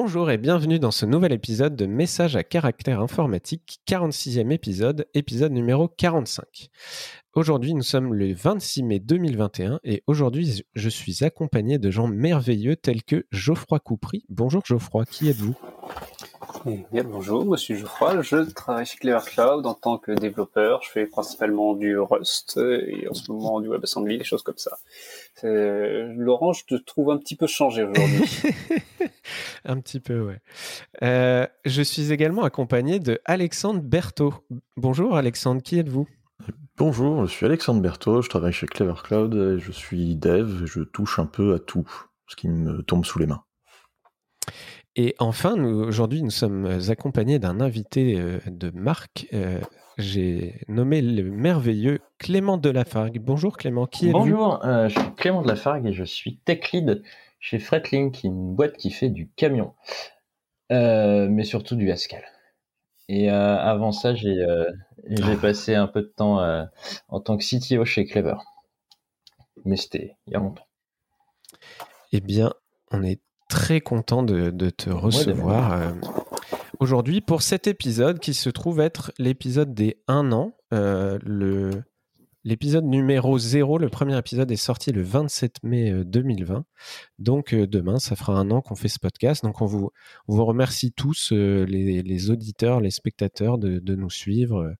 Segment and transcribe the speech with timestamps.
[0.00, 5.50] Bonjour et bienvenue dans ce nouvel épisode de Message à caractère informatique, 46e épisode, épisode
[5.50, 6.68] numéro 45.
[7.34, 12.76] Aujourd'hui, nous sommes le 26 mai 2021 et aujourd'hui, je suis accompagné de gens merveilleux
[12.76, 14.24] tels que Geoffroy Coupry.
[14.28, 15.56] Bonjour Geoffroy, qui êtes-vous?
[16.68, 20.82] Bien, bonjour, moi je suis Geoffroy, je travaille chez Clever Cloud en tant que développeur.
[20.82, 24.78] Je fais principalement du Rust et en ce moment du WebAssembly, des choses comme ça.
[25.42, 28.24] Laurent, je te trouve un petit peu changé aujourd'hui.
[29.64, 30.40] un petit peu, ouais.
[31.02, 34.34] Euh, je suis également accompagné de Alexandre Berthaud.
[34.76, 36.06] Bonjour Alexandre, qui êtes-vous?
[36.76, 40.82] Bonjour, je suis Alexandre Berthaud, je travaille chez Clever Cloud et je suis dev, je
[40.82, 41.88] touche un peu à tout
[42.26, 43.42] ce qui me tombe sous les mains.
[45.00, 49.28] Et enfin, aujourd'hui, nous sommes accompagnés d'un invité euh, de marque.
[49.32, 49.60] Euh,
[49.96, 53.20] j'ai nommé le merveilleux Clément Delafargue.
[53.20, 54.18] Bonjour Clément, qui êtes-vous?
[54.18, 57.04] Bonjour, euh, je suis Clément Delafargue et je suis tech lead
[57.38, 59.72] chez Fretlink, une boîte qui fait du camion,
[60.68, 62.24] mais surtout du Haskell.
[63.08, 65.36] Et avant ça, j'ai ah.
[65.40, 66.40] passé un peu de temps
[67.06, 68.38] en tant que CTO chez Clever.
[69.64, 70.66] Mais c'était il y a longtemps.
[72.10, 72.52] Eh bien,
[72.90, 75.90] on est très content de, te recevoir euh,
[76.78, 80.52] aujourd'hui pour cet épisode qui se trouve être l'épisode des 1 an.
[80.72, 81.70] Euh, le
[82.44, 86.54] L'épisode numéro 0, le premier épisode est sorti le 27 mai 2020.
[86.54, 86.62] Euh,
[87.18, 89.42] Donc euh, demain, ça fera un an qu'on fait ce podcast.
[89.42, 89.90] Donc on vous,
[90.28, 94.72] vous remercie tous, euh, les, auditeurs, les spectateurs, de, nous suivre.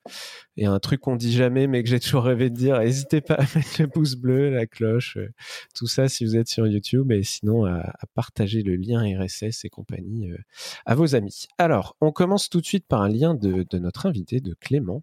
[0.56, 3.34] Et un truc qu'on dit jamais, mais que j'ai toujours rêvé de dire, n'hésitez pas
[3.34, 5.18] à mettre le pouce bleu, la cloche,
[5.74, 7.10] tout ça si vous êtes sur YouTube.
[7.10, 10.30] Et sinon, à, partager le lien RSS et compagnie
[10.86, 11.46] à vos amis.
[11.58, 15.02] Alors, on commence tout de suite par un lien de, de notre invité, de Clément.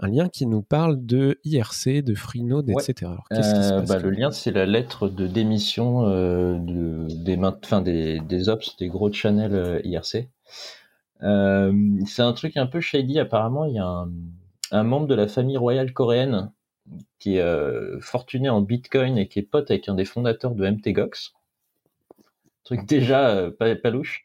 [0.00, 3.12] Un lien qui nous parle de IRC de Freenode, etc.
[3.32, 8.48] Euh, bah, le lien, c'est la lettre de démission euh, de, des, fin, des, des
[8.48, 10.28] ops, des gros channels euh, IRC.
[11.20, 13.18] c'est un truc un peu shady.
[13.18, 14.06] Apparemment, il y a
[14.72, 16.50] un, membre de la famille royale coréenne
[17.18, 21.34] qui est fortuné en Bitcoin et qui est pote avec un des fondateurs de MTGOX.
[22.64, 24.24] Truc déjà pas, louche.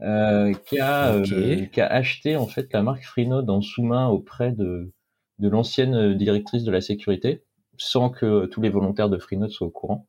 [0.00, 4.90] qui, a, qui a acheté en fait la marque Freenode en sous-main auprès de
[5.38, 7.42] de l'ancienne euh, directrice de la sécurité,
[7.76, 10.06] sans que tous les volontaires de Freenode soient au courant,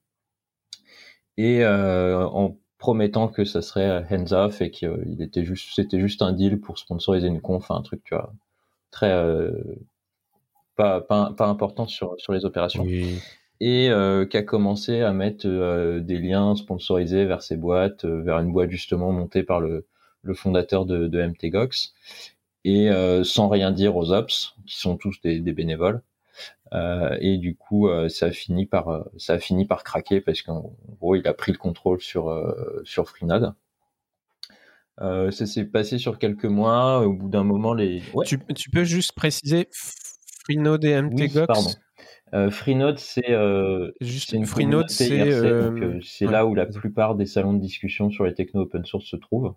[1.38, 6.00] et euh, en promettant que ça serait euh, hands off et qu'il était juste, c'était
[6.00, 8.34] juste un deal pour sponsoriser une conf, un truc, tu vois,
[8.92, 9.14] très
[10.76, 12.86] pas, pas, pas, important sur, sur les opérations.
[13.62, 13.92] Et
[14.30, 15.46] qui a commencé à mettre
[16.00, 19.86] des liens sponsorisés vers ses boîtes, vers une boîte justement montée par le,
[20.24, 21.94] le fondateur de, de MTGOX
[22.66, 26.02] et euh, sans rien dire aux ops qui sont tous des, bénévoles.
[26.74, 30.42] Euh, et du coup, euh, ça a fini par ça a fini par craquer parce
[30.42, 32.34] qu'en gros, il a pris le contrôle sur
[32.84, 33.54] sur Freenode.
[35.00, 37.06] ça s'est passé sur quelques mois.
[37.06, 38.02] Au bout d'un moment, les.
[38.26, 38.40] Tu,
[38.72, 39.68] peux juste préciser
[40.44, 42.52] Freenode et MTGOX pardon.
[42.52, 43.36] Freenode, c'est
[44.02, 48.34] juste une Freenode, c'est c'est là où la plupart des salons de discussion sur les
[48.34, 49.56] techno open source se trouvent.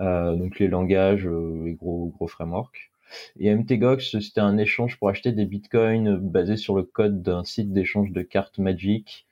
[0.00, 2.90] Euh, donc les langages, euh, les gros gros frameworks.
[3.38, 7.72] Et MTGOX, c'était un échange pour acheter des bitcoins basés sur le code d'un site
[7.72, 9.26] d'échange de cartes Magic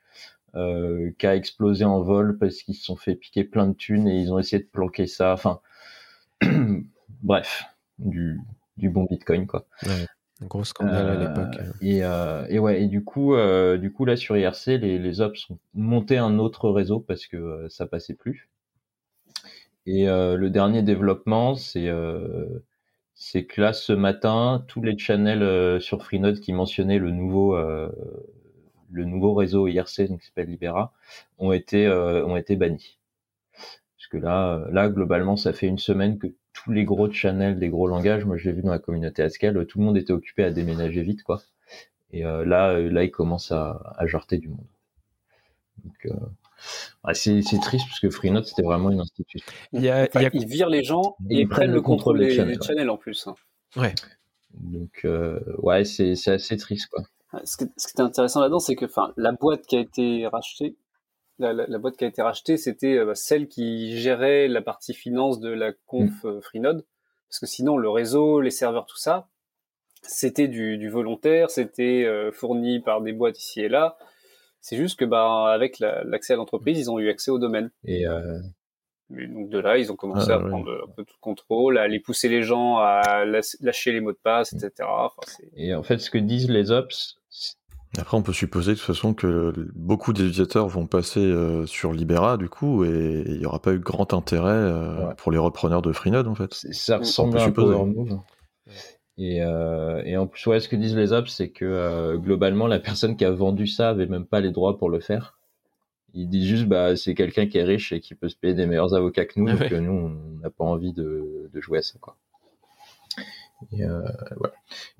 [0.55, 4.07] euh, qui a explosé en vol parce qu'ils se sont fait piquer plein de thunes
[4.07, 5.31] et ils ont essayé de planquer ça.
[5.31, 5.59] Enfin,
[7.21, 7.65] bref,
[7.99, 8.39] du,
[8.77, 9.67] du bon bitcoin quoi.
[9.85, 10.07] Ouais,
[10.41, 11.61] gros scandale à l'époque.
[11.81, 11.97] Et,
[12.49, 13.35] et, ouais, et du coup,
[13.77, 17.67] du coup là sur IRC, les, les ops ont monté un autre réseau parce que
[17.69, 18.49] ça passait plus.
[19.87, 22.59] Et euh, le dernier développement, c'est euh,
[23.33, 27.57] que là, ce matin, tous les channels euh, sur Freenode qui mentionnaient le nouveau
[28.89, 30.93] le nouveau réseau IRC, donc qui s'appelle Libera,
[31.39, 32.99] ont été ont été bannis.
[33.97, 37.69] Parce que là, là globalement, ça fait une semaine que tous les gros channels des
[37.69, 40.43] gros langages, moi je l'ai vu dans la communauté Haskell, tout le monde était occupé
[40.43, 41.41] à déménager vite, quoi.
[42.11, 44.67] Et là, là, il commence à, à jarter du monde.
[45.83, 46.07] Donc,
[47.13, 49.45] c'est triste parce que Freenode c'était vraiment une institution.
[49.73, 52.97] Il y a, Ils virent les gens et ils, prennent le contrôle des, channels, en
[52.97, 53.27] plus.
[53.27, 53.35] Hein.
[53.75, 53.93] Ouais.
[54.53, 57.03] Donc euh, ouais, c'est assez triste quoi.
[57.43, 60.77] Ce qui, était intéressant là-dedans, c'est que enfin la boîte qui a été rachetée,
[61.39, 65.49] la, boîte qui a été rachetée, c'était euh, celle qui gérait la partie finance de
[65.49, 66.27] la conf mm.
[66.27, 66.85] euh, Freenode,
[67.29, 69.27] parce que sinon le réseau, les serveurs, tout ça,
[70.01, 73.97] c'était du, du, volontaire, c'était fourni par des boîtes ici et là.
[74.61, 77.71] C'est juste que bah, avec l'accès à l'entreprise, ils ont eu accès au domaine.
[77.85, 78.39] Et euh...
[79.09, 81.83] donc de là, ils ont commencé ah, à prendre un peu tout le contrôle, à
[81.83, 84.89] aller pousser les gens à lâcher les mots de passe, etc.
[85.55, 87.17] et en fait, ce que disent les ops,
[87.97, 92.37] Après, on peut supposer de toute façon que beaucoup d'utilisateurs vont passer euh, sur Libera
[92.37, 95.91] du coup, et il n'y aura pas eu grand intérêt euh, pour les repreneurs de
[95.93, 96.53] Freenode en fait.
[96.53, 98.19] Ça ressemble un peu à move.
[99.17, 102.79] Et, euh, et, en plus, ouais, ce que disent les apps, c'est que globalement, la
[102.79, 105.37] personne qui a vendu ça avait même pas les droits pour le faire.
[106.13, 108.65] Il dit juste, bah, c'est quelqu'un qui est riche et qui peut se payer des
[108.65, 111.81] meilleurs avocats que nous, et que nous, on n'a pas envie de, de jouer à
[111.81, 112.17] ça, quoi.
[113.73, 114.03] Euh,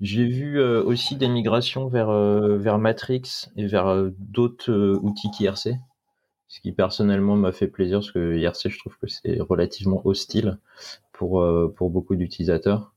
[0.00, 5.70] J'ai vu euh, aussi des migrations vers, euh, vers Matrix et vers d'autres outils qu'IRC.
[6.48, 10.58] Ce qui personnellement m'a fait plaisir parce que IRC, je trouve que c'est relativement hostile
[11.12, 12.94] pour, pour beaucoup d'utilisateurs.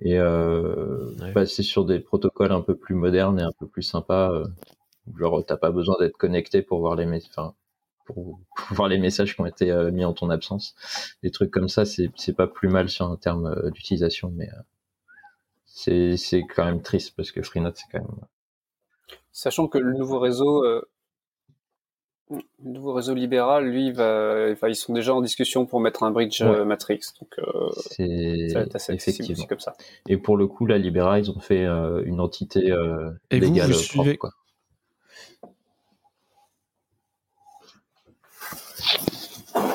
[0.00, 0.18] Et
[1.34, 4.32] passer sur des protocoles un peu plus modernes et un peu plus sympas,
[5.16, 7.54] genre t'as pas besoin d'être connecté pour voir les enfin,
[8.06, 8.38] pour,
[8.70, 10.74] voir les messages qui ont été mis en ton absence.
[11.22, 14.48] Des trucs comme ça, c'est pas plus mal sur un terme d'utilisation, mais
[15.64, 18.20] c'est quand même triste parce que Freenode, c'est quand même.
[19.32, 20.82] Sachant que le nouveau réseau, euh,
[22.30, 26.42] le nouveau réseau libéral, lui, va, ils sont déjà en discussion pour mettre un bridge
[26.42, 27.00] euh, Matrix.
[27.20, 29.74] Donc, euh, c'est assez effectivement comme ça.
[30.08, 32.72] Et pour le coup, la Libera, ils ont fait une entité
[33.30, 33.70] Et légale.
[33.70, 34.30] Vous, suivez, quoi.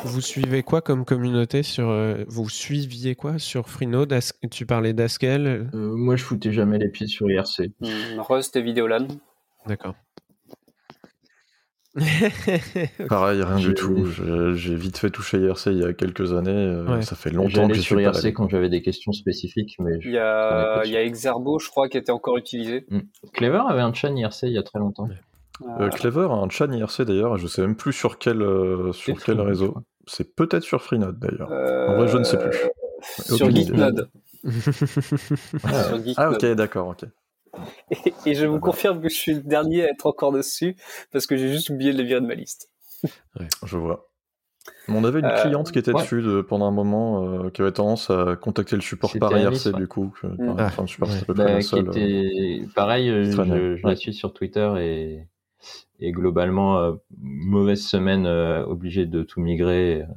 [0.05, 4.17] Vous suivez quoi comme communauté sur euh, Vous suiviez quoi sur Freenode
[4.51, 5.69] Tu parlais d'Askel?
[5.73, 7.71] Euh, Moi, je foutais jamais les pieds sur IRC.
[7.79, 9.07] Hmm, Rust et Videolan.
[9.65, 9.95] D'accord.
[13.07, 14.07] Pareil, rien du tout.
[14.55, 16.51] J'ai vite fait toucher IRC il y a quelques années.
[16.51, 19.75] Euh, ça fait longtemps que je sur IRC quand j'avais des questions spécifiques.
[19.79, 22.85] Mais il y a, il y a Exerbo, je crois, qui était encore utilisé.
[22.89, 23.01] Hmm.
[23.33, 25.07] Clever avait un chan IRC il y a très longtemps.
[25.79, 29.21] Euh, Clever a un chan IRC d'ailleurs, je sais même plus sur quel, euh, sur
[29.21, 29.75] quel réseau.
[30.07, 31.51] C'est peut-être sur Freenode d'ailleurs.
[31.51, 32.49] En vrai, je ne sais plus.
[32.49, 34.09] Euh, sur Geeknode.
[36.17, 37.05] ah, ok, d'accord, ok.
[38.25, 40.75] Et, je vous confirme que je suis le dernier à être encore dessus
[41.11, 42.69] parce que j'ai juste oublié de les virer de ma liste.
[43.65, 44.09] Je vois.
[44.87, 48.75] On avait une cliente qui était dessus pendant un moment, qui avait tendance à contacter
[48.75, 50.13] le support par IRC du coup.
[50.23, 50.55] Mm.
[50.59, 51.89] Enfin, support, c'est à peu près bah, seule,
[52.73, 55.27] Pareil, je, je la suis sur Twitter et
[55.99, 60.07] et globalement euh, mauvaise semaine euh, obligé de tout migrer euh,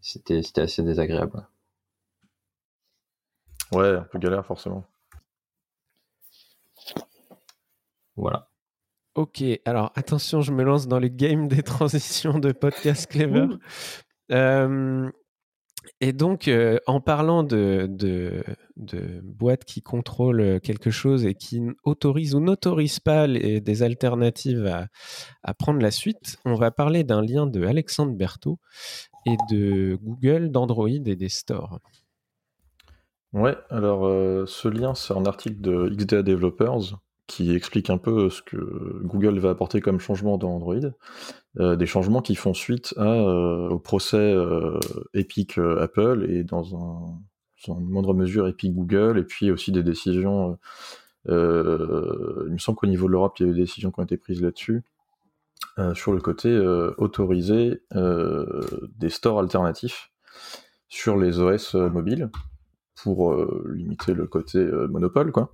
[0.00, 1.46] c'était assez désagréable
[3.72, 4.86] ouais un peu galère forcément
[8.16, 8.48] voilà.
[9.14, 13.46] Ok alors attention je me lance dans les games des transitions de podcast clever.
[16.00, 22.34] Et donc, euh, en parlant de, de, boîtes qui contrôlent quelque chose et qui autorisent
[22.34, 24.66] ou n'autorisent pas des alternatives
[25.42, 28.58] à, prendre la suite, on va parler d'un lien de Alexandre Berthaud
[29.26, 31.80] et de Google, d'Android et des stores.
[33.32, 37.00] Ouais, alors euh, ce lien, c'est un article de XDA Developers
[37.32, 38.58] qui explique un peu ce que
[39.04, 40.92] Google va apporter comme changement dans Android.
[41.60, 44.78] Euh, des changements qui font suite euh, au procès euh,
[45.14, 47.18] Epic Apple et dans,
[47.68, 50.58] une moindre mesure Epic Google, et puis aussi des décisions.
[51.26, 54.04] il me semble qu'au niveau de l'Europe, il y a eu des décisions qui ont
[54.04, 54.82] été prises là-dessus.
[55.94, 56.54] sur le côté
[56.98, 60.10] autorisé des stores alternatifs
[60.88, 62.30] sur les OS mobiles
[63.02, 63.34] pour
[63.72, 65.50] limiter le côté monopole, quoi.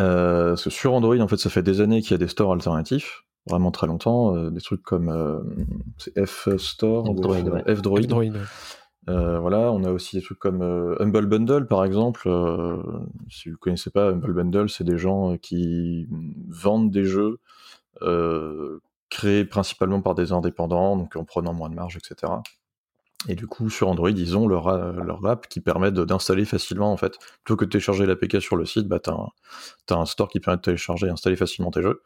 [0.00, 2.52] Parce que sur Android, en fait, ça fait des années qu'il y a des stores
[2.52, 5.40] alternatifs vraiment très longtemps, euh, des trucs comme euh,
[6.24, 7.04] F Store,
[7.66, 8.36] F, Droid.
[9.08, 10.62] Euh, voilà, on a aussi des trucs comme
[10.98, 12.28] Humble Bundle par exemple.
[13.30, 16.08] si vous ne connaissez pas Humble Bundle, c'est des gens qui
[16.48, 17.38] vendent des jeux
[19.08, 22.32] créés principalement par des indépendants, donc en prenant moins de marge, etc.
[23.28, 24.70] Et du coup, sur Android, ils ont leur,
[25.02, 27.18] leur app qui permet d'installer facilement, en fait.
[27.44, 30.58] Plutôt que de télécharger l'APK sur le site, bah, tu as, un store qui permet
[30.58, 32.02] de télécharger et installer facilement tes jeux.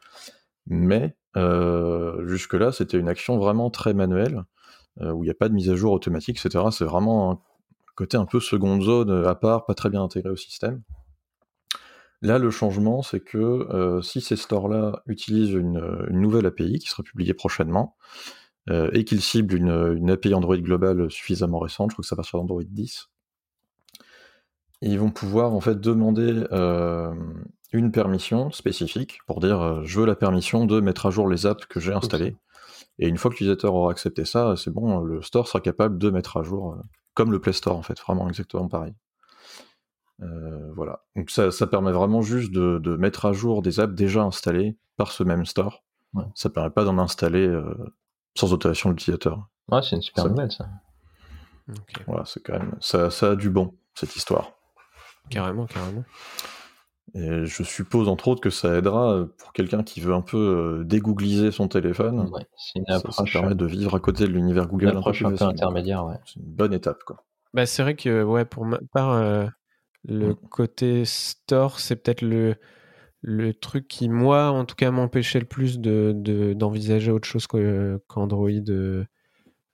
[0.67, 4.43] Mais euh, jusque-là, c'était une action vraiment très manuelle,
[5.01, 6.65] euh, où il n'y a pas de mise à jour automatique, etc.
[6.71, 7.39] C'est vraiment un
[7.95, 10.81] côté un peu seconde zone euh, à part, pas très bien intégré au système.
[12.21, 17.33] Là, le changement, c'est que si ces stores-là utilisent une, nouvelle API qui sera publiée
[17.33, 17.95] prochainement,
[18.69, 22.39] et qu'ils ciblent une, API Android globale suffisamment récente, je crois que ça va sur
[22.39, 23.09] Android 10,
[24.81, 26.45] ils vont pouvoir en fait demander
[27.73, 31.45] une permission spécifique pour dire euh, je veux la permission de mettre à jour les
[31.45, 32.35] apps que j'ai installées.
[32.99, 36.09] Et une fois que l'utilisateur aura accepté ça, c'est bon, le store sera capable de
[36.09, 36.81] mettre à jour, euh,
[37.13, 38.93] comme le Play Store en fait, vraiment exactement pareil.
[40.21, 41.03] Euh, voilà.
[41.15, 44.77] Donc ça, ça, permet vraiment juste de, de, mettre à jour des apps déjà installées
[44.97, 45.83] par ce même store.
[46.13, 46.25] Ouais.
[46.35, 47.47] Ça permet pas d'en installer
[48.35, 49.47] sans autorisation de l'utilisateur.
[49.69, 50.67] Ouais, c'est une super nouvelle ça.
[52.07, 54.53] Voilà, c'est quand même ça, ça a du bon cette histoire.
[55.29, 56.03] Carrément, carrément.
[57.13, 61.51] Et je suppose entre autres que ça aidera pour quelqu'un qui veut un peu dégoogliser
[61.51, 62.29] son téléphone.
[62.31, 65.23] Ouais, c'est une Ça, ça permet de vivre à côté de l'univers Google une approche
[65.23, 66.05] un peu intermédiaire.
[66.05, 66.15] Ouais.
[66.25, 67.03] C'est une bonne étape.
[67.03, 67.23] Quoi.
[67.53, 69.21] Bah, c'est vrai que ouais, pour ma part,
[70.05, 70.35] le Mm.
[70.49, 72.55] côté store, c'est peut-être le,
[73.21, 77.47] le truc qui, moi, en tout cas, m'empêchait le plus de, de- d'envisager autre chose
[77.47, 79.05] que- qu'Android euh,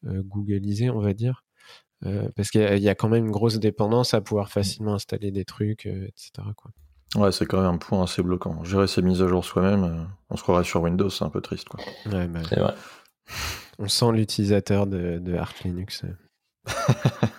[0.05, 1.43] euh, Googleisé, on va dire.
[2.05, 4.49] Euh, parce qu'il y, a- il y a quand même une grosse dépendance à pouvoir
[4.51, 6.31] facilement installer des trucs, euh, etc.
[6.55, 6.71] Quoi.
[7.15, 8.63] Ouais, c'est quand même un point assez bloquant.
[8.65, 11.41] Gérer ses mises à jour soi-même, euh, on se croirait sur Windows, c'est un peu
[11.41, 11.69] triste.
[11.69, 11.79] Quoi.
[12.11, 12.75] Ouais, bah, C'est vrai.
[13.79, 16.03] on sent l'utilisateur de, de Arch Linux.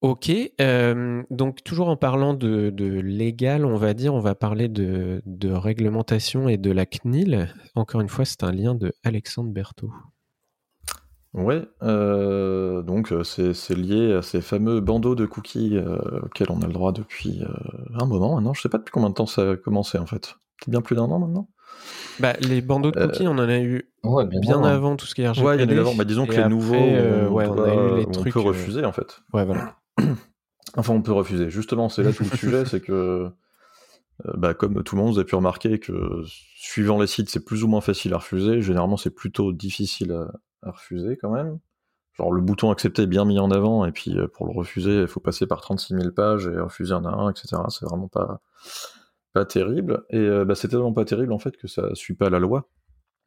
[0.00, 4.68] Ok, euh, donc toujours en parlant de, de légal, on va dire, on va parler
[4.68, 7.52] de, de réglementation et de la CNIL.
[7.74, 9.90] Encore une fois, c'est un lien de Alexandre Berthaud.
[11.34, 16.62] Ouais, euh, donc euh, c'est lié à ces fameux bandeaux de cookies euh, auxquels on
[16.62, 17.48] a le droit depuis euh,
[18.00, 18.54] un moment maintenant.
[18.54, 20.36] Je sais pas depuis combien de temps ça a commencé en fait.
[20.64, 21.48] C'est bien plus d'un an maintenant?
[22.18, 25.06] Bah, les bandeaux de cookies, on en a eu Ouais, bien, bien avant, avant tout
[25.06, 25.46] ce qui est RGPD.
[25.46, 25.94] Ouais, il y en a eu avant.
[25.94, 28.10] Bah, disons que les après, nouveaux, euh, on, ouais, on doit- a eu les on
[28.12, 28.32] trucs.
[28.32, 29.20] peut euh, refuser en fait.
[29.34, 29.76] Ouais, voilà.
[30.76, 31.50] Enfin, on peut refuser.
[31.50, 35.18] Justement, c'est là tout le sujet, c'est que, euh, bah, comme tout le monde, vous
[35.18, 36.22] avez pu remarquer que
[36.56, 38.60] suivant les sites, c'est plus ou moins facile à refuser.
[38.60, 40.30] Généralement, c'est plutôt difficile à,
[40.62, 41.58] à refuser quand même.
[42.14, 45.02] Genre, le bouton accepter est bien mis en avant, et puis euh, pour le refuser,
[45.02, 47.62] il faut passer par 36 000 pages et refuser un à un, etc.
[47.68, 48.40] C'est vraiment pas,
[49.32, 50.04] pas terrible.
[50.10, 52.68] Et euh, bah, c'est tellement pas terrible en fait que ça suit pas la loi.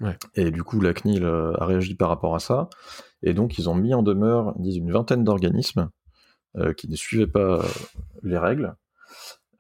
[0.02, 0.18] Ouais.
[0.36, 2.70] Et du coup, la CNIL a réagi par rapport à ça.
[3.24, 5.90] Et donc, ils ont mis en demeure, ils disent, une vingtaine d'organismes
[6.78, 7.64] qui ne suivaient pas euh,
[8.24, 8.76] les règles.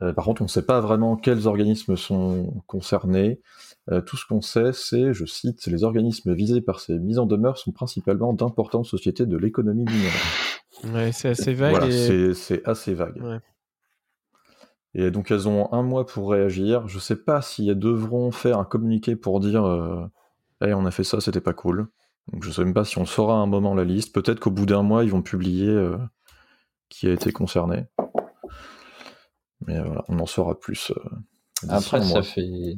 [0.01, 3.39] Euh, par contre, on ne sait pas vraiment quels organismes sont concernés.
[3.91, 7.25] Euh, tout ce qu'on sait, c'est, je cite, les organismes visés par ces mises en
[7.25, 10.93] demeure sont principalement d'importantes sociétés de l'économie numérique.
[10.93, 11.71] Ouais, c'est assez vague.
[11.71, 13.21] Voilà, et- c'est- c'est assez vague.
[13.21, 13.39] Ouais.
[14.93, 16.87] Et donc elles ont un mois pour réagir.
[16.87, 20.05] Je sais pas si elles devront faire un communiqué pour dire euh,
[20.61, 21.87] Hey, on a fait ça, c'était pas cool.
[22.31, 24.13] Donc je sais même pas si on saura à un moment la liste.
[24.13, 25.97] Peut-être qu'au bout d'un mois, ils vont publier euh,
[26.91, 27.85] qui a été concerné.
[29.65, 30.91] Mais voilà, on en saura plus.
[30.91, 31.09] euh,
[31.69, 32.23] Après, ça mois.
[32.23, 32.75] fait,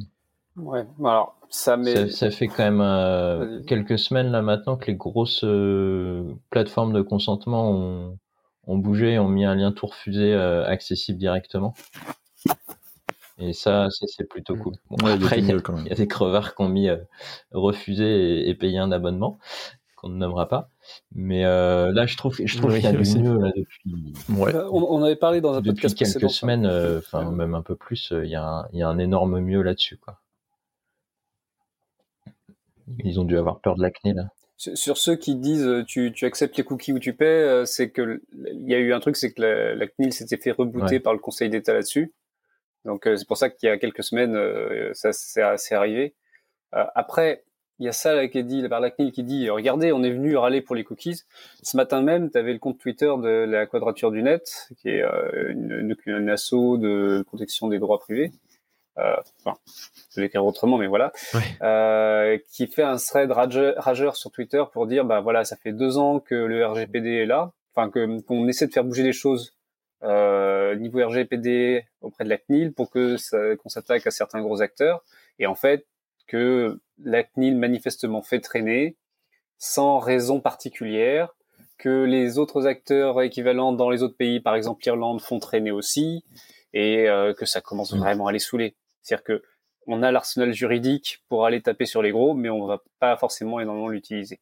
[0.56, 0.86] Ouais.
[1.00, 1.94] Alors, ça met.
[1.94, 6.94] ça, ça fait quand même euh, quelques semaines là maintenant que les grosses euh, plateformes
[6.94, 8.20] de consentement ont,
[8.68, 11.74] ont bougé, ont mis un lien tout refusé euh, accessible directement.
[13.40, 14.74] Et ça, ça, c'est plutôt cool.
[14.90, 15.86] Bon, Ouais, il y a après, il y, a- mieux, quand même.
[15.86, 16.98] il y a des crevards qui ont mis euh,
[17.52, 19.40] refusé et, et payé un abonnement
[19.96, 20.70] qu'on ne nommera pas.
[21.14, 24.14] Mais euh, là, je trouve, je trouve Oui, qu'il y a du mieux là depuis,
[24.38, 24.54] Ouais.
[24.56, 27.36] Euh, On, on avait parlé dans un depuis podcast quelques semaines, euh, enfin Ouais.
[27.36, 28.12] même un peu plus.
[28.12, 30.20] euh, Il y, a un- il y a un énorme mieux là-dessus, quoi.
[33.04, 34.30] Ils ont dû avoir peur de l'acné là.
[34.58, 38.70] Sur, ceux qui disent tu, tu acceptes les cookies ou tu paies, c'est que il
[38.70, 41.00] y a eu un truc, c'est que la, la CNIL s'était fait rebooter Ouais.
[41.00, 42.14] par le Conseil d'État là-dessus.
[42.86, 44.38] Donc c'est pour ça qu'il y a quelques semaines,
[44.94, 46.16] ça c'est arrivé.
[46.72, 47.44] Après,
[47.80, 50.04] il y a ça là qui est dit par la CNIL qui dit regardez, on
[50.04, 51.22] est venu râler pour les cookies.
[51.64, 55.02] Ce matin même, tu avais le compte Twitter de la Quadrature du Net, qui est
[55.02, 55.72] euh, une,
[56.06, 58.32] une, une asso de protection des droits privés.
[59.00, 59.58] Euh, enfin,
[60.12, 61.42] je vais l'écrire autrement, mais voilà Ouais.
[61.64, 65.72] euh, qui fait un thread rageur, rageur sur Twitter pour dire bah voilà ça fait
[65.74, 69.12] deux ans que le RGPD est là, enfin que qu'on essaie de faire bouger les
[69.14, 69.56] choses
[70.04, 73.16] euh, niveau RGPD auprès de la CNIL pour que
[73.56, 75.04] qu'on s'attaque à certains gros acteurs
[75.40, 75.88] et en fait
[76.34, 78.98] que la CNIL manifestement fait traîner
[79.60, 81.30] sans raison particulière
[81.78, 86.24] que les autres acteurs équivalents dans les autres pays, par exemple l'Irlande, font traîner aussi,
[86.74, 88.00] et euh, que ça commence Mm.
[88.00, 88.76] vraiment à les saouler.
[89.04, 89.44] C'est-à-dire que
[89.86, 93.60] on a l'arsenal juridique pour aller taper sur les gros, mais on va pas forcément
[93.60, 94.40] énormément l'utiliser.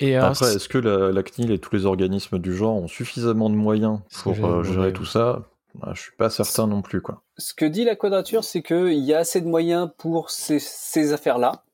[0.00, 2.88] Et alors, Après, est-ce que la, la CNIL et tous les organismes du genre ont
[2.88, 5.44] suffisamment de moyens pour euh, gérer tout ça?
[5.92, 7.22] Je suis pas certain non plus, quoi.
[7.38, 11.12] Ce que dit la quadrature, c'est qu'il y a assez de moyens pour ces, ces
[11.12, 11.64] affaires-là.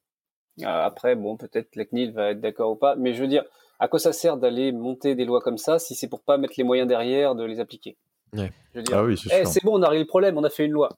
[0.61, 3.45] Euh, après, bon, peut-être la CNIL va être d'accord ou pas, mais je veux dire,
[3.79, 6.55] à quoi ça sert d'aller monter des lois comme ça si c'est pour pas mettre
[6.59, 7.97] les moyens derrière de les appliquer?
[8.37, 8.53] Ouais.
[8.73, 10.45] Je veux dire, Ah oui, c'est Eh, c'est bon, on a réglé le problème, on
[10.45, 10.91] a fait une loi.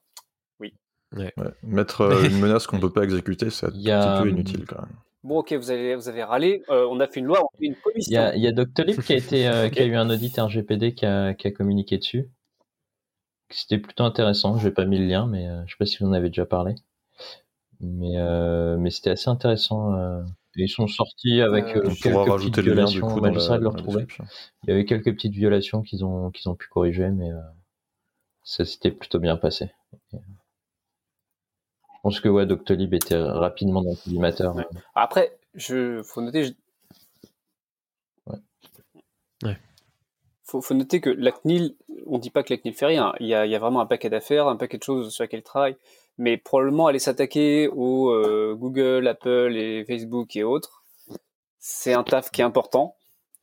[1.15, 1.33] Ouais.
[1.63, 4.81] Mettre euh, une menace qu'on peut pas exécuter, c'est un a, petit peu inutile quand
[4.81, 4.95] même.
[5.23, 7.65] Bon, ok, vous avez, vous avez râlé, euh, on a fait une loi, on fait
[7.65, 8.13] une Il commission.
[8.13, 10.37] y a, il y a Doctolib qui a été, euh, qui a eu un audit
[10.37, 12.29] RGPD qui a, qui a communiqué dessus.
[13.55, 14.57] C'était plutôt intéressant.
[14.57, 16.45] J'ai pas mis le lien, mais euh, je sais pas si vous en avez déjà
[16.45, 16.75] parlé.
[17.79, 19.93] Mais, euh, mais c'était assez intéressant.
[19.95, 20.23] euh.
[20.57, 23.07] Et ils sont sortis avec quelques petites rajouter le lien du violations.
[23.07, 24.07] coup la, de le retrouver.
[24.63, 27.41] Il y avait quelques petites violations qu'ils ont, qu'ils ont pu corriger, mais euh,
[28.43, 29.69] ça s'était plutôt bien passé.
[30.13, 34.55] Et, Je pense que ouais, Doctolib était rapidement dans le collimateur.
[34.55, 34.65] Ouais.
[34.95, 36.53] Après, je, faut noter, je-
[38.27, 38.39] Ouais.
[39.43, 39.57] Ouais.
[40.45, 41.75] faut, faut noter que la CNIL,
[42.05, 43.13] on dit pas que la CNIL fait rien.
[43.19, 45.77] Il y a, vraiment un paquet d'affaires, un paquet de choses sur lesquelles elle travaille.
[46.17, 50.85] Mais probablement aller s'attaquer aux Google, Apple et Facebook et autres,
[51.59, 52.95] c'est un taf qui est important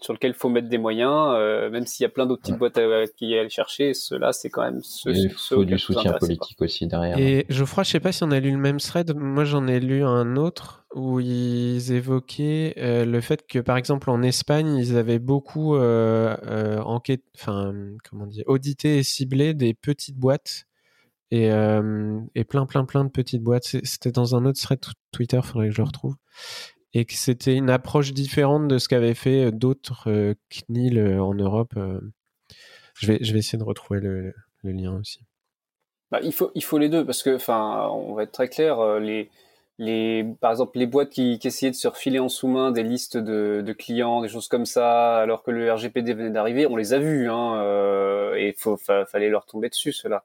[0.02, 2.58] sur lequel il faut mettre des moyens, euh, même s'il y a plein d'autres petites
[2.58, 3.94] boîtes à, qui aller chercher.
[3.94, 7.16] Ceux-là, c'est quand même ceux, Il faut du soutien politique aussi derrière.
[7.18, 9.14] Et Geoffroy, je sais pas si on a lu le même thread.
[9.14, 14.10] Moi, j'en ai lu un autre où ils évoquaient euh, le fait que, par exemple,
[14.10, 17.72] en Espagne, ils avaient beaucoup euh, euh enquête, enfin,
[18.08, 20.66] comment dire, audité et ciblé des petites boîtes.
[21.30, 23.64] Et, et plein, plein, plein de petites boîtes.
[23.84, 24.80] C'était dans un autre thread
[25.12, 26.16] Twitter, faudrait que je le retrouve
[26.94, 31.22] et que c'était une approche différente de ce qu'avaient fait euh, d'autres euh, CNIL euh,
[31.22, 31.74] en Europe.
[32.94, 35.20] Je vais, je vais essayer de retrouver le, lien aussi.
[36.10, 39.30] Bah, il, faut, il faut les deux parce que, on va être très clair, les,
[39.78, 43.62] les, par exemple, les boîtes qui, essayaient de se refiler en sous-main des listes de,
[43.66, 46.98] de, clients, des choses comme ça, alors que le RGPD venait d'arriver, on les a
[46.98, 50.24] vus, hein, et il fallait leur tomber dessus, cela.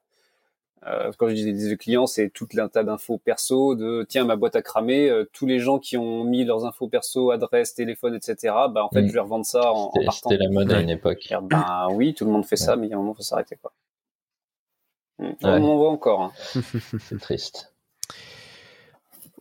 [0.86, 4.36] Euh, quand je dis des clients, c'est toute un tas d'infos perso, de tiens ma
[4.36, 8.14] boîte a cramé, euh, tous les gens qui ont mis leurs infos perso, adresse, téléphone,
[8.14, 8.54] etc.
[8.70, 9.08] Bah en fait mm.
[9.08, 10.30] je vais revendre ça en, en partant.
[10.30, 11.34] C'était la mode à une époque.
[11.42, 13.58] Ben oui, tout le monde fait ça, mais il y a un moment faut s'arrêter
[13.58, 13.74] quoi.
[15.20, 15.32] Mm.
[15.42, 16.22] On en voit encore.
[16.22, 16.32] Hein.
[17.00, 17.74] c'est triste.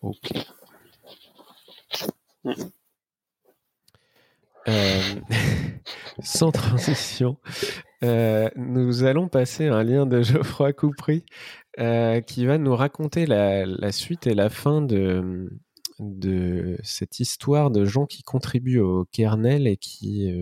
[0.02, 0.31] Ok.
[2.45, 2.52] Mm.
[4.68, 5.00] Euh,
[6.23, 7.37] sans transition,
[8.02, 11.25] euh, nous allons passer un lien de Geoffroy Coupry
[11.78, 15.49] euh, qui va nous raconter la, suite et la fin de,
[16.82, 20.32] cette histoire de gens qui contribuent au kernel et qui,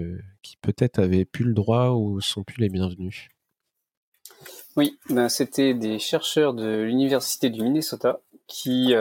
[0.43, 3.29] qui peut-être avaient plus le droit ou sont plus les bienvenus.
[4.77, 8.95] Oui, ben c'était des chercheurs de l'Université du Minnesota qui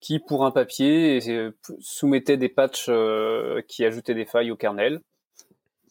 [0.00, 5.00] qui, pour un papier, euh, soumettait des patchs euh, qui ajoutaient des failles au kernel.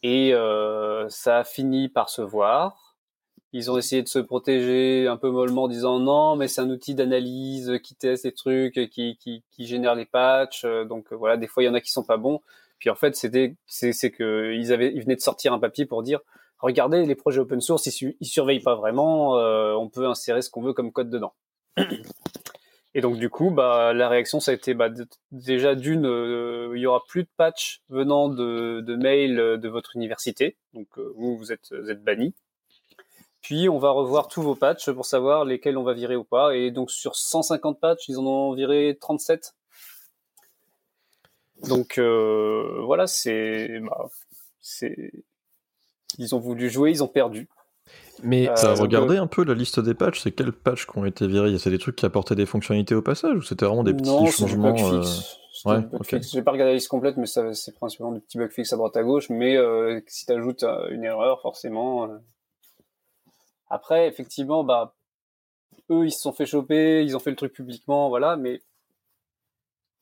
[0.02, 2.96] Et euh, ça a fini par se voir.
[3.52, 6.70] Ils ont essayé de se protéger un peu mollement en disant non, mais c'est un
[6.70, 10.64] outil d'analyse qui teste des trucs, qui, qui, qui génère les patchs.
[10.88, 12.40] Donc voilà, des fois il y en a qui sont pas bons.
[12.78, 16.02] Puis en fait, c'était c'est que ils avaient ils venaient de sortir un papier pour
[16.04, 16.20] dire
[16.60, 20.62] regardez les projets open source, ils, ils surveillent pas vraiment, on peut insérer ce qu'on
[20.62, 21.34] veut comme code dedans.
[22.94, 24.88] Et donc du coup, bah, la réaction, ça a été bah,
[25.30, 29.94] déjà d'une, euh, il y aura plus de patch venant de, de mails de votre
[29.94, 32.34] université, donc euh, vous, vous êtes, vous êtes banni.
[33.42, 36.54] Puis on va revoir tous vos patchs pour savoir lesquels on va virer ou pas.
[36.54, 39.54] Et donc sur 150 patchs, ils en ont viré 37.
[41.68, 44.08] Donc euh, voilà, c'est, bah,
[44.60, 45.12] c'est,
[46.18, 47.48] ils ont voulu jouer, ils ont perdu.
[48.22, 51.04] Mais ça a regardé un peu la liste des patchs, c'est quels patchs qui ont
[51.04, 51.58] été virés?
[51.58, 54.26] C'est des trucs qui apportaient des fonctionnalités au passage ou c'était vraiment des petits non,
[54.26, 55.02] changements euh...
[55.64, 56.22] Ouais, okay.
[56.22, 58.96] J'ai pas regardé la liste complète, mais c'est principalement des petits bugs fixes à droite
[58.96, 59.28] à gauche.
[59.28, 62.04] Mais euh, si tu ajoutes euh, une erreur, forcément.
[62.04, 62.18] Euh.
[63.68, 64.94] Après, effectivement, bah,
[65.90, 68.62] eux, ils se sont fait choper, ils ont fait le truc publiquement, voilà, mais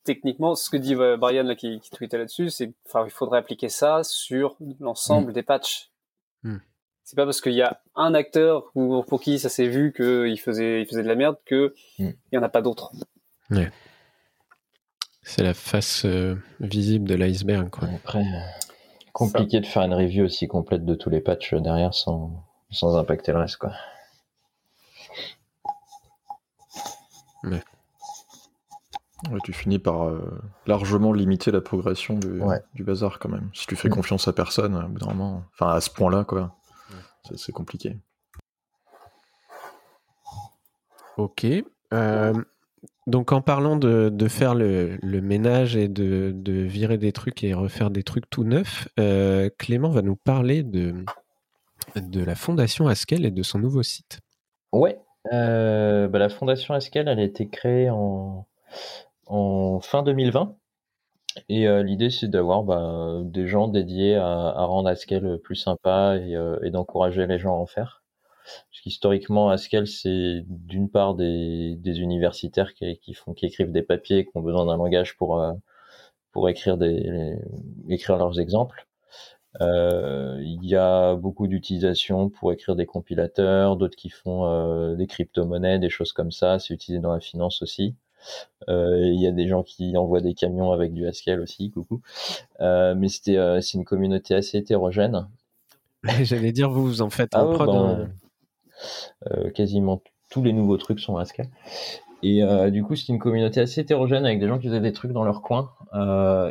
[0.05, 4.03] techniquement, ce que dit Brian là, qui, qui tweetait là-dessus, c'est qu'il faudrait appliquer ça
[4.03, 5.33] sur l'ensemble mm.
[5.33, 5.91] des patchs.
[6.43, 6.57] Mm
[7.09, 10.39] c'est pas parce qu'il y a un acteur pour, pour qui ça s'est vu qu'il
[10.39, 12.11] faisait, il faisait de la merde que hmm.
[12.31, 12.91] il y en a pas d'autres.
[13.49, 13.71] Ouais.
[15.23, 17.67] C'est la face euh, visible de l'iceberg.
[17.95, 18.23] Après,
[19.11, 23.31] compliqué de faire une review aussi complète de tous les patchs derrière sans, sans impacter
[23.31, 23.57] le reste.
[23.57, 23.71] Quoi.
[27.43, 27.63] Ouais.
[29.43, 32.39] tu finis par euh, largement limiter la progression du,
[32.75, 33.49] du, bazar quand même.
[33.55, 33.93] Si tu fais hmm.
[33.93, 34.95] confiance à personne,
[35.55, 36.55] enfin à ce point-là, quoi
[37.35, 37.97] c'est compliqué.
[41.17, 41.45] Ok.
[41.93, 42.33] Euh,
[43.07, 48.03] donc en parlant de, faire le, ménage et de, virer des trucs et refaire des
[48.03, 50.93] trucs tout neufs, euh, Clément va nous parler de,
[51.95, 54.19] de la fondation Haskell et de son nouveau site.
[54.71, 54.99] Ouais,
[55.33, 58.47] euh, bah, la fondation Haskell, elle a été créée en,
[59.25, 60.55] en fin 2020.
[61.47, 66.17] Et euh, l'idée, c'est d'avoir bah, des gens dédiés à, à, rendre Haskell plus sympa
[66.17, 68.03] et, euh, et d'encourager les gens à en faire.
[68.45, 73.83] Parce qu'historiquement, Haskell, c'est d'une part des, des universitaires qui, qui, font, qui écrivent des
[73.83, 75.53] papiers, qui ont besoin d'un langage pour, euh,
[76.31, 77.37] pour écrire, des,
[77.89, 78.87] écrire leurs exemples.
[79.61, 85.89] il y a beaucoup d'utilisation pour écrire des compilateurs, d'autres qui font des crypto-monnaies, des
[85.89, 86.59] choses comme ça.
[86.59, 87.95] C'est utilisé dans la finance aussi.
[88.67, 92.01] Euh, il y a des gens qui envoient des camions avec du Haskell aussi, coucou.
[92.59, 95.27] Euh, mais c'était euh, c'est une communauté assez hétérogène.
[96.21, 97.69] J'allais dire vous vous en faites ah, prod.
[97.69, 98.11] Ben,
[99.25, 99.49] hein.
[99.53, 101.49] quasiment tous les nouveaux trucs sont Haskell.
[102.21, 105.13] Et du coup, c'était une communauté assez hétérogène avec des gens qui faisaient des trucs
[105.13, 105.71] dans leur coin.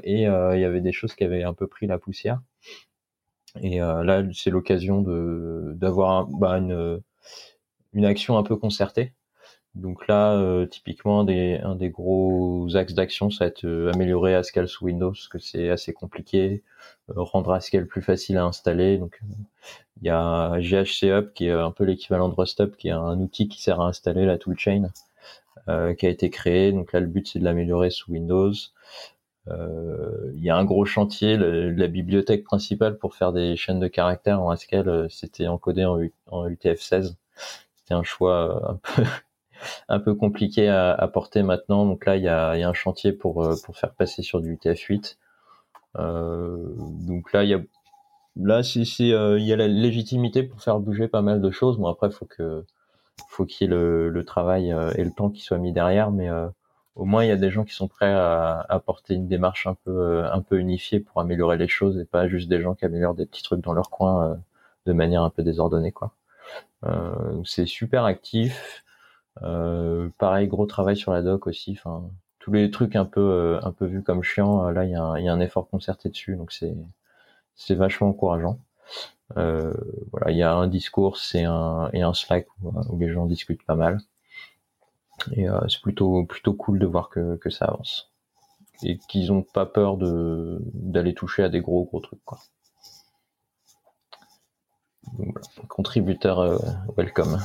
[0.02, 2.40] et il y avait des choses qui avaient un peu pris la poussière.
[3.60, 7.02] Et là, c'est l'occasion de d'avoir bah, une
[7.92, 9.12] une action un peu concertée.
[9.74, 14.86] Donc là, typiquement, des, un des gros axes d'action, ça va être améliorer Haskell sous
[14.86, 16.62] Windows, parce que c'est assez compliqué,
[17.08, 18.98] rendre Haskell plus facile à installer.
[18.98, 19.20] Donc
[20.00, 22.92] il y a GHC Up qui est un peu l'équivalent de Rust Up, qui est
[22.92, 24.90] un outil qui sert à installer la toolchain,
[25.68, 26.72] euh, qui a été créé.
[26.72, 28.52] Donc là, le but c'est de l'améliorer sous Windows.
[29.50, 33.88] Euh, il y a un gros chantier, la bibliothèque principale pour faire des chaînes de
[33.88, 37.14] caractères en Haskell, euh, c'était encodé en, en UTF-16.
[37.76, 39.02] C'était un choix euh, un peu
[39.88, 41.86] un peu compliqué à, à, porter maintenant.
[41.86, 44.56] Donc là, il y a, y a un chantier pour pour faire passer sur du
[44.56, 45.16] UTF-8.
[45.98, 46.56] Euh,
[47.06, 47.60] donc là, il y a
[48.38, 51.78] là, c'est, euh, il y a la légitimité pour faire bouger pas mal de choses.
[51.78, 52.64] Bon, après, faut que,
[53.28, 56.10] faut qu'il y ait le, le travail euh, et le temps qui soit mis derrière,
[56.10, 56.48] mais euh,
[56.96, 59.74] au moins, il y a des gens qui sont prêts à apporter une démarche un
[59.74, 63.14] peu, un peu unifiée pour améliorer les choses et pas juste des gens qui améliorent
[63.14, 64.38] des petits trucs dans leur coin
[64.86, 66.12] de manière un peu désordonnée, quoi.
[67.44, 68.84] c'est super actif.
[70.18, 71.72] Pareil, gros travail sur la doc aussi.
[71.78, 75.14] Enfin, tous les trucs un peu, un peu vus comme chiant, là, il y, a
[75.18, 76.74] il y a un effort concerté dessus, donc c'est,
[77.56, 78.60] c'est vachement encourageant.
[79.36, 79.74] Euh,
[80.12, 83.64] voilà, il y a un discours et un, et un Slack où, les gens discutent
[83.64, 84.00] pas mal.
[85.32, 88.12] Et euh, c'est plutôt plutôt cool de voir que, que ça avance
[88.84, 92.38] et qu'ils ont pas peur de d'aller toucher à des gros gros trucs quoi.
[95.68, 96.58] Contributeur euh,
[96.96, 97.38] welcome.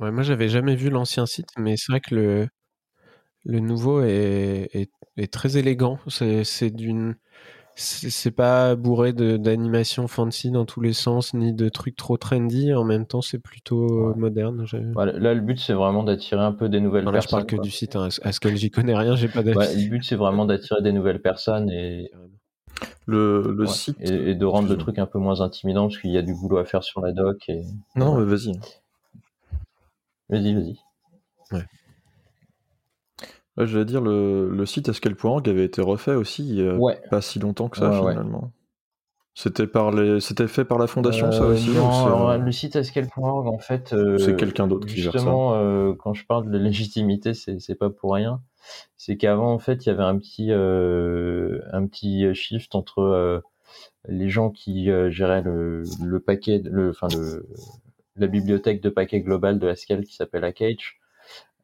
[0.00, 2.48] Ouais, moi j'avais jamais vu l'ancien site, mais c'est vrai que le
[3.44, 5.98] le nouveau est, est, est très élégant.
[6.08, 7.16] C'est d'une
[7.80, 12.74] c'est pas bourré d'animation fancy dans tous les sens, ni de trucs trop trendy.
[12.74, 14.66] En même temps, c'est plutôt moderne.
[14.72, 17.14] là, le but, c'est vraiment d'attirer un peu des nouvelles personnes.
[17.14, 17.94] Là, je parle que du site.
[17.94, 18.08] Hein.
[18.22, 19.84] À ce que j'y connais rien, j'ai pas d'avis.
[19.84, 22.10] le but, c'est vraiment d'attirer des nouvelles personnes et
[23.06, 26.18] le, le site et, de rendre le truc un peu moins intimidant parce qu'il y
[26.18, 27.48] a du boulot à faire sur la doc.
[27.48, 27.62] Et...
[27.94, 28.58] Non, vas-y.
[30.28, 30.78] Vas-y, vas-y.
[31.52, 31.64] Ouais
[33.66, 36.64] je vais dire, le, le site Escal.org avait été refait aussi
[37.10, 38.52] pas si longtemps que ça, finalement.
[39.34, 40.18] C'était par les...
[40.18, 43.92] c'était fait par la fondation, ça euh, aussi Non, le site Escal.org, en fait.
[43.92, 45.18] Euh, c'est quelqu'un d'autre qui gère ça.
[45.18, 48.40] Justement, euh, quand je parle de légitimité, c'est pas pour rien.
[48.96, 53.44] C'est qu'avant, en fait, il y avait un petit, un petit shift entre
[54.08, 57.46] les gens qui géraient le, le paquet, le, enfin, le,
[58.20, 60.98] la bibliothèque de paquets global de Haskell qui s'appelle Akage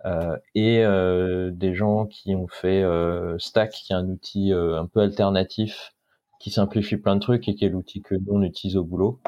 [0.07, 4.87] euh, et euh, des gens qui ont fait euh, Stack, qui est un outil un
[4.87, 5.95] peu alternatif
[6.41, 9.21] qui simplifie plein de trucs et qui est l'outil que nous on utilise au boulot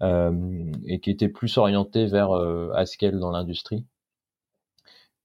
[0.00, 2.32] et qui était plus orienté vers
[2.74, 3.84] Haskell dans l'industrie.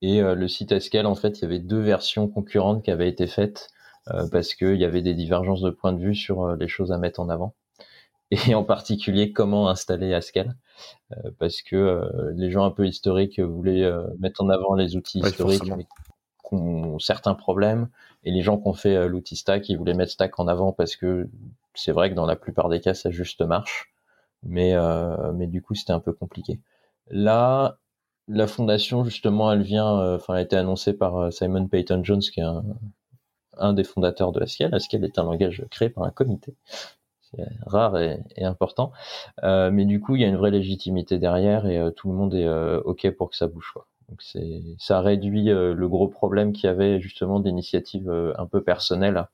[0.01, 3.27] Et le site Haskell, en fait, il y avait deux versions concurrentes qui avaient été
[3.27, 3.69] faites
[4.31, 7.19] parce qu'il y avait des divergences de points de vue sur les choses à mettre
[7.19, 7.55] en avant
[8.47, 10.55] et en particulier comment installer Haskell.
[11.11, 14.95] Euh, parce que euh, les gens un peu historiques voulaient euh, mettre en avant les
[14.95, 17.89] outils historiques mais qui ont certains problèmes.
[18.23, 20.95] Et les gens qui ont fait l'outil Stack ils voulaient mettre Stack en avant parce
[20.95, 21.29] que
[21.73, 23.93] c'est vrai que dans la plupart des cas ça juste marche.
[24.43, 24.73] Mais
[25.33, 26.59] mais du coup c'était un peu compliqué.
[27.09, 27.77] Là
[28.29, 32.39] la fondation justement elle vient enfin elle a été annoncée par Simon Payton Jones qui
[32.39, 32.63] est un,
[33.57, 34.73] un des fondateurs de Haskell.
[34.73, 36.55] Haskell est un langage créé par un comité
[37.65, 38.91] rare et, important.
[39.43, 42.15] Euh, mais du coup, il y a une vraie légitimité derrière et euh, tout le
[42.15, 43.71] monde est euh, ok pour que ça bouge.
[43.73, 43.87] Quoi.
[44.09, 49.27] Donc c'est, ça réduit le gros problème qu'il y avait justement d'initiatives un peu personnelles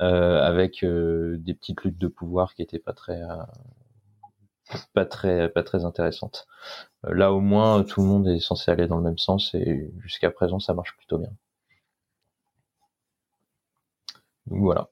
[0.00, 3.20] avec des petites luttes de pouvoir qui étaient pas très
[4.94, 6.46] pas très pas très intéressantes.
[7.04, 10.30] là au moins tout le monde est censé aller dans le même sens et jusqu'à
[10.30, 11.30] présent ça marche plutôt bien.
[14.46, 14.88] Donc voilà.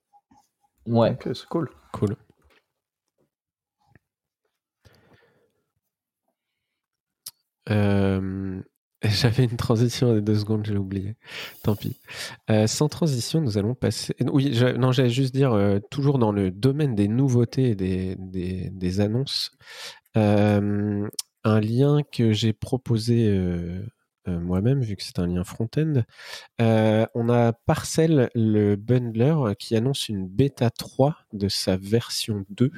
[0.86, 1.12] Ouais.
[1.12, 1.70] Ok, c'est cool.
[1.92, 2.16] Cool.
[7.70, 8.60] Euh,
[9.02, 11.16] j'avais une transition des deux secondes, j'ai oublié.
[11.62, 12.00] Tant pis.
[12.50, 14.14] Euh, sans transition, nous allons passer.
[14.32, 19.00] Oui, non, j'allais juste dire, euh, toujours dans le domaine des nouveautés et des, des,
[19.00, 19.50] annonces,
[20.14, 23.30] un lien que j'ai proposé
[24.28, 26.02] moi-même, vu que c'est un lien front-end.
[26.60, 32.70] Euh, on a Parcel, le bundler, qui annonce une bêta 3 de sa version 2.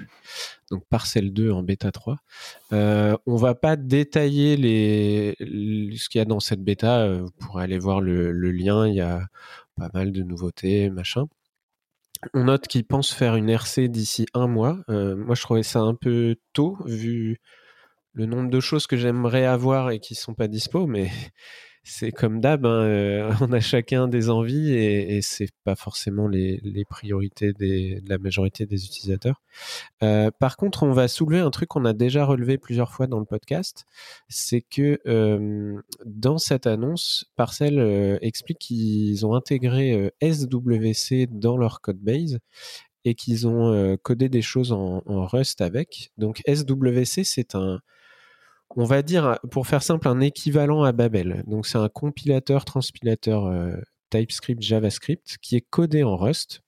[0.70, 2.16] Donc Parcel 2 en bêta 3.
[2.72, 5.34] Euh, on va pas détailler les,
[5.96, 7.00] ce qu'il y a dans cette bêta.
[7.00, 8.86] Euh, vous pourrez aller voir le, lien.
[8.88, 9.26] Il y a
[9.76, 11.26] pas mal de nouveautés, machin.
[12.34, 14.78] On note qu'ils pensent faire une RC d'ici un mois.
[14.88, 17.40] moi, je trouvais ça un peu tôt, vu
[18.18, 21.08] le nombre de choses que j'aimerais avoir et qui sont pas dispo, mais
[21.84, 26.26] c'est comme d'hab, hein, euh, on a chacun des envies et, et c'est pas forcément
[26.26, 29.40] les, priorités de la majorité des utilisateurs.
[30.02, 33.20] Euh, par contre, on va soulever un truc qu'on a déjà relevé plusieurs fois dans
[33.20, 33.84] le podcast,
[34.28, 42.00] c'est que euh, dans cette annonce, Parcel explique qu'ils ont intégré SWC dans leur code
[42.00, 42.40] base
[43.04, 46.10] et qu'ils ont codé des choses en Rust avec.
[46.18, 47.80] Donc SWC, c'est un
[48.76, 51.42] on va dire, pour faire simple, un équivalent à Babel.
[51.46, 53.76] Donc c'est un compilateur, transpilateur euh,
[54.10, 56.60] TypeScript, JavaScript qui est codé en Rust.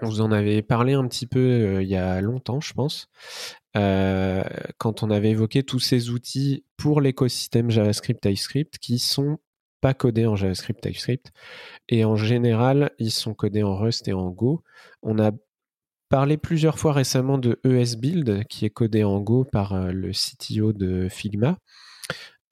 [0.00, 3.08] Vous en avait parlé un petit peu euh, il y a longtemps, je pense,
[3.76, 4.42] euh,
[4.78, 9.38] quand on avait évoqué tous ces outils pour l'écosystème JavaScript, TypeScript qui sont
[9.80, 11.30] pas codés en JavaScript, TypeScript.
[11.88, 14.62] Et en général, ils sont codés en Rust et en Go.
[15.02, 15.30] On a
[16.12, 20.74] parlé plusieurs fois récemment de ESBuild, qui est codé en Go par euh, le CTO
[20.74, 21.56] de Figma.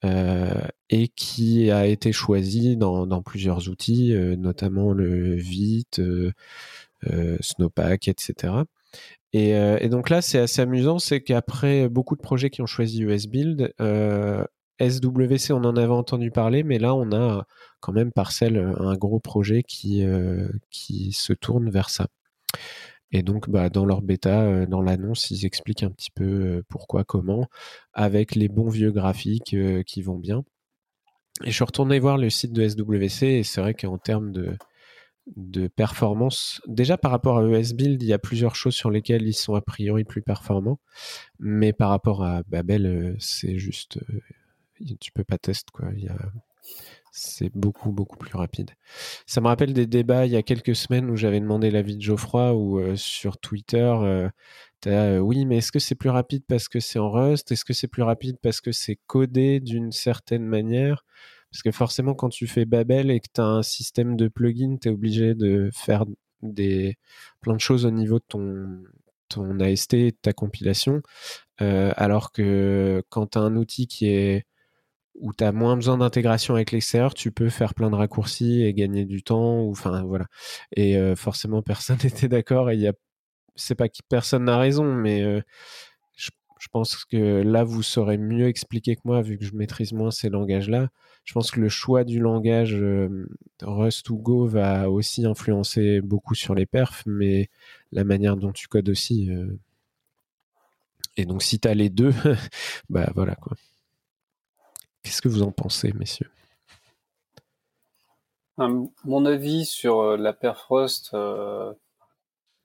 [0.02, 6.00] Euh, et qui a été choisi dans, plusieurs outils, euh, notamment le Vite,
[7.40, 8.54] Snowpack, etc.
[9.34, 13.74] Et, donc là, c'est assez amusant, c'est qu'après beaucoup de projets qui ont choisi ESBuild,
[14.80, 17.44] SWC, on en avait entendu parler, mais là, on a
[17.80, 20.02] quand même Parcel, un gros projet qui,
[20.70, 22.06] qui se tourne vers ça.
[23.12, 26.62] Et donc, bah, dans leur bêta, euh, dans l'annonce, ils expliquent un petit peu euh,
[26.68, 27.48] pourquoi, comment,
[27.92, 30.44] avec les bons vieux graphiques euh, qui vont bien.
[31.44, 34.56] Et je suis retourné voir le site de SWC et c'est vrai qu'en termes de,
[35.36, 39.34] de performance, déjà par rapport à ESBuild, il y a plusieurs choses sur lesquelles ils
[39.34, 40.80] sont a priori plus performants.
[41.38, 43.98] Mais par rapport à Babel, c'est juste.
[45.00, 45.88] tu peux pas tester, quoi.
[45.96, 46.18] Il y a
[47.12, 48.70] c'est beaucoup, beaucoup plus rapide.
[49.26, 52.02] Ça me rappelle des débats il y a quelques semaines où j'avais demandé l'avis de
[52.02, 54.28] Geoffroy ou euh, sur Twitter, euh,
[54.86, 57.52] euh, oui, mais est-ce que c'est plus rapide parce que c'est en Rust?
[57.52, 61.04] Est-ce que c'est plus rapide parce que c'est codé d'une certaine manière?
[61.50, 64.76] Parce que forcément, quand tu fais Babel et que tu as un système de plugin,
[64.80, 66.04] tu es obligé de faire
[66.42, 66.96] des,
[67.40, 68.82] plein de choses au niveau de ton,
[69.28, 71.02] ton AST, de ta compilation.
[71.58, 74.46] alors que quand tu as un outil qui est
[75.20, 78.74] où tu as moins besoin d'intégration avec l'extérieur, tu peux faire plein de raccourcis et
[78.74, 79.70] gagner du temps.
[79.70, 80.26] Voilà.
[80.74, 82.70] Et euh, forcément, personne n'était d'accord.
[82.70, 82.92] Et il y a,
[83.54, 85.42] c'est pas que personne n'a raison, mais euh,
[86.16, 86.30] je,
[86.72, 90.30] pense que là, vous saurez mieux expliquer que moi, vu que je maîtrise moins ces
[90.30, 90.88] langages-là.
[91.24, 93.26] Je pense que le choix du langage euh,
[93.62, 97.50] Rust ou Go va aussi influencer beaucoup sur les perfs, mais
[97.92, 99.30] la manière dont tu codes aussi.
[101.16, 102.14] Et donc, si tu as les deux,
[102.90, 103.56] bah voilà quoi.
[105.02, 106.30] Qu'est-ce que vous en pensez, messieurs?
[109.04, 111.72] Mon avis sur euh, la perf Rust, euh,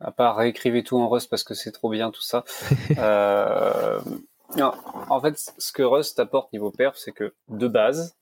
[0.01, 2.43] à part réécrivez tout en Rust parce que c'est trop bien tout ça.
[2.97, 3.99] Euh,
[5.09, 8.15] en fait, ce que Rust apporte niveau perf, c'est que de base,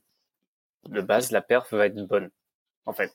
[0.87, 2.31] de base, la perf va être bonne.
[2.85, 3.13] En fait,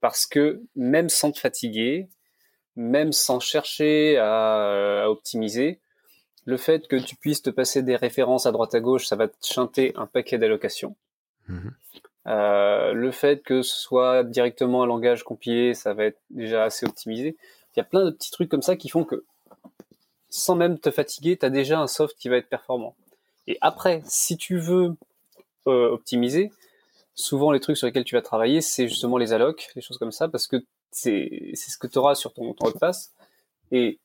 [0.00, 2.08] parce que même sans te fatiguer,
[2.76, 5.80] même sans chercher à optimiser,
[6.48, 9.28] le fait que tu puisses te passer des références à droite à gauche, ça va
[9.28, 10.96] te chanter un paquet d'allocations.
[11.46, 11.74] Mhm.
[12.26, 16.86] Euh, le fait que ce soit directement un langage compilé, ça va être déjà assez
[16.86, 17.36] optimisé.
[17.76, 19.26] Il y a plein de petits trucs comme ça qui font que,
[20.30, 22.96] sans même te fatiguer, tu as déjà un soft qui va être performant.
[23.46, 24.96] Et après, si tu veux
[25.66, 26.50] euh, optimiser,
[27.14, 30.12] souvent les trucs sur lesquels tu vas travailler, c'est justement les allocs, les choses comme
[30.12, 30.56] ça, parce que
[30.92, 33.12] c'est ce que tu auras sur ton, ton passe.
[33.70, 33.98] Et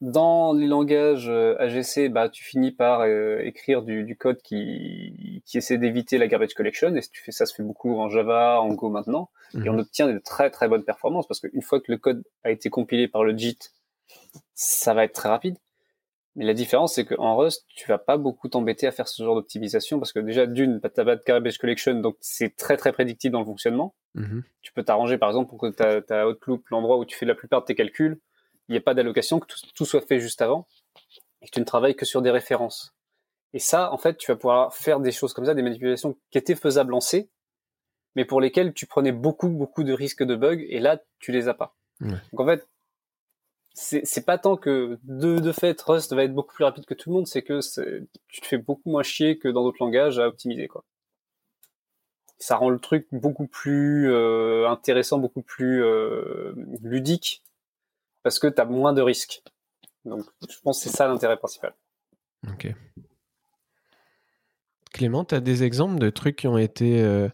[0.00, 5.58] dans les langages euh, AGC, bah, tu finis par euh, écrire du, code qui, qui
[5.58, 6.94] essaie d'éviter la garbage collection.
[6.94, 9.30] Et si tu fais ça, se fait beaucoup en Java, en Go maintenant.
[9.54, 9.80] Et on mhm.
[9.80, 13.08] obtient de très très bonnes performances parce qu'une fois que le code a été compilé
[13.08, 13.72] par le JIT,
[14.54, 15.56] ça va être très rapide.
[16.36, 19.34] Mais la différence, c'est qu'en Rust, tu vas pas beaucoup t'embêter à faire ce genre
[19.34, 23.32] d'optimisation parce que déjà, d'une, t'as pas de garbage collection, donc c'est très très prédictible
[23.32, 23.96] dans le fonctionnement.
[24.14, 24.44] Mhm.
[24.62, 27.34] Tu peux t'arranger, par exemple, pour que ta, ta Outlook, l'endroit où tu fais la
[27.34, 28.20] plupart de tes calculs,
[28.68, 30.66] il n'y a pas d'allocation, que tout, soit fait juste avant,
[31.42, 32.94] et que tu ne travailles que sur des références.
[33.54, 36.38] Et ça, en fait, tu vas pouvoir faire des choses comme ça, des manipulations qui
[36.38, 37.30] étaient faisables en C,
[38.14, 41.48] mais pour lesquelles tu prenais beaucoup, beaucoup de risques de bugs, et là, tu les
[41.48, 41.74] as pas.
[42.00, 42.68] Donc en fait,
[43.74, 47.10] c'est pas tant que de, de fait Rust va être beaucoup plus rapide que tout
[47.10, 47.60] le monde, c'est que
[48.28, 50.84] tu te fais beaucoup moins chier que dans d'autres langages à optimiser quoi.
[52.40, 56.52] Ça rend le truc beaucoup plus euh, intéressant, beaucoup plus euh,
[56.82, 57.42] ludique
[58.28, 59.42] parce que tu as moins de risques.
[60.04, 61.72] Donc, je pense que c'est ça l'intérêt principal.
[62.46, 62.74] Ok.
[64.92, 67.30] Clément, tu as des exemples de trucs qui ont été euh,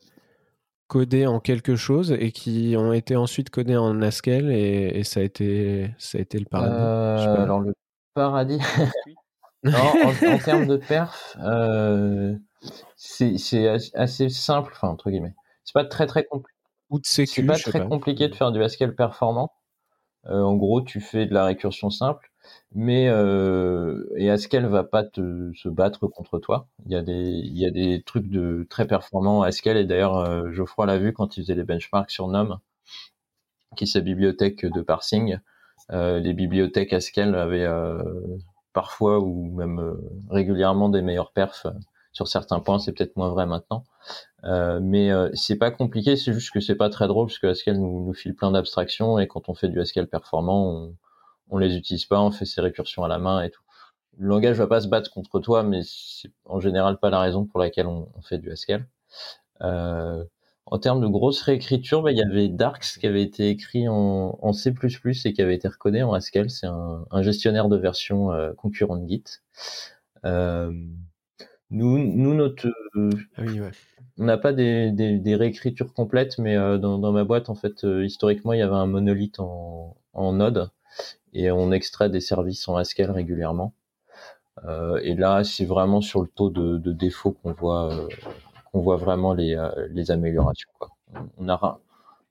[0.86, 5.24] codés en quelque chose et qui ont été ensuite codés en Haskell et, ça, a
[5.24, 6.76] été, ça a été le paradis?
[7.26, 7.74] Euh, Alors, le
[8.14, 8.60] paradis.
[9.66, 12.36] en, termes de perf, euh,
[12.94, 15.34] c'est assez simple, enfin entre guillemets.
[15.64, 16.54] C'est pas très très compliqué.
[17.02, 19.50] C'est pas très compliqué de faire du Haskell performant.
[20.28, 22.30] Euh, en gros, tu fais de la récursion simple,
[22.74, 26.68] mais euh, et Haskell va pas te, se battre contre toi?
[26.86, 30.16] Il y a des il y a des trucs de très performants Haskell et d'ailleurs
[30.16, 32.58] euh, Geoffroy l'a vu quand il faisait les benchmarks sur Nom,
[33.76, 35.38] qui est sa bibliothèque de parsing.
[35.90, 37.68] Les bibliothèques Haskell avaient
[38.72, 39.96] parfois ou même
[40.30, 41.66] régulièrement des meilleurs perfs?
[42.14, 42.78] Sur certains points.
[42.78, 43.84] C'est peut-être moins vrai maintenant.
[44.44, 47.48] Euh, mais euh, c'est pas compliqué, c'est juste que c'est pas très drôle parce que
[47.48, 50.96] Haskell nous, file plein d'abstractions et quand on fait du Haskell performant, on,
[51.50, 53.62] on les utilise pas, on fait ses récursions à la main et tout.
[54.16, 57.44] Le langage va pas se battre contre toi, mais c'est en général pas la raison
[57.44, 58.86] pour laquelle on, on fait du Haskell.
[59.62, 60.24] Euh,
[60.66, 64.38] en termes de grosse réécriture, bah, il y avait Darks qui avait été écrit en,
[64.40, 64.72] en, C++
[65.24, 66.50] et qui avait été recodé en Haskell.
[66.50, 69.24] C'est un, un, gestionnaire de version euh, concurrent de Git.
[70.24, 70.72] Euh,
[71.74, 73.70] nous, nous, notre, oui, ouais
[74.18, 77.54] on n'a pas des, des, des, réécritures complètes, mais euh, dans, dans, ma boîte, en
[77.54, 80.70] fait, euh, historiquement, il y avait un monolithe en, en Node
[81.32, 83.74] et on extrait des services en Haskell régulièrement.
[84.66, 88.08] Euh, et là, c'est vraiment sur le taux de, de défaut qu'on voit, euh,
[88.72, 89.60] qu'on voit vraiment les,
[89.90, 90.70] les améliorations.
[90.78, 90.90] Quoi.
[91.38, 91.80] On a,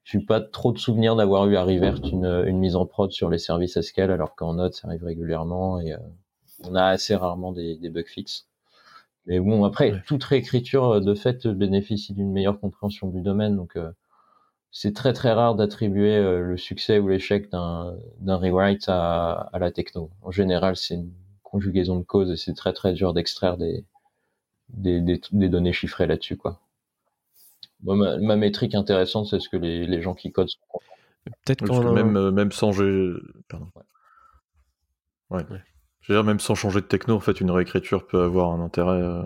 [0.04, 3.12] je suis pas trop de souvenirs d'avoir eu à Rivert une, une, mise en prod
[3.12, 5.96] sur les services Haskell, alors qu'en Node, ça arrive régulièrement et
[6.64, 8.48] on a assez rarement des, des bugs fixes.
[9.26, 13.78] Mais bon, après, toute réécriture euh, de fait bénéficie d'une meilleure compréhension du domaine, donc
[13.78, 13.92] euh,
[14.72, 19.60] c'est très très rare d'attribuer euh, le succès ou l'échec d'un d'un rewrite à, à,
[19.60, 20.10] la techno.
[20.22, 23.86] En général, c'est une conjugaison de causes et c'est très très dur d'extraire des,
[24.70, 26.60] des, des, des, données chiffrées là-dessus, quoi.
[27.82, 30.60] Bon, ma, ma, métrique intéressante, c'est ce que les, les gens qui codent sont
[31.46, 33.22] Peut-être que même, même sans jeu...
[33.48, 33.68] Pardon.
[35.30, 35.46] ouais.
[35.50, 35.62] ouais.
[36.04, 38.62] Je veux dire, même sans changer de techno, en fait, une réécriture peut avoir un
[38.62, 39.24] intérêt euh,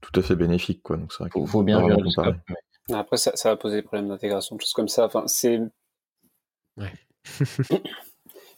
[0.00, 0.96] tout à fait bénéfique, quoi.
[0.96, 4.60] Donc, c'est faut, faut bien le Après, ça, ça, va poser des problèmes d'intégration, de
[4.60, 5.04] choses comme ça.
[5.04, 5.60] Enfin, c'est.
[6.76, 6.92] Ouais.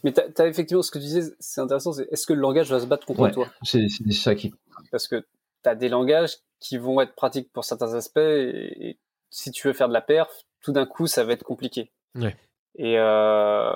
[0.04, 2.68] Mais tu as, effectivement ce que tu disais, c'est intéressant, c'est est-ce que le langage
[2.70, 3.46] va se battre contre ouais, toi?
[3.62, 4.52] C'est ça qui.
[4.90, 5.24] Parce que
[5.62, 8.98] tu as des langages qui vont être pratiques pour certains aspects, et, et
[9.30, 11.92] si tu veux faire de la perf, tout d'un coup, ça va être compliqué.
[12.16, 12.36] Ouais.
[12.74, 13.72] Et euh,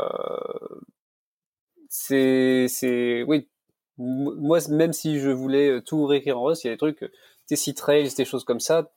[1.98, 3.48] c'est, c'est, oui.
[3.96, 7.10] Moi, même si je voulais euh, tout réécrire en Rust, il y a des trucs,
[7.48, 8.92] des site Rails, des choses comme ça.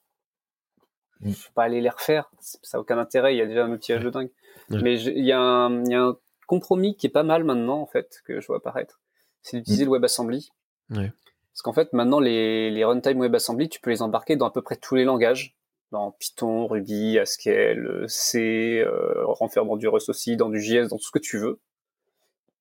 [1.22, 2.30] Je vais pas aller les refaire.
[2.40, 3.34] Ça n'a aucun intérêt.
[3.34, 4.30] Il y a déjà un outillage de dingue.
[4.70, 4.80] Ouais.
[4.84, 7.86] Mais il y, a un, y a un compromis qui est pas mal maintenant, en
[7.86, 9.00] fait, que je vois apparaître.
[9.44, 10.52] C'est d'utiliser le WebAssembly.
[10.90, 11.12] Ouais.
[11.54, 14.62] Parce qu'en fait, maintenant, les, les runtime WebAssembly, tu peux les embarquer dans à peu
[14.62, 15.56] près tous les langages.
[15.92, 21.06] Dans Python, Ruby, Haskell, C, euh, renfermant du Rust aussi, dans du JS, dans tout
[21.06, 21.60] ce que tu veux.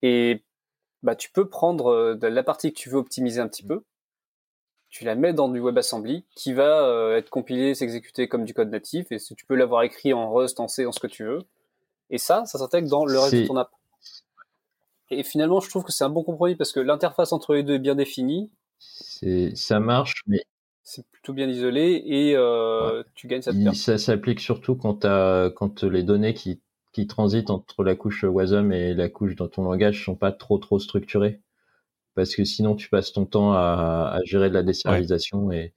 [0.01, 0.43] Et
[1.03, 3.83] bah, tu peux prendre euh, de la partie que tu veux optimiser un petit peu,
[4.89, 8.69] tu la mets dans du WebAssembly qui va euh, être compilé, s'exécuter comme du code
[8.69, 11.39] natif, et tu peux l'avoir écrit en Rust, en C, en ce que tu veux.
[12.09, 13.69] Et ça, ça s'intègre dans le reste de ton app.
[15.11, 17.75] Et finalement, je trouve que c'est un bon compromis parce que l'interface entre les deux
[17.75, 18.51] est bien définie.
[18.79, 20.43] C'est, ça marche, mais
[20.83, 23.03] c'est plutôt bien isolé et euh, ouais.
[23.13, 23.75] tu gagnes cette perte.
[23.75, 25.01] Ça s'applique surtout quand,
[25.55, 26.61] quand les données qui
[26.99, 30.57] qui transitent entre la couche WASM et la couche dans ton langage sont pas trop
[30.57, 31.39] trop structurées
[32.13, 35.57] parce que sinon tu passes ton temps à, à gérer de la désérialisation ouais.
[35.57, 35.73] et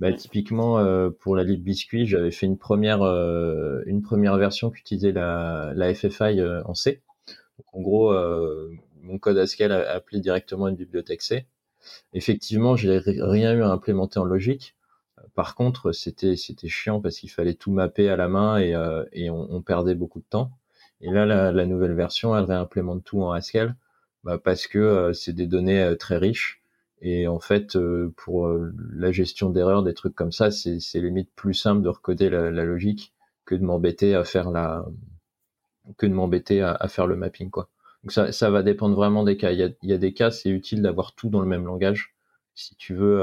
[0.00, 4.70] bah, typiquement euh, pour la lib biscuit j'avais fait une première euh, une première version
[4.70, 7.02] qui utilisait la, la FFI euh, en C
[7.58, 8.14] donc en gros
[9.02, 11.44] mon code Haskell a appelé directement une bibliothèque C
[12.14, 14.74] effectivement j'ai rien eu à implémenter en logique
[15.34, 18.74] par contre, c'était c'était chiant parce qu'il fallait tout mapper à la main et,
[19.12, 20.50] et on, on, perdait beaucoup de temps.
[21.02, 23.74] Et là, la, nouvelle version, elle réimplémente tout en Haskell
[24.24, 26.62] bah parce que euh, c'est des données euh, très riches.
[27.00, 31.54] Et en fait, euh, pour la gestion d'erreurs, des trucs comme ça, c'est limite plus
[31.54, 33.12] simple de recoder la, logique
[33.44, 34.86] que de m'embêter à faire la
[35.98, 37.68] que de m'embêter à, faire le mapping quoi.
[38.04, 39.50] Donc ça, ça va dépendre vraiment des cas.
[39.50, 41.66] Il y a, il y a des cas, c'est utile d'avoir tout dans le même
[41.66, 42.14] langage
[42.54, 43.20] si tu veux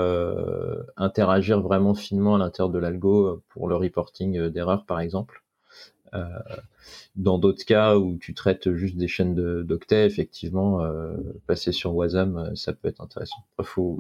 [0.98, 5.44] interagir vraiment finement à l'intérieur de l'algo pour le reporting d'erreurs par exemple.
[6.14, 6.28] Euh,
[7.16, 11.16] dans d'autres cas où tu traites juste des chaînes d'octets, effectivement, euh,
[11.48, 13.46] passer sur Wasm, ça peut être intéressant.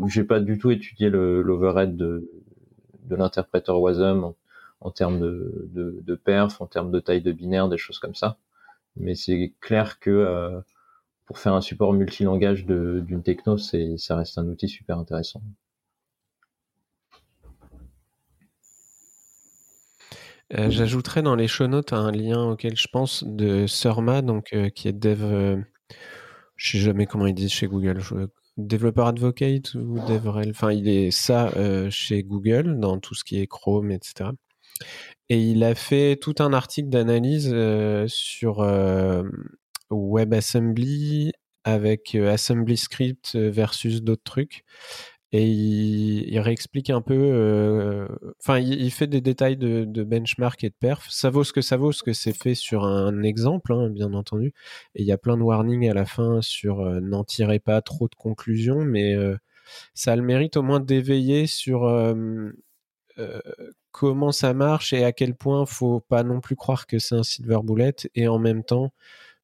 [0.08, 2.30] J'ai pas du tout étudié l'overhead de,
[3.04, 4.36] de l'interpréteur Wasm en,
[4.82, 8.16] en termes de, de, de, perf, en termes de taille de binaire, des choses comme
[8.16, 8.38] ça.
[8.96, 10.62] Mais c'est clair que euh,
[11.26, 15.42] pour faire un support multilangage d'une techno, ça reste un outil super intéressant.
[20.58, 24.70] Euh, J'ajouterai dans les show notes un lien auquel je pense de Surma, donc euh,
[24.70, 25.58] qui est dev, euh,
[26.56, 28.16] je sais jamais comment ils disent chez Google, je,
[28.58, 30.50] développeur advocate ou DevRel.
[30.50, 31.50] Enfin, il est ça
[31.90, 34.32] chez Google dans tout ce qui est Chrome, etc.
[35.30, 37.56] Et il a fait tout un article d'analyse
[38.08, 38.58] sur
[39.90, 41.32] WebAssembly
[41.64, 44.66] avec Assembly Script versus d'autres trucs
[45.32, 47.14] et il, réexplique un peu.
[47.16, 48.08] Euh,
[48.40, 51.08] enfin, il, fait des détails de, benchmark et de perf.
[51.10, 54.14] Ça vaut ce que ça vaut, ce que c'est fait sur un exemple, hein, bien
[54.14, 54.54] entendu.
[54.96, 57.82] Et il y a plein de warnings à la fin sur euh, n'en tirez pas
[57.82, 59.38] trop de conclusions, mais euh,
[59.94, 61.88] ça a le mérite au moins d'éveiller sur
[63.92, 67.24] comment ça marche et à quel point faut pas non plus croire que c'est un
[67.24, 68.94] silver bullet et en même temps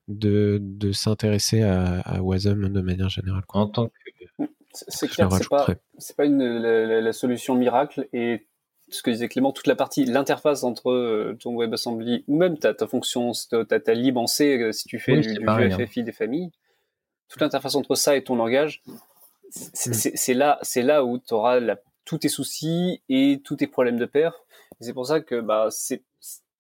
[0.07, 0.61] de,
[0.93, 3.43] s'intéresser à, à Wasm de manière générale.
[3.49, 3.93] En tant que
[4.75, 5.67] c'est clair, c'est pas,
[5.97, 8.45] c'est pas une, la, solution miracle et
[8.89, 12.73] ce que disait Clément, toute la partie, l'interface entre euh, ton WebAssembly ou même ta,
[12.73, 15.77] ta fonction, ta, ta lib en C, euh, si tu fais du, du hein.
[15.95, 16.51] des familles,
[17.27, 18.83] toute l'interface entre ça et ton langage,
[19.49, 20.37] c'est mm.
[20.37, 21.59] là, c'est là où tu auras
[22.03, 24.33] tous tes soucis et tous tes problèmes de pair.
[24.79, 26.03] C'est pour ça que bah, c'est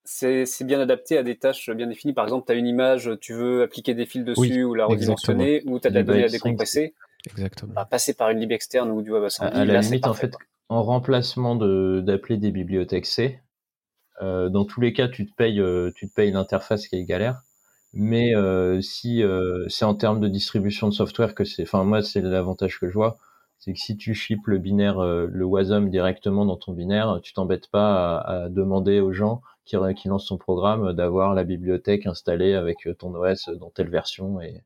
[0.05, 2.13] c'est bien adapté à des tâches bien définies.
[2.13, 5.63] Par exemple, tu as une image, tu veux appliquer des fils dessus ou la redimensionner,
[5.65, 6.93] ou tu as de la donnée à décompresser.
[7.31, 7.73] Exactement.
[7.73, 9.57] Bah, passer par une lib externe ou du WebAssembly.
[9.57, 10.35] À, la limite, en fait,
[10.69, 13.39] en remplacement d'appeler des bibliothèques C,
[14.21, 17.03] euh, dans tous les cas, tu te payes, euh, tu te payes l'interface qui est
[17.03, 17.41] galère.
[17.93, 22.01] Mais euh, si euh, c'est en termes de distribution de software que c'est, enfin moi
[22.01, 23.17] c'est l'avantage que je vois,
[23.57, 27.69] c'est que si tu ships le binaire, le WASM directement dans ton binaire, tu t'embêtes
[27.69, 32.53] pas à, à, demander aux gens qui, qui lancent ton programme d'avoir la bibliothèque installée
[32.53, 34.61] avec ton OS dans telle version et,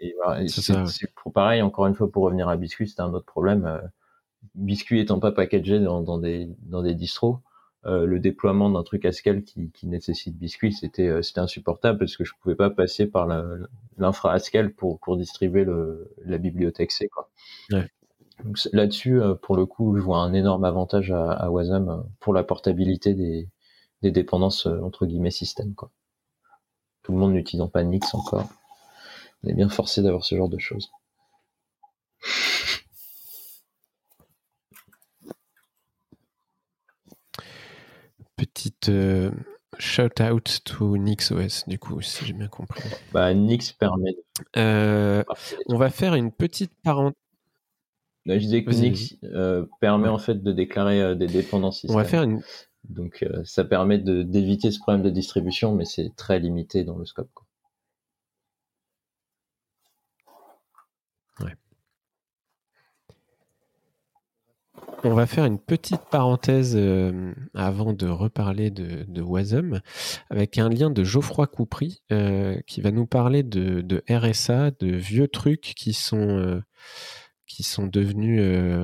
[0.00, 3.64] et c'est pour pareil, encore une fois, pour revenir à Biscuit, c'était un autre problème.
[3.66, 3.78] Euh,
[4.54, 7.38] Biscuit étant pas packagé dans, dans, des, dans des distros,
[7.86, 11.98] euh, le déploiement d'un truc à scale qui, qui nécessite Biscuit, c'était euh, c'était insupportable
[11.98, 13.26] parce que je pouvais pas passer par
[13.96, 17.08] l'infra à scale pour, pour distribuer le, la bibliothèque C.
[17.08, 17.28] Quoi.
[17.72, 17.88] Ouais.
[18.72, 22.44] Là-dessus, euh, pour le coup, je vois un énorme avantage à, à Wasm pour la
[22.44, 23.48] portabilité des,
[24.02, 25.74] des dépendances entre guillemets système.
[25.74, 25.90] Quoi.
[27.02, 28.46] Tout le monde n'utilisant pas Nix encore.
[29.44, 30.90] On est bien forcé d'avoir ce genre de choses.
[38.36, 39.30] Petite euh,
[39.78, 42.82] shout out to NixOS, du coup, si j'ai bien compris.
[43.12, 44.16] Bah, Nix permet.
[44.56, 45.24] Euh,
[45.66, 47.16] on va faire une petite parenthèse.
[48.26, 52.22] je disais que Nix euh, permet en fait de déclarer des dépendances On va faire
[52.22, 52.42] une.
[52.88, 57.30] Donc, ça permet d'éviter ce problème de distribution, mais c'est très limité dans le scope.
[57.34, 57.47] Quoi.
[65.04, 69.80] On va faire une petite parenthèse euh, avant de reparler de, Wasm
[70.28, 75.28] avec un lien de Geoffroy Coupry euh, qui va nous parler de, RSA, de vieux
[75.28, 76.60] trucs qui sont, euh,
[77.78, 78.40] devenus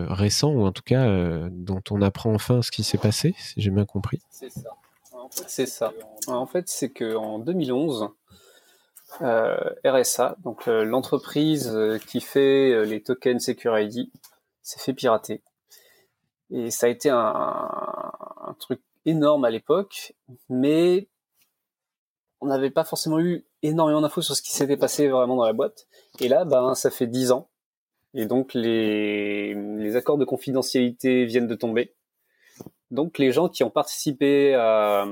[0.09, 1.07] récents ou en tout cas
[1.51, 4.21] dont on apprend enfin ce qui s'est passé, si j'ai bien compris.
[4.31, 4.71] C'est ça.
[5.47, 5.93] C'est ça.
[6.27, 8.09] En fait, c'est qu'en 2011,
[9.21, 11.77] RSA, donc l'entreprise
[12.09, 13.79] qui fait les tokens Secure
[14.63, 15.43] s'est fait pirater.
[16.51, 20.15] Et ça a été un, truc énorme à l'époque,
[20.49, 21.09] mais
[22.41, 25.53] on n'avait pas forcément eu énormément d'infos sur ce qui s'était passé vraiment dans la
[25.53, 25.87] boîte.
[26.21, 27.49] Et là, ben, ça fait dix ans.
[28.13, 31.95] Et donc, les, accords de confidentialité viennent de tomber.
[32.91, 35.07] Donc, les gens qui ont participé à,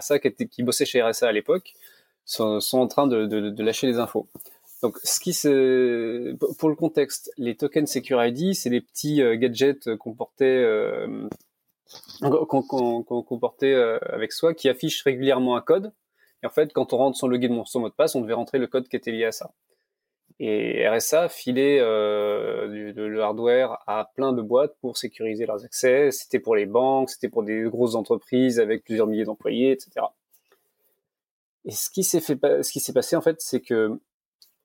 [0.00, 1.74] ça, qui, bossaient chez RSA à l'époque,
[2.24, 4.28] sont, en train de lâcher les infos.
[4.82, 9.36] Donc, ce qui se, pour le contexte, les tokens Secure ID, c'est des petits euh,
[9.36, 11.28] gadgets qu'on portait, euh,
[12.20, 15.92] qu'on portait euh, avec soi, qui affichent régulièrement un code.
[16.44, 18.58] Et en fait, quand on rentre son login, son mot de passe, on devait rentrer
[18.58, 19.52] le code qui était lié à ça.
[20.38, 26.12] Et RSA filait le hardware à plein de boîtes pour sécuriser leurs accès.
[26.12, 30.06] C'était pour les banques, c'était pour des grosses entreprises avec plusieurs milliers d'employés, etc.
[31.64, 33.98] Et ce qui s'est fait, ce qui s'est passé en fait, c'est que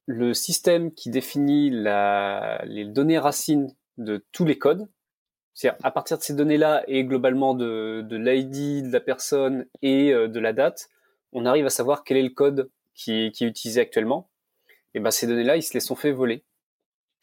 [0.05, 4.87] le système qui définit les données racines de tous les codes,
[5.53, 10.11] c'est-à-dire à partir de ces données-là et globalement de, de l'ID de la personne et
[10.11, 10.89] euh, de la date,
[11.31, 14.29] on arrive à savoir quel est le code qui, qui est utilisé actuellement.
[14.93, 16.43] Et ben ces données-là, ils se les sont fait voler.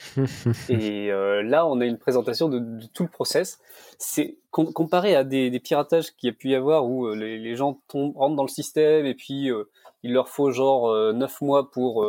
[0.68, 3.58] et euh, là, on a une présentation de, tout le process.
[3.98, 7.80] C'est comparé à des, piratages qu'il y a pu y avoir où euh, les, gens
[7.92, 9.64] rentrent dans le système et puis euh,
[10.02, 12.06] il leur faut genre euh, neuf mois pour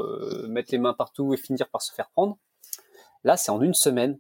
[0.48, 2.38] mettre les mains partout et finir par se faire prendre.
[3.24, 4.20] Là, c'est en une semaine.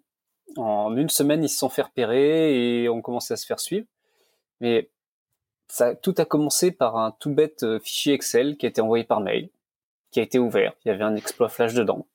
[0.57, 3.87] En une semaine, ils se sont fait repérer et ont commencé à se faire suivre.
[4.59, 4.89] Mais
[6.01, 9.49] tout a commencé par un tout bête fichier Excel qui a été envoyé par mail,
[10.11, 10.73] qui a été ouvert.
[10.83, 12.05] Il y avait un exploit flash dedans.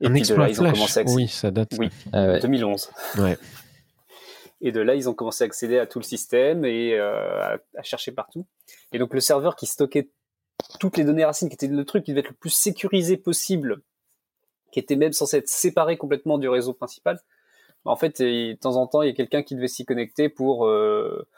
[0.00, 1.72] Et Un Exploit Flash, oui, ça date.
[1.78, 2.90] Oui, 2011.
[3.16, 3.38] Ah ouais.
[4.60, 7.82] Et de là, ils ont commencé à accéder à tout le système et euh, à,
[7.82, 8.46] chercher partout.
[8.92, 10.10] Et donc, le serveur qui stockait
[10.80, 13.82] toutes les données racines, qui était le truc qui devait être le plus sécurisé possible,
[14.72, 17.20] qui était même censé être séparé complètement du réseau principal,
[17.84, 20.28] bah, en fait, de temps en temps, il y a quelqu'un qui devait s'y connecter
[20.28, 21.28] pour euh,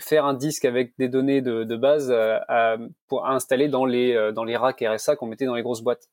[0.00, 2.76] faire un disque avec des données de, de base à,
[3.06, 6.08] pour installer dans les, euh, dans les racks RSA qu'on mettait dans les grosses boîtes.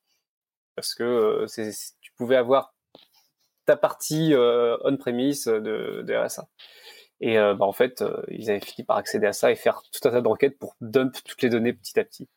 [0.75, 1.45] Parce que euh,
[2.01, 2.73] tu pouvais avoir
[3.65, 6.47] ta partie euh, on-premise de, de, RSA.
[7.21, 9.81] Et euh, bah, en fait, euh, ils avaient fini par accéder à ça et faire
[9.91, 12.27] tout un tas de requêtes pour dump toutes les données petit à petit.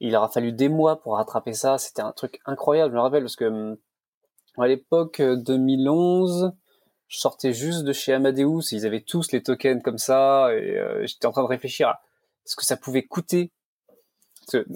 [0.00, 1.78] il aura fallu des mois pour rattraper ça.
[1.78, 3.76] C'était un truc incroyable, je me rappelle, parce que hum,
[4.56, 6.52] à l'époque 2011,
[7.08, 8.72] je sortais juste de chez Amadeus.
[8.72, 12.00] Ils avaient tous les tokens comme ça, et j'étais en train de réfléchir à
[12.44, 13.52] ce que ça pouvait coûter.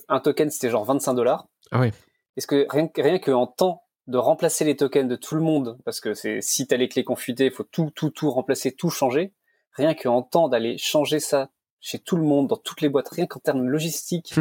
[0.09, 1.47] un token, c'était genre 25 dollars.
[1.73, 1.91] Ah oui.
[2.37, 6.01] Est-ce que rien, rien qu'en temps de remplacer les tokens de tout le monde, parce
[6.01, 8.91] que c'est si tu as les clés confutées, il faut tout, tout, tout remplacer, tout
[8.91, 9.33] changer.
[9.73, 13.27] Rien qu'en temps d'aller changer ça chez tout le monde, dans toutes les boîtes, rien
[13.27, 14.35] qu'en termes logistiques,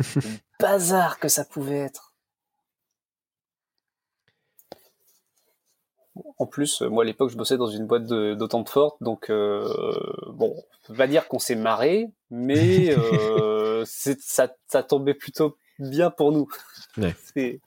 [0.60, 2.12] bazar que ça pouvait être.
[6.38, 9.68] En plus, moi à l'époque, je bossais dans une boîte d'autant de forte, donc euh,
[10.28, 10.54] bon,
[10.88, 16.48] on va dire qu'on s'est marré, mais euh, ça, ça tombait plutôt bien pour nous.
[16.96, 17.14] Ouais.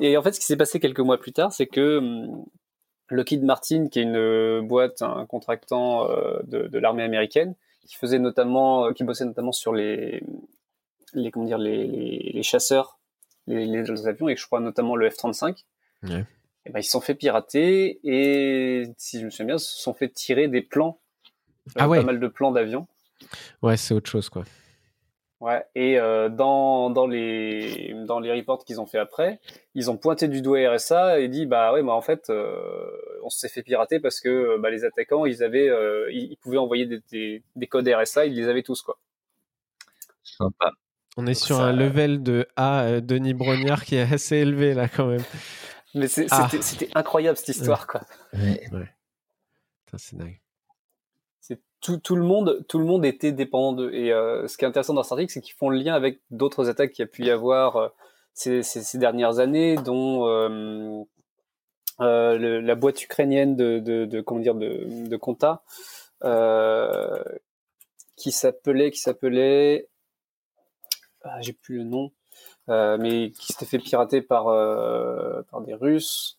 [0.00, 2.44] Et, en fait, ce qui s'est passé quelques mois plus tard, c'est que hum,
[3.10, 7.54] Lockheed Martin, qui est une euh, boîte, un contractant euh, de, l'armée américaine,
[7.86, 10.22] qui faisait notamment, euh, qui bossait notamment sur les,
[11.14, 12.98] les comment dire, les, chasseurs,
[13.46, 15.64] les, avions, et je crois notamment le F-35.
[16.66, 19.80] Et ben, ils se sont fait pirater et, si je me souviens bien, ils se
[19.80, 21.00] sont fait tirer des plans,
[21.76, 22.86] ah pas mal de plans d'avions.
[23.62, 24.44] Ouais, c'est autre chose, quoi.
[25.40, 29.40] Ouais, et euh, dans, dans, les, dans les reports qu'ils ont fait après,
[29.74, 32.60] ils ont pointé du doigt RSA et dit bah ouais, bah en fait, euh,
[33.22, 36.84] on s'est fait pirater parce que bah, les attaquants, ils avaient, euh, ils, pouvaient envoyer
[36.84, 38.98] des, des, codes RSA, ils les avaient tous quoi.
[40.22, 40.72] Sympa.
[41.16, 45.06] On est sur un level de A Denis Brognard qui est assez élevé là quand
[45.06, 45.24] même.
[45.94, 46.50] Mais ah.
[46.60, 48.02] c'était incroyable cette histoire quoi.
[48.34, 48.62] Ouais.
[48.72, 48.94] ouais.
[49.96, 50.38] C'est dingue
[51.80, 53.92] tout, tout, le monde, tout le monde était dépendant d'eux.
[53.92, 56.20] Et euh, ce qui est intéressant dans cet article, c'est qu'ils font le lien avec
[56.30, 57.88] d'autres attaques qu'il y a pu y avoir euh,
[58.34, 61.02] ces, ces, dernières années, dont euh,
[61.98, 65.18] la boîte ukrainienne de, de, comment dire de, de
[68.16, 69.88] qui s'appelait, qui s'appelait,
[71.22, 72.12] ah, j'ai plus le nom,
[72.68, 74.44] mais qui s'était fait pirater par
[75.50, 76.38] par des Russes.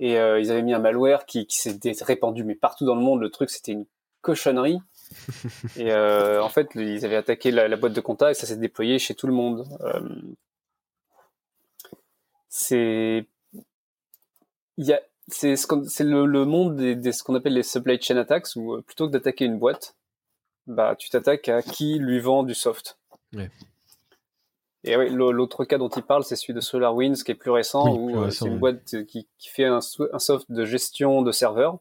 [0.00, 3.20] Et ils avaient mis un malware qui, qui s'était répandu mais partout dans le monde.
[3.20, 3.86] Le truc, c'était une
[4.24, 4.80] cochonnerie.
[5.76, 8.98] et euh, en fait, ils avaient attaqué la, boîte de compta et ça s'est déployé
[8.98, 9.68] chez tout le monde.
[9.82, 10.00] Euh,
[12.48, 13.26] c'est
[14.76, 19.12] le, le, monde des, ce qu'on appelle les supply chain attacks où euh, plutôt que
[19.12, 19.94] d'attaquer une boîte,
[20.66, 22.98] bah tu t'attaques à qui lui vend du soft.
[24.86, 27.94] Et oui, l'autre cas dont il parle, c'est celui de SolarWinds, qui est plus récent,
[27.94, 29.80] où c'est une boîte qui, qui fait un,
[30.12, 31.78] un, soft de gestion de serveurs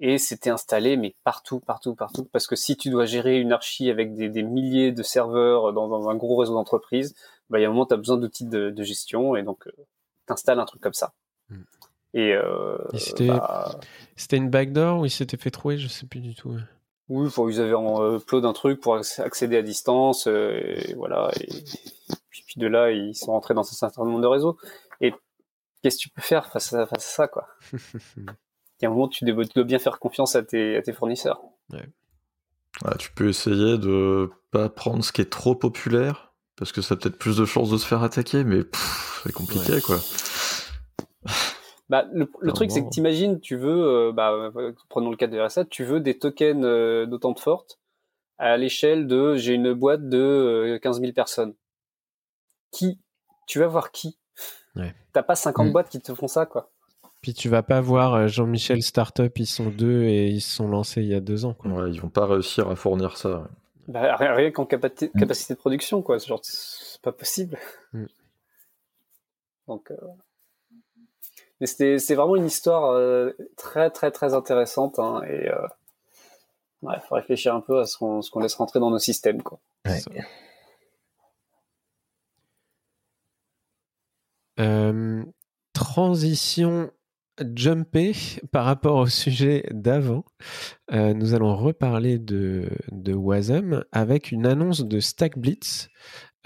[0.00, 3.90] et c'était installé mais partout, partout, partout, parce que si tu dois gérer une archi
[3.90, 7.14] avec des, des milliers de serveurs dans, dans, un gros réseau d'entreprise,
[7.48, 9.66] bah, il y a un moment tu as besoin d'outils de, de, gestion et donc
[9.66, 9.72] euh,
[10.26, 11.12] tu installes un truc comme ça.
[11.50, 11.62] Mm.
[12.12, 12.76] Et, euh,
[13.20, 13.78] bah,
[14.16, 16.56] c'était une backdoor ou il s'était fait trouver, je sais plus du tout.
[17.08, 21.30] Oui, ils avaient euh, upload un truc pour accéder à distance, euh, et voilà.
[21.40, 21.48] Et
[22.30, 24.56] puis, puis, de là, ils sont rentrés dans un certain nombre de réseaux.
[25.00, 25.12] Et
[25.82, 27.48] qu'est-ce que tu peux faire face à, face à ça, quoi?
[28.80, 31.40] il y a un moment, tu dois, bien faire confiance à tes, fournisseurs.
[32.98, 36.96] tu peux essayer de pas prendre ce qui est trop populaire, parce que ça a
[36.96, 38.60] peut-être plus de chances de se faire attaquer, mais
[39.22, 39.98] c'est compliqué, quoi.
[41.90, 44.52] Bah, le, truc, c'est que t'imagines, tu veux, euh, bah,
[44.88, 47.80] prenons le cas de RSA, tu veux des tokens euh, d'autant de fortes
[48.38, 51.54] à l'échelle de, j'ai une boîte de 15 euh, 000 personnes.
[52.70, 53.00] Qui
[53.46, 54.18] Tu vas voir qui?
[55.12, 55.72] T'as pas 50 mm.
[55.72, 56.70] boîtes qui te font ça, quoi.
[57.22, 60.68] Puis tu vas pas voir euh, Jean-Michel Startup, ils sont deux et ils se sont
[60.68, 61.54] lancés il y a deux ans.
[61.54, 61.70] Quoi.
[61.70, 63.48] Ouais, ils vont pas réussir à fournir ça.
[63.88, 65.20] Bah, rien, qu'en capacité, mm.
[65.20, 66.18] capacité de production, quoi.
[66.18, 67.58] Genre, c'est pas possible.
[67.92, 68.06] Mm.
[69.68, 69.96] Donc, euh...
[71.60, 74.98] mais c'était, c'est vraiment une histoire euh, très, très, très intéressante.
[74.98, 75.66] Hein, et euh...
[76.82, 79.42] ouais, faut réfléchir un peu à ce qu'on, ce qu'on laisse rentrer dans nos systèmes,
[79.42, 79.58] quoi.
[79.86, 80.00] Ouais.
[84.58, 85.24] Euh,
[85.72, 86.90] transition
[87.54, 88.12] jumper
[88.52, 90.24] par rapport au sujet d'avant.
[90.92, 95.88] Euh, nous allons reparler de, de Wasm avec une annonce de Stackblitz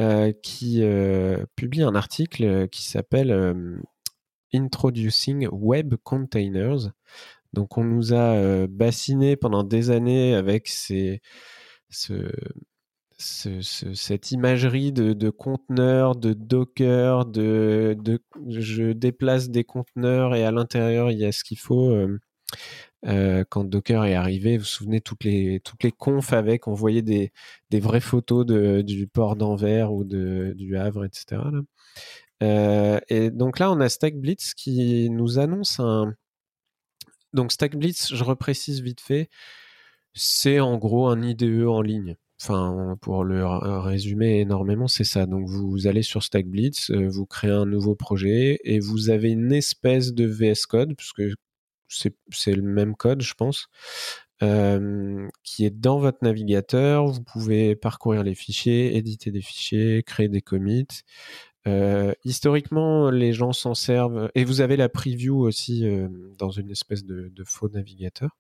[0.01, 3.55] euh, qui euh, publie un article qui s'appelle
[4.53, 6.91] Introducing Web Containers.
[7.53, 11.20] Donc on nous a bassiné pendant des années avec ces,
[11.89, 12.30] ce,
[13.25, 17.97] cette imagerie de, conteneurs, de Docker, de,
[18.49, 21.91] je déplace des conteneurs et à l'intérieur il y a ce qu'il faut.
[21.91, 22.20] Euh,
[23.07, 26.75] euh, quand Docker est arrivé, vous vous souvenez toutes les toutes les confs avec, on
[26.75, 27.33] voyait des,
[27.72, 31.43] vraies photos du port d'Anvers ou de, du Havre, etc.
[32.43, 36.14] Euh, et donc là, on a StackBlitz qui nous annonce un.
[37.33, 39.29] Donc StackBlitz, je reprécise vite fait,
[40.14, 42.16] c'est en gros un IDE en ligne.
[42.47, 45.24] Enfin, pour le résumer énormément, c'est ça.
[45.24, 49.51] Donc, vous allez sur StackBlitz, euh, vous créez un nouveau projet et vous avez une
[49.51, 51.22] espèce de VS Code, puisque
[51.88, 53.68] c'est le même code, je pense,
[54.42, 57.07] euh, qui est dans votre navigateur.
[57.07, 60.86] Vous pouvez parcourir les fichiers, éditer des fichiers, créer des commits.
[61.66, 65.86] Euh, historiquement, les gens s'en servent, et vous avez la preview aussi
[66.38, 68.30] dans une espèce de faux navigateur.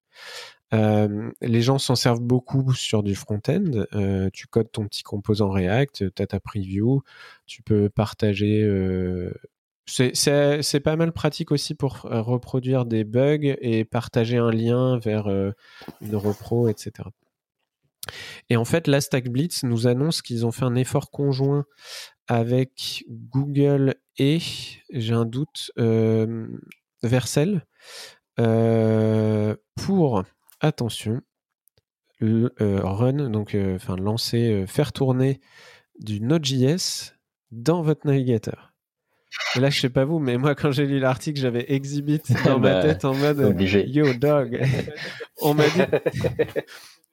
[0.72, 3.86] Euh, les gens s'en servent beaucoup sur du front-end.
[3.94, 7.02] Euh, tu codes ton petit composant React, tu as ta preview,
[7.46, 8.62] tu peux partager.
[8.62, 9.32] Euh,
[9.86, 16.16] c'est pas mal pratique aussi pour reproduire des bugs et partager un lien vers une
[16.16, 17.08] repro, etc.
[18.50, 21.64] Et en fait, la StackBlitz nous annonce qu'ils ont fait un effort conjoint
[22.28, 24.38] avec Google et,
[24.90, 25.72] j'ai un doute,
[27.02, 27.66] Vercel
[28.36, 30.24] pour
[30.60, 31.20] attention,
[32.20, 35.40] le, euh, run, donc euh, enfin lancer, euh, faire tourner
[35.98, 37.12] du Node.js
[37.50, 38.72] dans votre navigateur.
[39.56, 42.58] Et là, je sais pas vous, mais moi, quand j'ai lu l'article, j'avais Exhibit dans
[42.58, 44.60] ma bah, tête en mode Yo dog.
[45.42, 45.82] on m'a dit,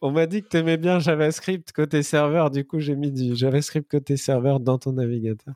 [0.01, 2.51] on m'a dit que t'aimais bien JavaScript côté serveur.
[2.51, 5.53] Du coup, j'ai mis du JavaScript côté serveur dans ton navigateur.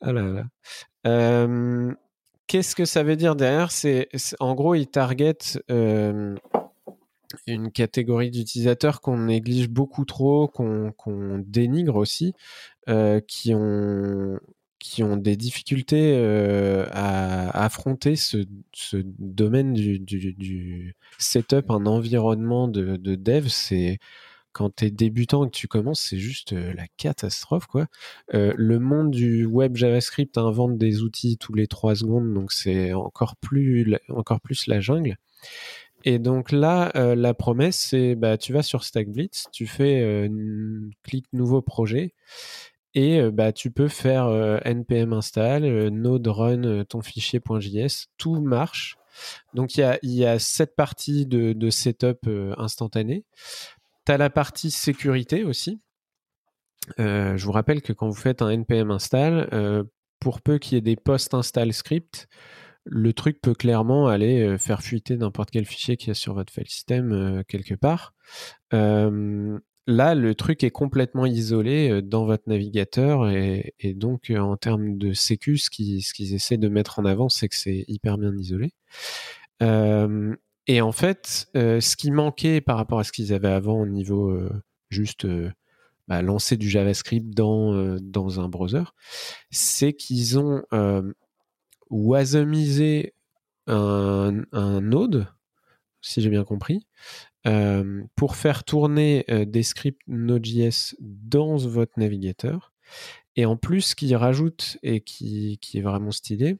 [0.00, 0.22] Ah là
[1.02, 1.96] là.
[2.46, 3.72] Qu'est-ce que ça veut dire derrière?
[3.72, 5.38] C'est en gros, il target
[7.46, 12.34] une catégorie d'utilisateurs qu'on néglige beaucoup trop, qu'on dénigre aussi,
[12.88, 14.38] euh, qui, ont,
[14.78, 16.16] qui ont des difficultés
[16.92, 18.44] à, affronter ce,
[19.18, 23.48] domaine du, setup, un environnement de, dev.
[23.48, 23.98] C'est
[24.52, 27.66] quand tu es débutant et que tu commences, c'est juste la catastrophe.
[27.66, 27.86] quoi.
[28.32, 33.36] le monde du web JavaScript invente des outils tous les trois secondes, donc c'est encore
[33.36, 35.16] plus, encore plus la jungle.
[36.06, 41.26] Et donc là, la promesse, c'est bah, tu vas sur StackBlitz, tu fais euh, clic
[41.32, 42.14] nouveau projet
[42.96, 44.26] et euh, bah, tu peux faire
[44.64, 48.96] npm install, node run ton fichier.js, tout marche.
[49.54, 52.28] Donc il y a, y a, cette partie de, setup
[52.58, 53.24] instantané.
[54.04, 55.80] Tu as la partie sécurité aussi.
[56.98, 59.86] je vous rappelle que quand vous faites un npm install,
[60.20, 62.28] pour peu qu'il y ait des post-install scripts,
[62.86, 66.34] le truc peut clairement aller euh, faire fuiter n'importe quel fichier qu'il y a sur
[66.34, 68.14] votre file system euh, quelque part.
[69.86, 75.12] Là, le truc est complètement isolé euh, dans votre navigateur et, donc en termes de
[75.12, 78.72] sécu, ce qu'ils essaient de mettre en avant, c'est que c'est hyper bien isolé.
[79.60, 84.36] et en fait, ce qui manquait par rapport à ce qu'ils avaient avant au niveau
[84.90, 85.26] juste
[86.08, 88.84] bah, lancer du JavaScript dans, un browser,
[89.50, 90.62] c'est qu'ils ont
[91.90, 93.14] wasomiser
[93.68, 95.28] un, un node,
[96.00, 96.86] si j'ai bien compris,
[97.46, 102.72] euh, pour faire tourner euh, des scripts Node.js dans votre navigateur.
[103.36, 106.56] Et en plus, ce qu'il rajoute et qui, qui, est vraiment stylé,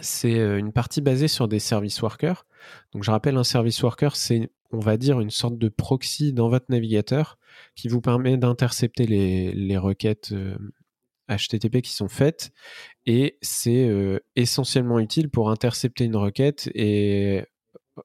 [0.00, 2.46] c'est euh, une partie basée sur des service workers.
[2.92, 6.48] Donc je rappelle, un service worker, c'est, on va dire, une sorte de proxy dans
[6.48, 7.38] votre navigateur
[7.74, 10.32] qui vous permet d'intercepter les, les, requêtes
[11.28, 12.52] HTTP qui sont faites
[13.06, 13.90] et c'est
[14.36, 17.44] essentiellement utile pour intercepter une requête et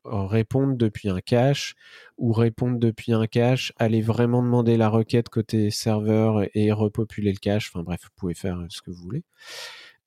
[0.04, 1.76] répondre depuis un cache
[2.18, 7.38] ou répondre depuis un cache, aller vraiment demander la requête côté serveur et repopuler le
[7.38, 7.72] cache.
[7.74, 9.24] Enfin bref, vous pouvez faire ce que vous voulez.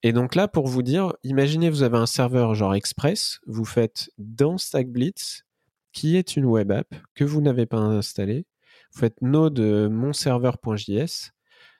[0.02, 4.10] Et donc là, pour vous dire, imaginez vous avez un serveur genre Express, vous faites
[4.18, 5.44] dans StackBlitz,
[5.92, 8.46] qui est une web app que vous n'avez pas installée,
[8.92, 11.32] vous faites node euh, monserveur.js,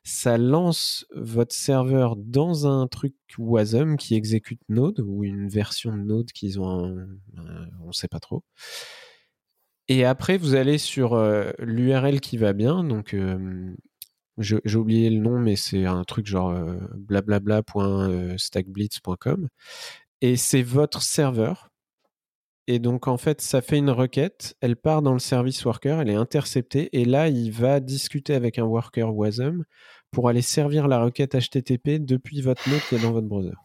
[0.03, 6.03] ça lance votre serveur dans un truc Wasm qui exécute Node ou une version de
[6.03, 6.97] Node qu'ils ont,
[7.83, 8.43] on ne sait pas trop.
[9.91, 12.85] Et après, vous allez sur euh, l'URL qui va bien.
[12.85, 13.75] Donc, euh,
[14.39, 19.49] j'ai oublié le nom, mais c'est un truc genre euh, blablabla.stackblitz.com.
[20.21, 21.70] Et c'est votre serveur.
[22.73, 24.55] Et donc, en fait, ça fait une requête.
[24.61, 26.89] Elle part dans le service worker, elle est interceptée.
[26.93, 29.65] Et là, il va discuter avec un worker WASM
[30.13, 33.57] pour aller servir la requête HTTP depuis votre node qui est dans votre browser.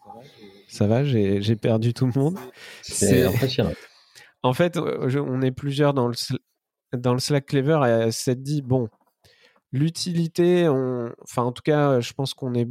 [0.68, 2.39] Ça va, j'ai perdu tout le monde.
[2.82, 3.74] C'est impressionnant.
[4.41, 6.14] En fait, on est plusieurs dans le,
[6.95, 8.89] dans le Slack Clever et s'est dit bon,
[9.72, 12.68] l'utilité, enfin en tout cas, je pense qu'on est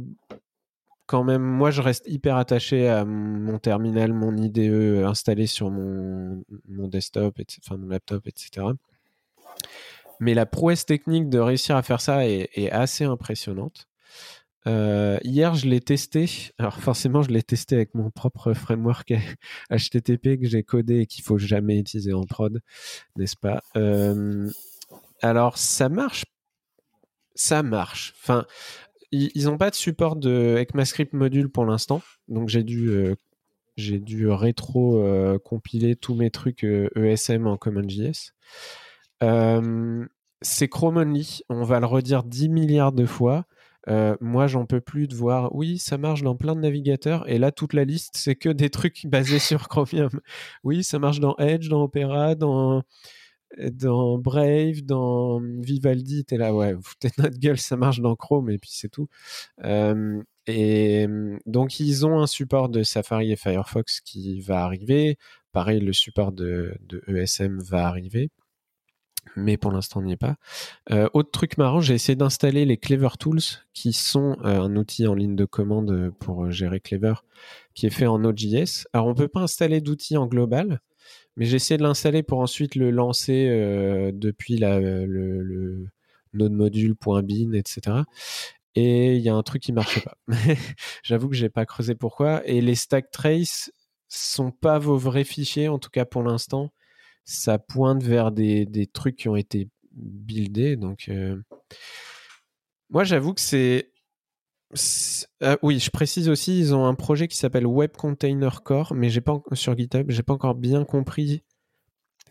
[1.05, 6.43] quand même, moi je reste hyper attaché à mon terminal, mon IDE installé sur mon,
[6.67, 8.67] mon desktop, enfin mon laptop, etc.
[10.19, 13.87] Mais la prouesse technique de réussir à faire ça est, assez impressionnante.
[14.67, 16.25] Euh, hier, je l'ai testé.
[16.57, 19.13] Alors forcément, je l'ai testé avec mon propre framework
[19.69, 22.61] HTTP que j'ai codé et qu'il faut jamais utiliser en prod,
[23.15, 23.61] n'est-ce pas?
[23.75, 24.49] Euh,
[25.21, 26.25] Alors ça marche,
[27.35, 28.13] ça marche.
[28.21, 28.45] Enfin,
[29.35, 33.15] ils n'ont pas de support de ECMAScript module pour l'instant, donc j'ai dû euh,
[33.77, 35.03] dû rétro
[35.43, 38.33] compiler tous mes trucs ESM e en CommonJS.
[40.41, 43.45] c'est Chrome only, on va le redire 10 milliards de fois.
[44.21, 47.51] moi, j'en peux plus de voir, oui, ça marche dans plein de navigateurs, et là,
[47.51, 50.21] toute la liste, c'est que des trucs basés sur Chromium.
[50.63, 52.81] Oui, ça marche dans Edge, dans Opera, dans,
[53.71, 58.49] dans Brave, dans Vivaldi, t'es là, ouais, vous foutez notre gueule, ça marche dans Chrome,
[58.49, 59.07] et puis c'est tout.
[60.47, 61.07] et
[61.45, 65.17] donc, ils ont un support de Safari et Firefox qui va arriver.
[65.51, 66.77] Pareil, le support de,
[67.07, 68.29] ESM va arriver.
[69.35, 70.35] Mais pour l'instant, on n'y est pas.
[71.13, 73.41] autre truc marrant, j'ai essayé d'installer les Clever Tools,
[73.73, 77.15] qui sont un outil en ligne de commande pour gérer Clever,
[77.73, 78.85] qui est fait en Node.js.
[78.93, 80.81] Alors, on ne peut pas installer d'outils en global,
[81.35, 85.87] mais j'ai essayé de l'installer pour ensuite le lancer euh, depuis le, le
[86.33, 88.03] node-module.bin, etc.
[88.75, 90.17] Et il y a un truc qui marchait pas.
[91.03, 92.45] J'avoue que j'ai pas creusé pourquoi.
[92.47, 93.71] Et les stack trace
[94.09, 96.71] sont pas vos vrais fichiers, en tout cas pour l'instant.
[97.23, 100.75] Ça pointe vers des, des, trucs qui ont été buildés.
[100.75, 101.41] Donc, euh,
[102.89, 103.91] moi, j'avoue que c'est
[105.43, 109.09] euh, oui, je précise aussi, ils ont un projet qui s'appelle Web Container Core, mais
[109.09, 111.43] j'ai pas sur GitHub, j'ai pas encore bien compris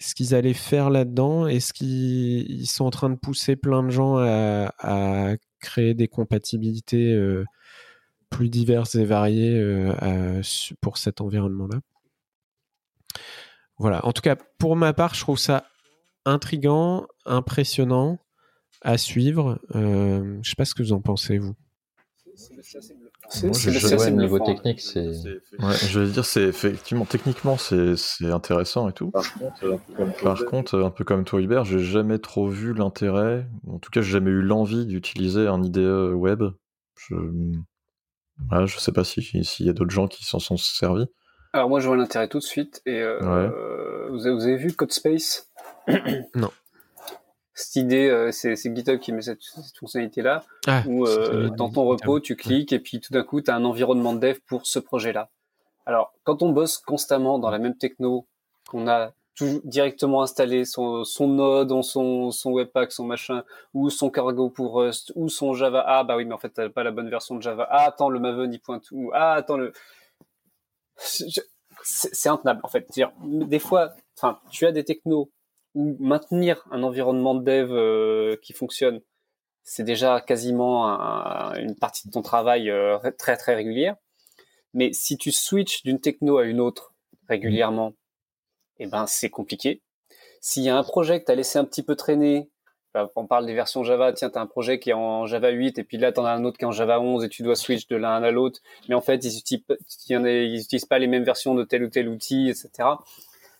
[0.00, 1.46] ce qu'ils allaient faire là-dedans.
[1.46, 7.42] Est-ce qu'ils sont en train de pousser plein de gens à, créer des compatibilités euh,
[8.28, 10.42] plus diverses et variées euh,
[10.82, 11.80] pour cet environnement-là
[13.78, 14.04] Voilà.
[14.04, 15.64] En tout cas, pour ma part, je trouve ça
[16.26, 18.18] intrigant, impressionnant
[18.82, 19.58] à suivre.
[19.72, 21.54] je sais pas ce que vous en pensez, vous.
[22.36, 25.12] C'est le niveau technique, c'est.
[25.12, 29.12] je veux dire, c'est effectivement techniquement c'est intéressant et tout.
[30.22, 33.46] Par contre, un peu comme toi Hubert, j'ai jamais trop vu l'intérêt.
[33.66, 36.42] En tout cas, j'ai jamais eu l'envie d'utiliser un IDE web.
[36.96, 37.14] Je,
[38.66, 41.06] je sais pas s'il y a d'autres gens qui s'en sont servis.
[41.52, 42.82] Alors moi, je vois l'intérêt tout de suite.
[42.84, 45.50] Et euh, vous, avez, vous avez vu CodeSpace?
[46.34, 46.50] Non
[47.54, 49.40] cette idée, euh, c'est GitHub qui met cette,
[49.78, 53.50] fonctionnalité-là, ah, où euh, dans ton repos, tu cliques et puis tout d'un coup, tu
[53.50, 55.30] as un environnement de dev pour ce projet-là.
[55.86, 58.26] Alors, quand on bosse constamment dans la même techno,
[58.68, 64.10] qu'on a tout directement installé son, son node, son, son webpack, son machin, ou son
[64.10, 65.84] cargo pour Rust, ou son Java.
[65.86, 67.68] Ah, bah oui, mais en fait, t'as pas la bonne version de Java.
[67.70, 69.10] Ah, attends, le Maven, il pointe où?
[69.12, 69.72] Ah, attends, le...
[70.96, 72.90] C'est intenable, en fait.
[72.92, 75.30] Dire, des fois, enfin, tu as des technos
[75.74, 79.00] maintenir un environnement de dev euh, qui fonctionne,
[79.62, 80.86] c'est déjà quasiment
[81.54, 83.96] une partie de ton travail euh, très très régulière.
[84.74, 86.94] Mais si tu switches d'une techno à une autre
[87.28, 87.94] régulièrement,
[88.78, 89.82] eh ben c'est compliqué.
[90.40, 92.50] S'il y a un projet que tu as laissé un petit peu traîner,
[92.92, 95.50] bah, on parle des versions Java, tiens, tu as un projet qui est en Java
[95.50, 97.28] 8 et puis là tu en as un autre qui est en Java 11 et
[97.28, 99.64] tu dois switch de l'un à l'autre, mais en fait ils utilisent,
[100.08, 102.90] ils utilisent pas les mêmes versions de tel ou tel outil, etc.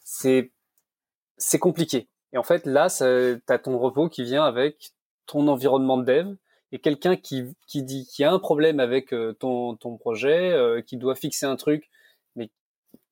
[0.04, 0.52] C'est
[1.36, 2.08] c'est compliqué.
[2.32, 4.92] Et en fait, là, tu as ton repos qui vient avec
[5.26, 6.34] ton environnement de dev
[6.72, 10.50] et quelqu'un qui, qui dit qu'il y a un problème avec euh, ton, ton projet,
[10.52, 11.88] euh, qui doit fixer un truc,
[12.34, 12.50] mais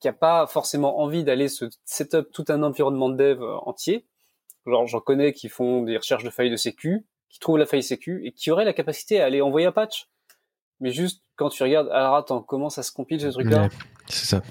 [0.00, 4.04] qui a pas forcément envie d'aller se setup tout un environnement de dev euh, entier.
[4.66, 7.84] Genre, j'en connais qui font des recherches de failles de sécu, qui trouvent la faille
[7.84, 10.08] sécu et qui auraient la capacité à aller envoyer un patch.
[10.80, 13.68] Mais juste quand tu regardes, alors attends, comment ça se compile ce truc-là?
[14.08, 14.42] C'est ça.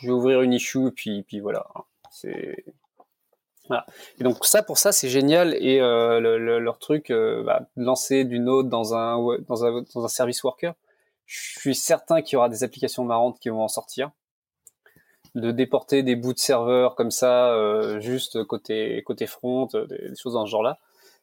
[0.00, 1.66] Je vais ouvrir une issue, puis, puis voilà.
[2.16, 2.64] C'est
[3.68, 3.84] voilà.
[4.18, 5.54] Et donc ça, pour ça, c'est génial.
[5.54, 10.04] Et euh, le, leur truc, euh, bah, lancer du Node dans un, dans un dans
[10.04, 10.74] un service worker,
[11.26, 14.12] je suis certain qu'il y aura des applications marrantes qui vont en sortir.
[15.34, 20.14] De déporter des bouts de serveurs comme ça, euh, juste côté côté front, euh, des,
[20.16, 20.78] choses dans ce genre-là.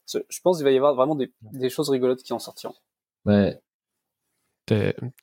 [0.07, 2.75] Je pense qu'il va y avoir vraiment des, des choses rigolotes qui en sortiront.
[3.25, 3.59] Ouais.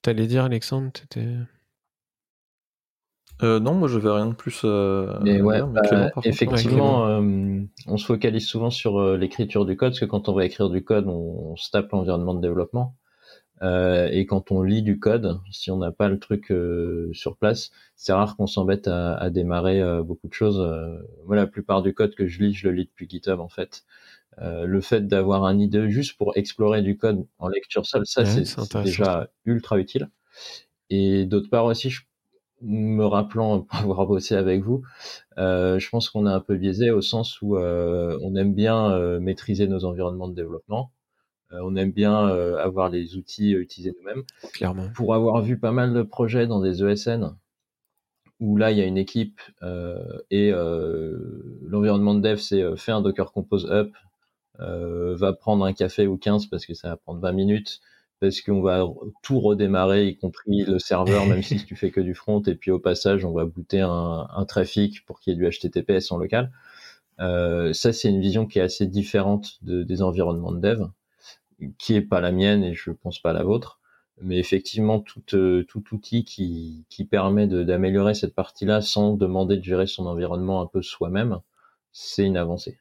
[0.02, 1.26] T'allais dire, Alexandre, t'étais...
[3.42, 4.62] Euh, non, moi je vais rien de plus.
[4.64, 10.04] Euh, ouais, bah, effectivement, euh, on se focalise souvent sur l'écriture du code, parce que
[10.04, 12.96] quand on va écrire du code, on, se tape l'environnement de développement.
[13.62, 16.52] et quand on lit du code, si on n'a pas le truc
[17.12, 20.58] sur place, c'est rare qu'on s'embête à, à, démarrer beaucoup de choses.
[21.26, 23.84] moi, la plupart du code que je lis, je le lis depuis GitHub en fait.
[24.38, 28.24] Euh, le fait d'avoir un IDE juste pour explorer du code en lecture seule, ça
[28.24, 30.08] c'est déjà ultra utile.
[30.88, 32.02] Et d'autre part aussi, je,
[32.62, 34.82] me rappelant avoir bossé avec vous,
[35.38, 38.90] euh, je pense qu'on est un peu biaisé au sens où euh, on aime bien
[38.92, 40.92] euh, maîtriser nos environnements de développement.
[41.52, 42.14] Euh, on aime bien
[42.58, 44.22] avoir les outils utilisés nous-mêmes.
[44.52, 44.88] Clairement.
[44.94, 47.36] Pour avoir vu pas mal de projets dans des ESN,
[48.38, 49.40] où là il y a une équipe
[50.30, 53.90] et l'environnement de dev c'est fait un Docker Compose up,
[54.60, 57.80] euh, va prendre un café ou 15 parce que ça va prendre 20 minutes,
[58.20, 58.86] parce qu'on va
[59.22, 62.70] tout redémarrer, y compris le serveur, même si tu fais que du front, et puis
[62.70, 66.18] au passage, on va booter un, un trafic pour qu'il y ait du HTTPS en
[66.18, 66.52] local.
[67.20, 70.86] Euh, ça, c'est une vision qui est assez différente de, des environnements de dev,
[71.78, 73.80] qui est pas la mienne et je pense pas la vôtre.
[74.22, 79.64] Mais effectivement, tout, euh, tout outil qui, qui permet d'améliorer cette partie-là sans demander de
[79.64, 81.40] gérer son environnement un peu soi-même,
[81.92, 82.78] c'est une avancée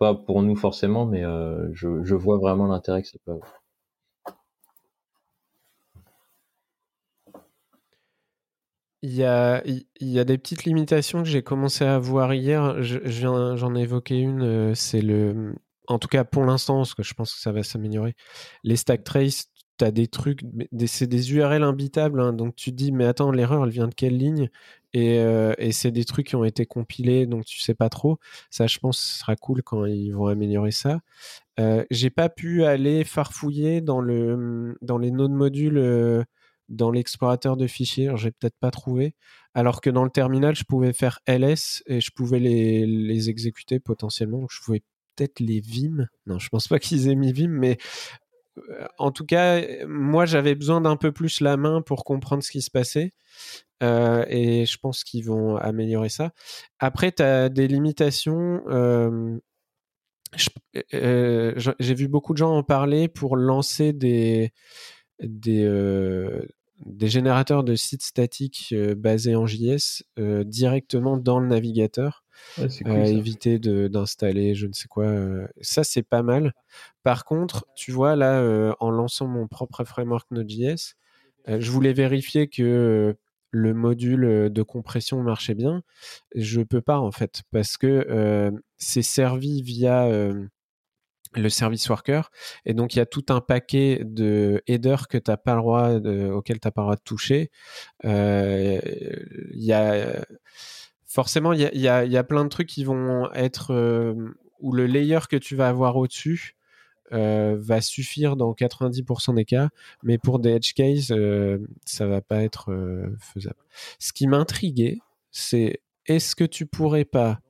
[0.00, 3.59] pas pour nous forcément, mais euh, je, je, vois vraiment l'intérêt que ça peut avoir.
[9.02, 9.62] Il y, a,
[10.24, 12.82] des petites limitations que j'ai commencé à voir hier.
[12.82, 14.42] J'en ai évoqué une.
[14.42, 15.54] Euh, c'est le.
[15.86, 18.14] En tout cas, pour l'instant, parce que je pense que ça va s'améliorer.
[18.62, 19.46] Les stack trace,
[19.78, 20.42] tu as des trucs.
[20.86, 22.20] C'est des URL imbitables.
[22.20, 24.50] Hein, donc tu te dis, mais attends, l'erreur, elle vient de quelle ligne?
[24.96, 28.18] Euh, et, c'est des trucs qui ont été compilés, donc tu sais pas trop.
[28.50, 31.00] Ça, je pense, ce sera cool quand ils vont améliorer ça.
[31.60, 36.24] Euh, j'ai pas pu aller farfouiller dans le dans les nodes modules euh,
[36.70, 38.10] dans l'explorateur de fichiers.
[38.16, 39.14] J'ai peut-être pas trouvé.
[39.54, 44.46] Alors que dans le terminal, je pouvais faire ls et je pouvais les, exécuter potentiellement.
[44.50, 44.82] Je pouvais
[45.16, 46.06] peut-être les vim.
[46.26, 47.76] Non, je pense pas qu'ils aient mis vim, mais
[48.98, 52.62] en tout cas, moi, j'avais besoin d'un peu plus la main pour comprendre ce qui
[52.62, 53.12] se passait.
[53.82, 56.32] Euh, et je pense qu'ils vont améliorer ça.
[56.78, 58.62] Après, tu as des limitations.
[58.68, 59.38] Euh,
[60.94, 64.52] euh, j'ai vu beaucoup de gens en parler pour lancer des,
[65.20, 65.66] des,
[66.84, 70.02] des générateurs de sites statiques basés en JS
[70.44, 72.24] directement dans le navigateur.
[73.06, 75.12] éviter d'installer je ne sais quoi.
[75.60, 76.54] ça, c'est pas mal.
[77.02, 80.94] Par contre, tu vois, là, en lançant mon propre framework Node.js,
[81.46, 83.16] je voulais vérifier que
[83.50, 85.82] le module euh, de compression marchait bien.
[86.34, 90.46] Je peux pas en fait parce que euh, c'est servi via euh,
[91.34, 92.30] le service worker
[92.66, 95.90] et donc il y a tout un paquet de headers que t'as pas le droit
[96.32, 97.50] auquel t'as pas le droit de toucher.
[101.06, 103.72] Forcément il y a, plein de trucs qui vont être
[104.60, 106.56] où le layer que tu vas avoir au-dessus
[107.12, 109.70] euh, va suffire dans 90% des cas,
[110.04, 113.58] mais pour des edge cases, euh, ça va pas être euh, faisable.
[113.98, 114.98] Ce qui m'intriguait,
[115.32, 117.40] c'est est-ce que tu pourrais pas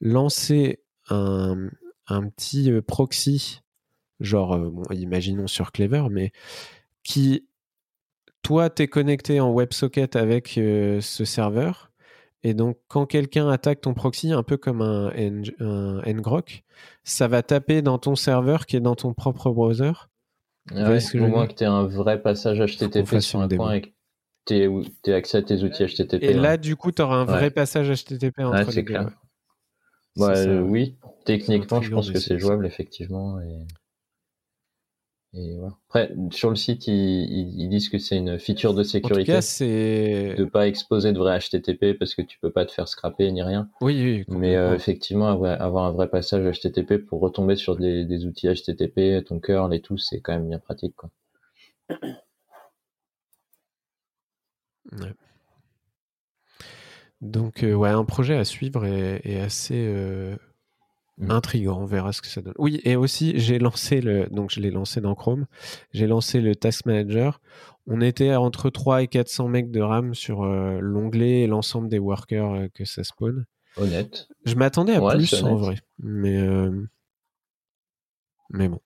[0.00, 1.68] lancer un,
[2.08, 3.60] un petit proxy,
[4.20, 4.58] genre,
[4.90, 6.32] imaginons sur Clever, mais
[7.02, 7.48] qui,
[8.42, 11.90] toi, t'es connecté en WebSocket avec ce serveur,
[12.42, 15.10] et donc, quand quelqu'un attaque ton proxy, un peu comme un,
[15.58, 16.62] un ngrok,
[17.02, 19.92] ça va taper dans ton serveur qui est dans ton propre browser.
[20.72, 23.88] Ouais, au moins que tu aies un vrai passage HTTP sur un point et que
[24.46, 26.22] tu aies accès à tes outils HTTP.
[26.22, 28.92] Et là, du coup, tu auras un vrai passage HTTP entre ouais, les deux.
[28.92, 29.10] Clair.
[30.16, 30.96] Oui,
[31.26, 33.40] techniquement, je pense que c'est jouable, effectivement.
[33.40, 33.66] Et...
[35.34, 35.54] Et
[35.88, 39.32] Après, sur le site, ils, disent que c'est une feature de sécurité.
[39.32, 42.72] En tout cas, de pas exposer de vrai HTTP parce que tu peux pas te
[42.72, 43.68] faire scraper ni rien.
[43.82, 44.34] Oui, oui.
[44.34, 49.38] Mais euh, effectivement, avoir un vrai passage HTTP pour retomber sur des, outils HTTP, ton
[49.38, 51.10] curl et tout, c'est quand même bien pratique, quoi.
[57.20, 60.36] Donc, euh, ouais, un projet à suivre est, assez euh,
[61.18, 61.30] Mmh.
[61.30, 62.54] Intriguant, on verra ce que ça donne.
[62.58, 65.46] Oui, et aussi, j'ai lancé le, donc je l'ai lancé dans Chrome,
[65.92, 67.40] j'ai lancé le Task Manager.
[67.86, 71.98] On était entre 3 et 400 mecs de RAM sur euh, l'onglet et l'ensemble des
[71.98, 73.46] workers euh, que ça spawn.
[73.78, 74.28] Honnête.
[74.44, 76.86] Je m'attendais à plus en vrai, mais, euh,
[78.50, 78.80] mais bon.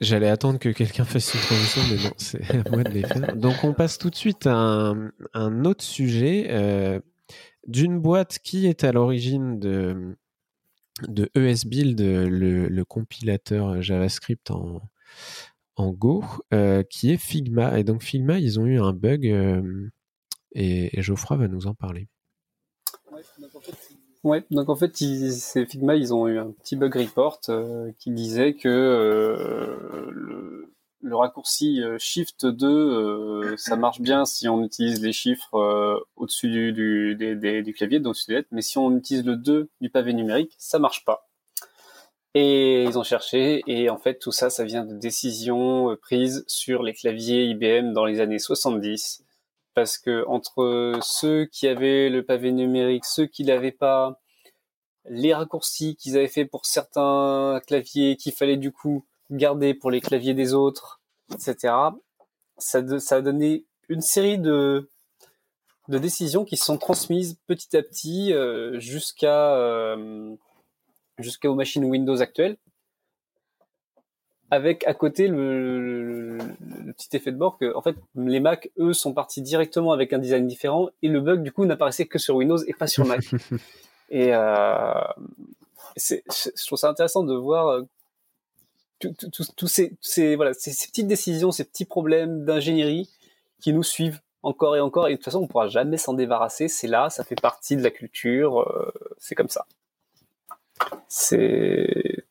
[0.00, 3.36] J'allais attendre que quelqu'un fasse une transition, mais non, c'est à moi de les faire.
[3.36, 4.94] Donc, on passe tout de suite à
[5.34, 7.00] un, autre sujet euh,
[7.66, 10.16] d'une boîte qui est à l'origine de,
[11.06, 14.80] de ESBuild, le, le compilateur JavaScript en,
[15.76, 17.78] en Go, euh, qui est Figma.
[17.78, 19.90] Et donc, Figma, ils ont eu un bug euh,
[20.52, 22.08] et, Geoffroy va nous en parler.
[24.22, 28.10] Ouais, donc en fait, ces Figma, ils ont eu un petit bug report euh, qui
[28.10, 35.12] disait que euh, le, raccourci euh, Shift 2, ça marche bien si on utilise les
[35.12, 37.16] chiffres au-dessus du,
[37.74, 41.26] clavier, donc lettres, mais si on utilise le 2 du pavé numérique, ça marche pas.
[42.34, 46.82] Et ils ont cherché, et en fait, tout ça, ça vient de décisions prises sur
[46.82, 49.24] les claviers IBM dans les années 70
[49.74, 54.20] parce que entre ceux qui avaient le pavé numérique, ceux qui l'avaient pas,
[55.08, 60.00] les raccourcis qu'ils avaient fait pour certains claviers qu'il fallait du coup garder pour les
[60.00, 61.00] claviers des autres,
[61.32, 61.74] etc.
[62.58, 64.90] Ça, a donné une série de,
[65.88, 70.34] de décisions qui se sont transmises petit à petit euh, jusqu'à euh,
[71.18, 72.56] jusqu'aux machines Windows actuelles
[74.50, 76.38] avec à côté le,
[76.96, 80.18] petit effet de bord que en fait les Mac eux sont partis directement avec un
[80.18, 83.20] design différent et le bug du coup n'apparaissait que sur Windows et pas sur Mac.
[84.10, 84.92] et euh,
[85.96, 87.82] c'est, je trouve ça intéressant de voir euh,
[88.98, 93.08] tous ces, ces, voilà ces, petites décisions, ces petits problèmes d'ingénierie
[93.60, 96.66] qui nous suivent encore et encore et de toute façon on pourra jamais s'en débarrasser.
[96.66, 99.64] C'est là, ça fait partie de la culture, euh, c'est comme ça.
[101.08, 102.24] C'est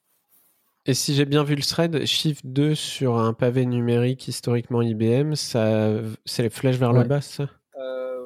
[0.89, 5.35] et si j'ai bien vu le thread, Shift 2 sur un pavé numérique historiquement IBM,
[5.35, 5.91] ça,
[6.25, 7.47] c'est les flèches vers le bas, ça?
[7.77, 8.25] Euh,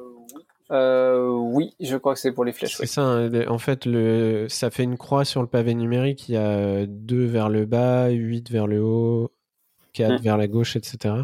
[0.70, 2.76] euh, oui, je crois que c'est pour les flèches.
[2.78, 6.30] C'est ça, hein, en fait, le, ça fait une croix sur le pavé numérique.
[6.30, 9.30] Il y a 2 vers le bas, 8 vers le haut,
[9.92, 10.22] 4 mm.
[10.22, 11.16] vers la gauche, etc.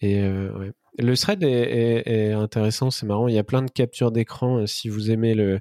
[0.00, 3.28] Et euh, le thread est, est intéressant, c'est marrant.
[3.28, 4.66] Il y a plein de captures d'écran.
[4.66, 5.60] Si vous aimez le,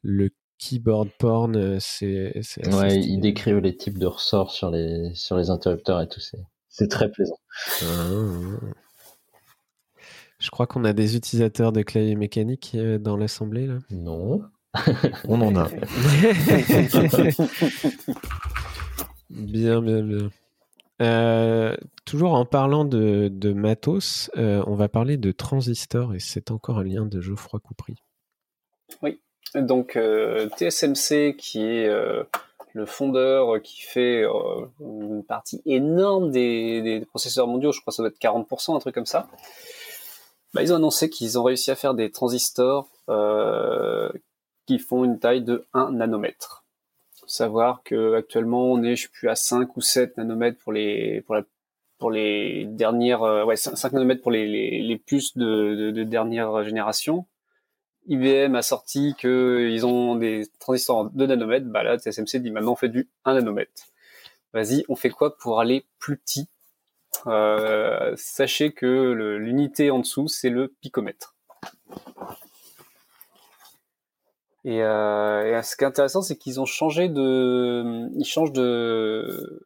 [0.00, 2.32] le keyboard porn, euh, c'est.
[2.72, 6.20] Ouais, il décrit les types de ressorts sur les, sur les interrupteurs et tout.
[6.68, 7.38] C'est très plaisant.
[7.82, 8.14] Ah.
[10.38, 13.78] Je crois qu'on a des utilisateurs de clavier mécanique euh, dans l'assemblée là.
[13.90, 14.42] Non.
[15.26, 15.68] On en a.
[19.30, 20.30] bien, bien, bien.
[21.00, 26.78] Euh, toujours en parlant de, de matos, on va parler de transistors et c'est encore
[26.78, 27.94] un lien de Geoffroy Coupry.
[29.02, 29.18] Oui.
[29.62, 32.24] Donc euh, TSMC, qui est euh,
[32.74, 38.02] le fondeur qui fait euh, une partie énorme des, processeurs mondiaux, je crois que ça
[38.02, 39.28] doit être 40%, un truc comme ça.
[40.52, 42.88] Bah, ils ont annoncé qu'ils ont réussi à faire des transistors
[44.66, 46.64] qui font une taille de 1 nanomètre.
[47.20, 51.22] Faut savoir que actuellement on est, je plus, à 5 ou 7 nanomètres pour les
[51.22, 51.42] pour la
[51.98, 57.24] pour les dernières, ouais, 5, nanomètres pour les, les, puces de, de dernière génération.
[58.08, 62.72] IBM a sorti qu'ils ont des transistors en 2 nanomètres, bah là, TSMC dit maintenant
[62.72, 63.86] on fait du 1 nanomètre.
[64.52, 66.48] Vas-y, on fait quoi pour aller plus petit?
[67.26, 71.34] Euh, Sachez que l'unité en dessous, c'est le picomètre.
[74.64, 79.64] Et, euh, ce qui est intéressant, c'est qu'ils ont changé de, ils changent de,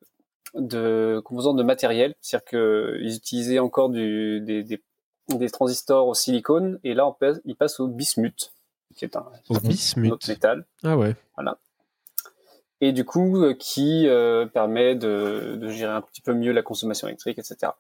[0.55, 4.83] de composants de matériel, c'est-à-dire qu'ils utilisaient encore du, des
[5.39, 8.53] des transistors au silicone et là on passe, il passe au bismuth
[8.97, 10.67] qui est un, autre métal.
[10.83, 11.15] Ah ouais.
[11.37, 11.59] Voilà.
[12.81, 16.63] Et du coup euh, qui euh, permet de, de, gérer un petit peu mieux la
[16.63, 17.73] consommation électrique, etc.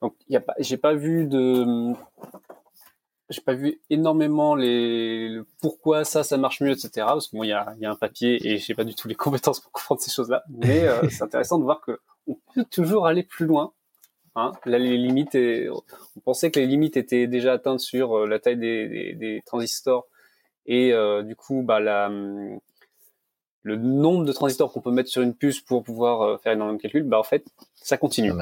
[0.00, 1.94] Donc y a pas, j'ai pas vu de,
[3.28, 6.90] j'ai pas vu énormément les le pourquoi ça ça marche mieux, etc.
[6.94, 9.08] Parce que moi il y a, y a un papier et j'ai pas du tout
[9.08, 10.44] les compétences pour comprendre ces choses-là.
[10.48, 13.72] Mais euh, c'est intéressant de voir que on peut toujours aller plus loin
[14.36, 14.52] Hein.
[14.66, 18.58] Là, les limites, on pensait que les limites étaient déjà atteintes sur euh, la taille
[18.58, 20.06] des, transistors
[20.66, 22.60] et euh, du coup, bah, le
[23.76, 26.82] nombre de transistors qu'on peut mettre sur une puce pour pouvoir euh, faire énormément de
[26.82, 28.32] calculs, bah, en fait, ça continue.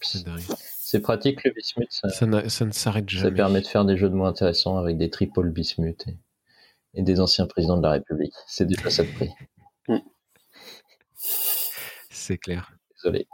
[0.00, 1.90] C'est pratique le bismuth.
[1.90, 3.30] Ça, ne s'arrête jamais.
[3.30, 6.06] Ça permet de faire des jeux de mots intéressants avec des triples bismuth
[6.94, 8.32] et, des anciens présidents de la République.
[8.46, 9.30] C'est du ça de prix.
[12.08, 12.72] C'est clair.
[12.96, 13.26] Désolé.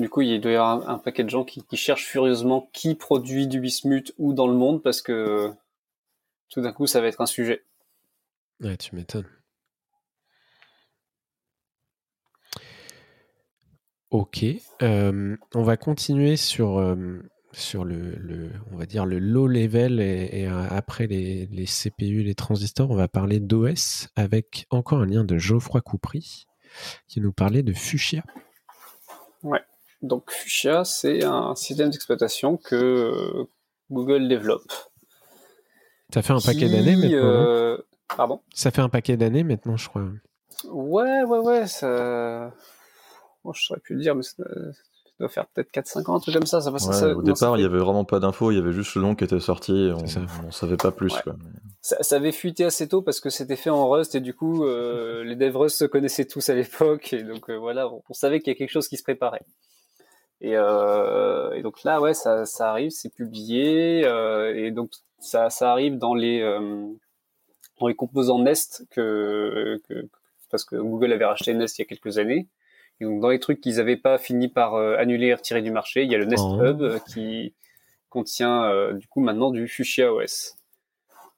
[0.00, 3.46] Du coup, il doit y avoir un, paquet de gens qui, cherchent furieusement qui produit
[3.46, 5.52] du bismuth ou dans le monde parce que
[6.48, 7.66] tout d'un coup, ça va être un sujet.
[8.62, 9.28] Ouais, tu m'étonnes.
[14.10, 14.42] Ok,
[14.80, 17.20] euh, on va continuer sur, euh,
[17.52, 22.34] sur le, on va dire le low level et, euh, après les, les, CPU, les
[22.34, 26.46] transistors, on va parler d'OS avec encore un lien de Geoffroy Coupry
[27.06, 28.24] qui nous parlait de Fuchsia.
[29.42, 29.60] Ouais.
[30.02, 33.46] Donc Fuchsia, c'est un système d'exploitation que
[33.90, 34.72] Google développe.
[36.12, 37.18] Ça fait un paquet d'années maintenant.
[37.18, 37.78] Hein euh,
[38.16, 38.40] pardon?
[38.54, 40.04] Ça fait un paquet d'années maintenant, je crois.
[40.64, 41.66] Ouais, ouais, ouais.
[41.66, 42.52] Ça...
[43.44, 44.42] je saurais plus le dire, mais ça
[45.18, 46.60] doit faire peut-être 4-5 ans, un truc comme ça.
[46.60, 46.70] ça,
[47.14, 49.24] au départ, il y avait vraiment pas d'infos, il y avait juste le nom qui
[49.24, 51.14] était sorti, on, ne savait pas plus.
[51.82, 55.22] Ça, avait fuité assez tôt parce que c'était fait en Rust et du coup, euh,
[55.24, 58.52] les devs Rust se connaissaient tous à l'époque et donc euh, voilà, on, savait qu'il
[58.52, 59.44] y a quelque chose qui se préparait.
[60.40, 65.72] Et, euh, et donc là, ouais, ça, ça arrive, c'est publié et donc ça, ça
[65.72, 66.40] arrive dans les
[67.78, 70.08] dans les composants Nest que, que
[70.50, 72.48] parce que Google avait racheté Nest il y a quelques années
[73.00, 75.70] et donc, dans les trucs qu'ils n'avaient pas fini par euh, annuler et retirer du
[75.70, 76.62] marché, il y a le Nest oh.
[76.62, 77.54] Hub euh, qui
[78.10, 80.56] contient euh, du coup maintenant du Fuchsia OS.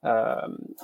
[0.04, 0.34] Euh,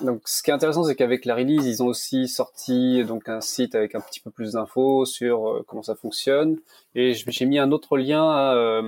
[0.03, 3.41] donc, ce qui est intéressant, c'est qu'avec la release, ils ont aussi sorti donc un
[3.41, 6.59] site avec un petit peu plus d'infos sur comment ça fonctionne.
[6.95, 8.29] Et j'ai mis un autre lien.
[8.31, 8.83] À,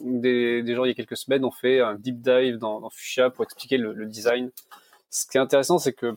[0.00, 3.30] des, des, gens il y a quelques semaines ont fait un deep dive dans, Fuchsia
[3.30, 4.50] pour expliquer le, le, design.
[5.10, 6.16] Ce qui est intéressant, c'est que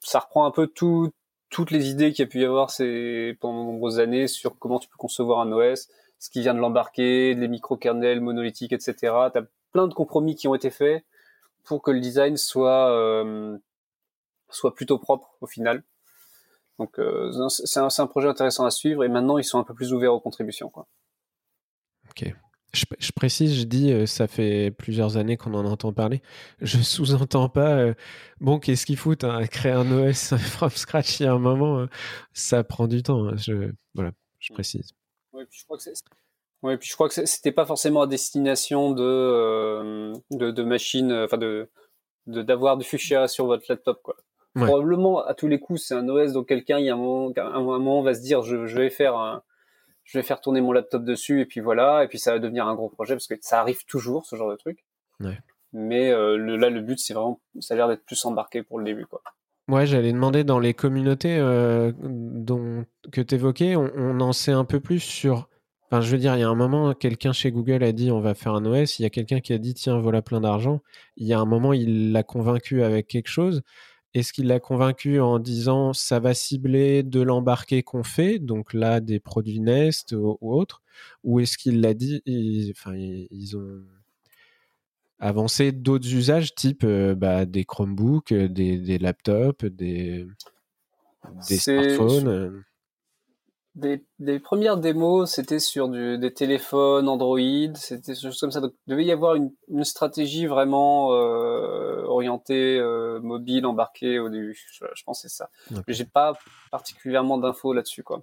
[0.00, 1.10] ça reprend un peu tout,
[1.50, 4.58] toutes les idées qu'il y a pu y avoir ces, pendant de nombreuses années sur
[4.58, 5.88] comment tu peux concevoir un OS,
[6.18, 8.94] ce qui vient de l'embarquer, les micro-kernels monolithiques, etc.
[9.32, 11.04] Tu as plein de compromis qui ont été faits
[11.68, 13.58] pour que le design soit, euh,
[14.50, 15.84] soit plutôt propre au final.
[16.78, 19.74] Donc euh, c'est un, un, projet intéressant à suivre et maintenant ils sont un peu
[19.74, 20.70] plus ouverts aux contributions.
[20.70, 20.86] Quoi.
[22.10, 22.32] Ok.
[22.74, 26.20] Je, précise, je dis, euh, ça fait plusieurs années qu'on en entend parler.
[26.60, 27.94] Je sous-entends pas, euh,
[28.40, 31.80] bon, qu'est-ce qu'il faut hein, créer un OS from scratch il y a un moment,
[31.80, 31.88] hein.
[32.34, 33.26] ça prend du temps.
[33.26, 33.36] Hein.
[33.36, 34.92] je, voilà, je précise.
[35.32, 35.82] Oui, puis je crois que
[36.62, 41.12] Ouais, puis je crois que c'était pas forcément à destination de, euh, de, de machines,
[41.12, 41.68] enfin de
[42.26, 44.16] d'avoir du fuchsia sur votre laptop, quoi.
[44.54, 47.32] Probablement, à tous les coups, c'est un OS dont quelqu'un, il y a un moment,
[47.36, 49.42] un moment va se dire, je, je vais faire un,
[50.08, 52.66] je vais faire tourner mon laptop dessus et puis voilà, et puis ça va devenir
[52.66, 54.84] un gros projet parce que ça arrive toujours ce genre de truc.
[55.74, 58.78] Mais euh, le, là, le but, c'est vraiment, ça a l'air d'être plus embarqué pour
[58.78, 59.20] le début, quoi.
[59.68, 64.64] Ouais, j'allais demander dans les communautés euh, dont, que tu évoquais, on, en sait un
[64.64, 65.50] peu plus sur.
[65.90, 68.20] Enfin, je veux dire, il y a un moment, quelqu'un chez Google a dit on
[68.20, 68.98] va faire un OS.
[68.98, 70.82] Il y a quelqu'un qui a dit tiens, voilà plein d'argent.
[71.16, 73.62] Il y a un moment, il l'a convaincu avec quelque chose.
[74.12, 79.00] Est-ce qu'il l'a convaincu en disant ça va cibler de l'embarqué qu'on fait, donc là
[79.00, 80.82] des produits Nest ou, autres,
[81.24, 82.22] ou est-ce qu'il l'a dit,
[82.70, 83.82] enfin ils ont
[85.20, 90.26] avancé d'autres usages type euh, bah, des Chromebooks, des, laptops, des,
[91.48, 92.64] des smartphones
[93.78, 97.38] des, premières démos, c'était sur des téléphones Android,
[97.74, 98.60] c'était juste comme ça.
[98.60, 99.50] Donc, il devait y avoir une,
[99.84, 104.58] stratégie vraiment euh, orientée euh, mobile, embarquée au début.
[104.72, 105.50] Je, je pense c'est ça.
[105.70, 106.34] Mais j'ai pas
[106.70, 108.22] particulièrement d'infos là-dessus, quoi.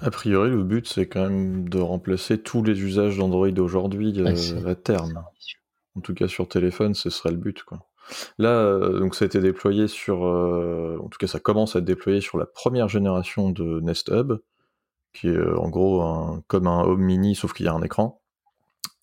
[0.00, 4.66] A priori, le but, c'est quand même de remplacer tous les usages d'Android aujourd'hui euh,
[4.66, 5.24] à terme.
[5.94, 7.86] En tout cas, sur téléphone, ce serait le but, quoi.
[8.38, 11.80] Là, euh, donc ça a été déployé sur, euh, en tout cas ça commence à
[11.80, 14.34] être déployé sur la première génération de Nest Hub,
[15.12, 17.82] qui est euh, en gros un, comme un Home Mini sauf qu'il y a un
[17.82, 18.20] écran.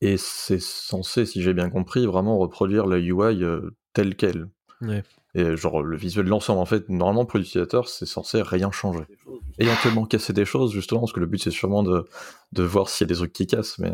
[0.02, 3.46] Et c'est censé, si j'ai bien compris, vraiment reproduire la UI
[3.94, 4.48] telle quelle.
[5.36, 9.04] Et genre le visuel de l'ensemble, en fait, normalement pour l'utilisateur, c'est censé rien changer.
[9.60, 12.08] Ayant tellement cassé des choses, justement, parce que le but c'est sûrement de,
[12.54, 13.92] de voir s'il y a des trucs qui cassent, mais,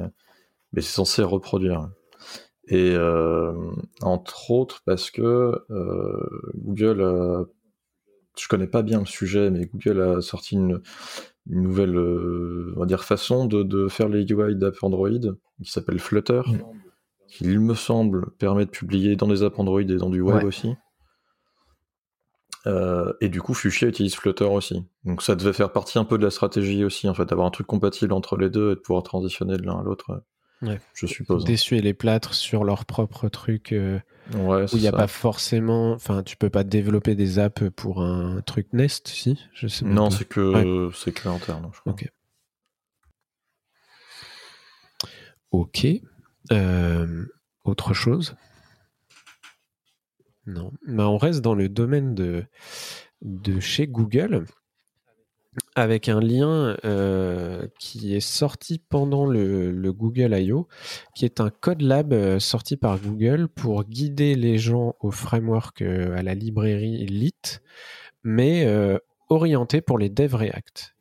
[0.74, 1.90] mais c'est censé reproduire.
[2.68, 3.54] Et euh,
[4.02, 7.46] entre autres parce que euh, Google, a,
[8.38, 10.82] je connais pas bien le sujet, mais Google a sorti une,
[11.48, 15.10] nouvelle, euh, on va dire, façon de, de faire les UI d'app Android
[15.64, 16.60] qui s'appelle Flutter, mm.
[17.28, 20.44] qui, il me semble, permet de publier dans des apps Android et dans du web
[20.44, 20.76] aussi.
[23.22, 24.84] Et du coup, Fuchsia utilise Flutter aussi.
[25.04, 27.52] Donc ça devait faire partie un peu de la stratégie aussi, en fait, d'avoir un
[27.52, 30.24] truc compatible entre les deux et de pouvoir transitionner de l'un à l'autre
[30.94, 31.46] je suppose.
[31.46, 33.72] D'essuyer les plâtres sur leur propre truc.
[33.72, 34.00] Euh,
[34.34, 35.94] où il n'y a pas forcément.
[35.94, 39.40] Enfin, tu peux pas développer des apps pour un truc Nest, si?
[39.54, 41.94] Je sais Non, c'est que c'est que interne, je crois.
[41.94, 42.12] Ok.
[45.52, 45.88] Ok.
[46.52, 47.26] Euh,
[47.64, 48.36] autre chose?
[50.46, 50.72] Non.
[50.86, 52.46] Mais bah, on reste dans le domaine de,
[53.22, 54.46] de chez Google
[55.76, 60.68] avec un lien euh, qui est sorti pendant le, Google I.O.,
[61.14, 65.82] qui est un code lab euh, sorti par Google pour guider les gens au framework
[65.82, 67.60] euh, à la librairie Lit,
[68.24, 68.68] mais
[69.30, 70.96] orienté pour les devs React.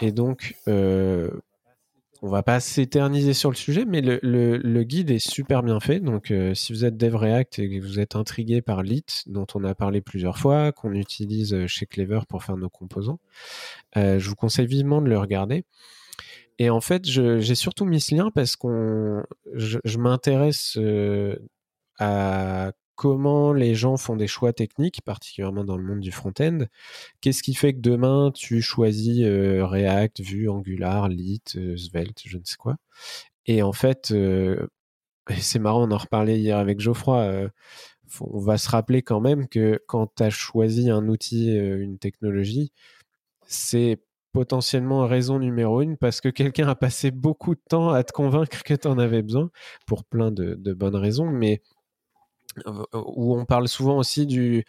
[0.00, 0.54] Et donc,
[2.22, 5.98] on va pas s'éterniser sur le sujet, mais le, guide est super bien fait.
[5.98, 9.46] Donc, euh, si vous êtes dev React et que vous êtes intrigué par Lit, dont
[9.54, 13.18] on a parlé plusieurs fois, qu'on utilise euh, chez Clever pour faire nos composants,
[13.96, 15.64] euh, je vous conseille vivement de le regarder.
[16.60, 20.78] Et en fait, j'ai surtout mis ce lien parce qu'on, je, m'intéresse
[21.98, 22.70] à
[23.02, 26.60] comment les gens font des choix techniques, particulièrement dans le monde du front-end.
[27.20, 31.42] Qu'est-ce qui fait que demain tu choisis React, Vue, Angular, Lit,
[31.76, 32.76] Svelte, je ne sais quoi.
[33.46, 34.14] Et en fait,
[35.40, 37.50] c'est marrant, on en reparlait hier avec Geoffroy.
[38.20, 42.70] on va se rappeler quand même que quand tu as choisi un outil, une technologie,
[43.48, 43.98] c'est
[44.32, 48.62] potentiellement raison numéro une parce que quelqu'un a passé beaucoup de temps à te convaincre
[48.62, 49.50] que tu en avais besoin
[49.86, 51.71] pour plein de, bonnes raisons, mais euh,
[52.92, 54.64] où on parle souvent aussi du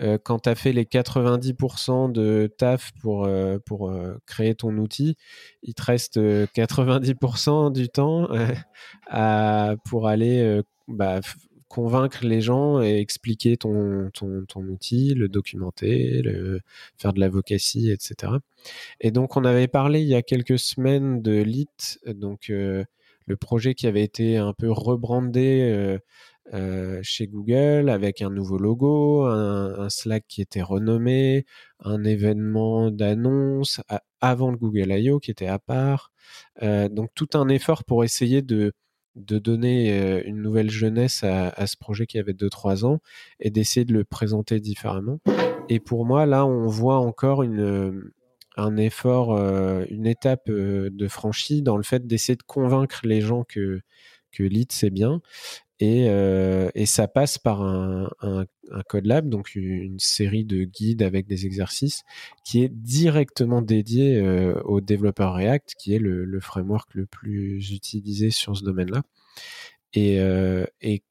[0.00, 3.92] euh, quand tu as fait les 90% de taf pour, euh, pour
[4.26, 5.16] créer ton outil,
[5.62, 8.28] il te reste 90% du temps
[9.06, 11.20] à, pour aller bah,
[11.72, 16.60] convaincre les gens et expliquer ton, ton, ton outil, le documenter, le,
[16.98, 18.34] faire de l'avocacy, etc.
[19.00, 22.84] Et donc, on avait parlé il y a quelques semaines de LIT, donc euh,
[23.26, 25.98] le projet qui avait été un peu rebrandé euh, euh,
[27.02, 31.44] chez Google avec un nouveau logo, un, Slack qui était renommé,
[31.80, 33.80] un événement d'annonce
[34.20, 35.18] avant le Google I.O.
[35.18, 36.12] qui était à part.
[36.60, 38.72] donc, tout un effort pour essayer de
[39.14, 43.00] donner une nouvelle jeunesse à, ce projet qui avait 2-3 ans
[43.40, 45.20] et d'essayer de le présenter différemment.
[45.68, 47.42] Et pour moi, là, on voit encore
[48.56, 49.36] un effort,
[49.88, 53.80] une étape de franchie dans le fait d'essayer de convaincre les gens que,
[54.32, 55.20] que Lead, c'est bien.
[55.84, 56.04] Et,
[56.74, 58.44] et, ça passe par un, un,
[58.88, 62.04] Code Lab, donc une série de guides avec des exercices
[62.44, 64.22] qui est directement dédié
[64.64, 69.02] au développeur React, qui est le, framework le plus utilisé sur ce domaine-là.
[69.94, 70.18] Et,
[70.82, 71.02] et,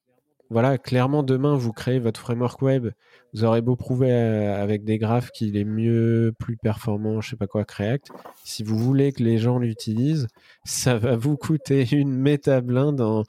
[0.49, 2.91] voilà, clairement, demain, vous créez votre framework web,
[3.33, 7.47] vous aurez beau prouver avec des graphes qu'il est mieux, plus performant, je sais pas
[7.47, 8.09] quoi, que React.
[8.43, 10.27] Si vous voulez que les gens l'utilisent,
[10.65, 13.23] ça va vous coûter une métablinde en,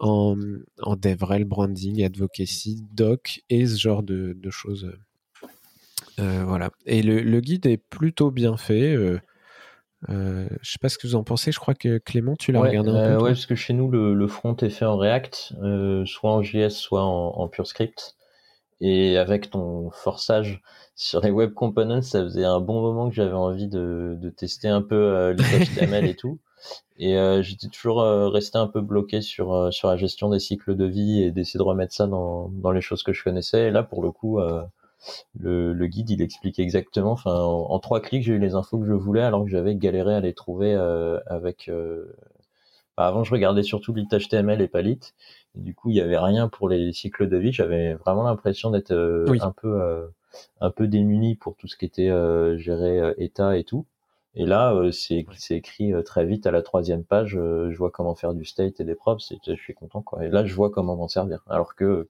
[0.00, 0.36] en,
[0.82, 4.92] en DevRel, branding, advocacy, doc et ce genre de, choses.
[6.18, 6.70] Euh, voilà.
[6.86, 8.94] Et le, guide est plutôt bien fait.
[8.94, 9.20] Euh,
[10.10, 11.52] euh, je sais pas ce que vous en pensez.
[11.52, 13.22] Je crois que Clément, tu l'as regardé un peu.
[13.22, 15.54] ouais, parce que chez nous, le, front est fait en React,
[16.06, 18.16] soit en JS, soit en, en PureScript.
[18.86, 20.60] Et avec ton forçage
[20.94, 24.68] sur les web components, ça faisait un bon moment que j'avais envie de, de, tester
[24.68, 26.38] un peu euh, l'HTML et tout.
[26.98, 30.38] Et euh, j'étais toujours euh, resté un peu bloqué sur euh, sur la gestion des
[30.38, 33.68] cycles de vie et d'essayer de remettre ça dans dans les choses que je connaissais.
[33.68, 34.38] Et là, pour le coup,
[35.38, 37.12] le, le, guide, il explique exactement.
[37.12, 40.14] Enfin, en, trois clics, j'ai eu les infos que je voulais, alors que j'avais galéré
[40.14, 40.74] à les trouver
[41.26, 41.70] avec.
[42.96, 45.00] Bah, avant, je regardais surtout lit HTML et pas lit.
[45.56, 47.52] Et du coup, il y avait rien pour les cycles de vie.
[47.52, 50.06] J'avais vraiment l'impression d'être euh, un peu euh,
[50.60, 53.86] un peu démuni pour tout ce qui était euh, géré état et tout.
[54.34, 57.32] Et là, c'est c'est écrit très vite à la troisième page.
[57.34, 59.30] je vois comment faire du state et des props.
[59.30, 60.24] Et je suis content quoi.
[60.24, 61.44] Et là, je vois comment m'en servir.
[61.48, 62.08] Alors que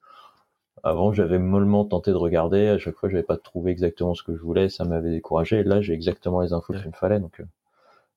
[0.85, 2.69] avant, j'avais mollement tenté de regarder.
[2.69, 4.69] À chaque fois, j'avais pas trouvé exactement ce que je voulais.
[4.71, 5.61] Ça m'avait découragé.
[5.61, 7.21] Et là, j'ai exactement les infos qu'il me fallait.
[7.21, 7.43] Donc,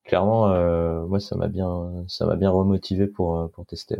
[0.05, 0.47] clairement,
[1.07, 3.97] moi, ça m'a bien, ça m'a bien remotivé pour pour tester.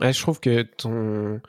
[0.00, 1.40] Je trouve que ton,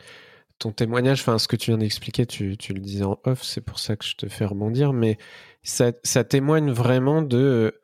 [0.59, 3.61] ton témoignage, enfin ce que tu viens d'expliquer, tu, tu, le disais en off, c'est
[3.61, 5.17] pour ça que je te fais rebondir, mais
[5.63, 7.81] ça, ça témoigne vraiment de,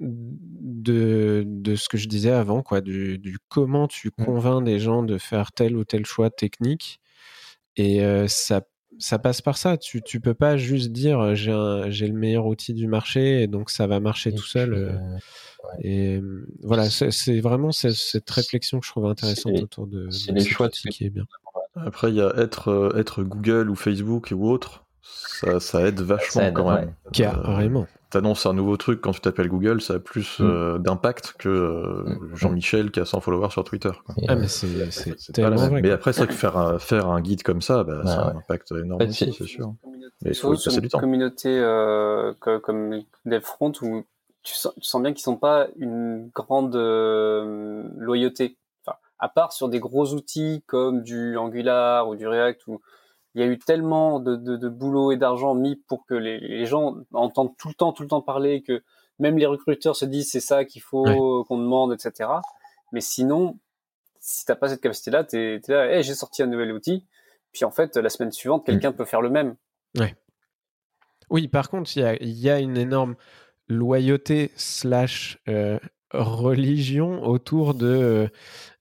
[0.00, 4.24] de, de, ce que je disais avant, quoi, du, du comment tu mmh.
[4.24, 7.00] convaincs des gens de faire tel ou tel choix technique.
[7.76, 8.62] Et euh, ça,
[8.98, 9.76] ça passe par ça.
[9.76, 13.86] Tu, tu peux pas juste dire j'ai le meilleur outil du marché et donc ça
[13.86, 14.74] va marcher tout seul.
[14.74, 15.18] Euh, euh,
[15.80, 20.44] et euh, voilà, c'est vraiment cette, réflexion que je trouve intéressante autour de, de les
[20.44, 21.26] choix qui est bien.
[21.76, 26.00] Après, il y a être, euh, être Google ou Facebook ou autre, ça, ça aide
[26.00, 26.94] vachement quand même.
[27.12, 27.86] Carrément.
[28.14, 30.78] Euh, T'annonces un nouveau truc quand tu t'appelles Google, ça a plus mm.
[30.78, 32.34] d'impact que mm.
[32.34, 33.92] Jean-Michel qui a 100 followers sur Twitter.
[34.28, 35.82] Ah, mais c'est tellement vrai.
[35.82, 38.30] Mais après, c'est vrai que faire un, faire un guide comme ça, bah, ça a
[38.32, 39.74] un impact énorme aussi, c'est sûr.
[40.22, 40.98] Mais il faut passer du temps.
[40.98, 44.04] Une communauté euh, comme DevFront où
[44.42, 48.58] tu sens, bien qu'ils sont pas une grande euh, loyauté.
[48.86, 52.80] Enfin, à part sur des gros outils comme du Angular ou du React où
[53.34, 56.38] il y a eu tellement de, de, de boulot et d'argent mis pour que les,
[56.38, 58.82] les, gens entendent tout le temps, tout le temps parler, que
[59.18, 62.30] même les recruteurs se disent c'est ça qu'il faut qu'on demande, etc.
[62.92, 63.58] Mais sinon,
[64.20, 67.04] si t'as pas cette capacité-là, t'es es là, hey, j'ai sorti un nouvel outil,
[67.52, 68.66] puis en fait la semaine suivante, mm.
[68.66, 69.56] quelqu'un peut faire le même.
[69.98, 70.14] Ouais.
[71.30, 73.16] Oui, par contre, il y a, y a une énorme
[73.68, 75.78] loyauté slash euh,
[76.12, 78.30] religion autour de,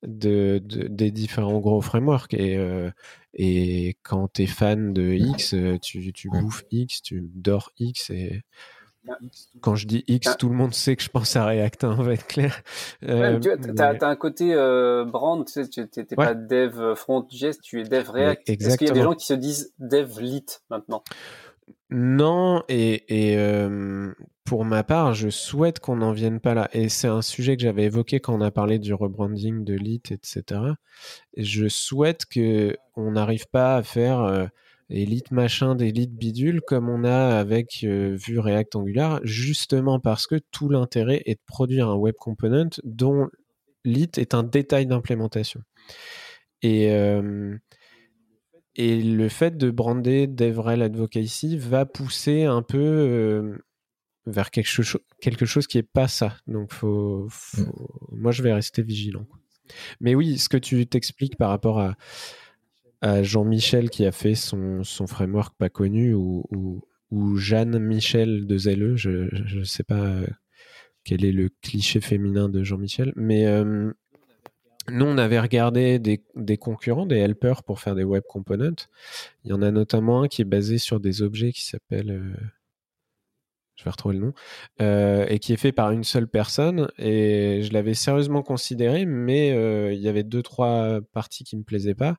[0.03, 2.33] de, des différents gros frameworks.
[2.33, 2.91] Et, euh,
[3.33, 8.09] et quand tu es fan de X, tu, tu bouffes X, tu dors X.
[8.09, 8.43] Et
[9.61, 12.03] quand je dis X, tout le monde sait que je pense à React, hein, on
[12.03, 12.61] va être clair.
[13.03, 13.49] Euh, tu
[13.81, 18.09] as, un côté euh, brand, tu sais, tu n'es pas dev front.js, tu es dev
[18.09, 18.49] React.
[18.49, 21.03] Est-ce qu'il y a des gens qui se disent dev lit maintenant?
[21.89, 23.03] Non, et,
[23.37, 24.13] euh,
[24.45, 26.69] pour ma part, je souhaite qu'on n'en vienne pas là.
[26.73, 30.01] Et c'est un sujet que j'avais évoqué quand on a parlé du rebranding de lit,
[30.09, 30.61] etc.
[31.37, 34.49] je souhaite qu'on n'arrive pas à faire
[34.89, 40.35] Elite machin, d'Elite bidule, comme on a avec euh, Vue React Angular, justement parce que
[40.51, 43.27] tout l'intérêt est de produire un web component dont
[43.85, 45.61] Lit est un détail d'implémentation.
[46.61, 47.57] Et, euh,
[48.75, 53.57] et le fait de brander DevRel Advocacy va pousser un peu euh,
[54.25, 56.37] vers quelque, chose, quelque chose qui n'est pas ça.
[56.47, 57.27] Donc, faut,
[57.57, 57.63] mm.
[58.11, 59.27] moi, je vais rester vigilant.
[59.99, 61.95] Mais oui, ce que tu t'expliques par rapport à,
[63.21, 66.45] Jean-Michel qui a fait son, son, framework pas connu ou,
[67.11, 70.25] ou, Jeanne-Michel de Zelle, je ne sais pas euh,
[71.03, 73.91] quel est le cliché féminin de Jean-Michel, mais euh,
[74.89, 78.87] nous on avait regardé des, des, concurrents, des helpers pour faire des web components.
[79.43, 82.09] Il y en a notamment un qui est basé sur des objets qui s'appelle...
[82.09, 82.33] Euh,
[83.75, 84.33] je vais retrouver le nom,
[85.27, 86.89] et qui est fait par une seule personne.
[86.97, 89.49] Et je l'avais sérieusement considéré, mais
[89.93, 92.17] il y avait deux, trois parties qui me plaisaient pas.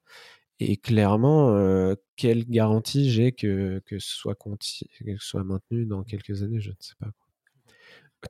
[0.60, 4.36] Et clairement, quelle garantie j'ai que, que, ce soit
[5.18, 7.10] soit maintenu dans quelques années Je ne sais pas.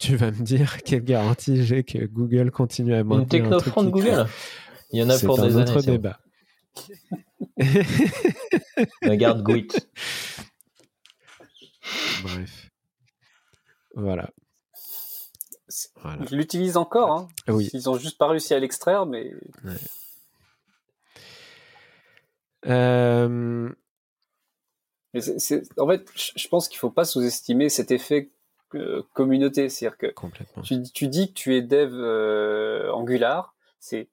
[0.01, 3.91] Tu vas me dire quelle garantie j'ai que Google continue à maintenir Une technofront de
[3.91, 4.27] Google?
[4.93, 5.67] Il y en a pour des années.
[5.67, 6.21] C'est un autre débat.
[9.03, 9.69] Regarde Gwit.
[12.23, 12.71] Bref.
[13.95, 14.31] Voilà.
[16.31, 17.13] Ils l'utilisent encore.
[17.13, 17.29] Hein.
[17.49, 17.71] Oui.
[17.73, 19.33] Ils ont juste pas réussi à l'extraire, mais.
[22.67, 23.69] Euh,
[25.15, 28.31] en fait, je pense qu'il faut pas sous-estimer cet effet
[28.75, 29.69] euh, communauté.
[29.69, 30.15] C'est-à-dire que
[30.63, 34.09] tu, dis que tu es dev euh, Angular, c'est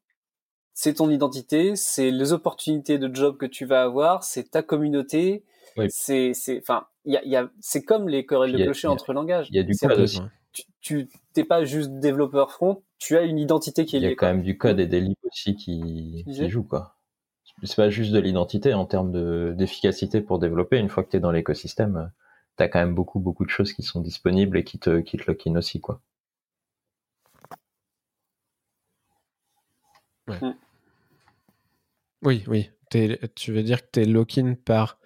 [0.73, 5.43] c'est ton identité, c'est les opportunités de job que tu vas avoir, c'est ta communauté.
[5.89, 9.47] C'est c'est enfin il y a, c'est comme les querelles de clocher entre langages.
[9.49, 10.21] Il y a du code aussi.
[10.81, 14.07] Tu t'es pas juste développeur front, tu as une identité qui est liée.
[14.07, 16.97] Il y a quand même du code et des libres aussi qui, qui jouent quoi
[17.63, 20.77] c'est pas juste de l'identité en termes d'efficacité pour développer.
[20.77, 22.11] Une fois que tu es dans l'écosystème,
[22.57, 25.17] tu as quand même beaucoup, beaucoup de choses qui sont disponibles et qui te, qui
[25.17, 26.01] te lock aussi, quoi.
[30.27, 30.51] Mm.
[32.23, 32.69] Oui, oui.
[33.35, 34.99] tu veux dire que tu es lock-in par,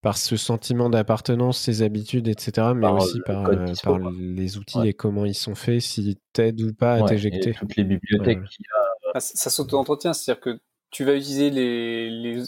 [0.00, 4.94] par ce sentiment d'appartenance, ses habitudes, etc., mais aussi par, euh, par les outils et
[4.94, 7.54] comment ils sont faits, si t'aident ou pas à t'éjecter.
[7.54, 8.88] Toutes les bibliothèques qu'il y a.
[9.14, 10.60] Ah, ça s'auto-entretient, c'est-à-dire que
[10.90, 12.44] tu vas utiliser les, les...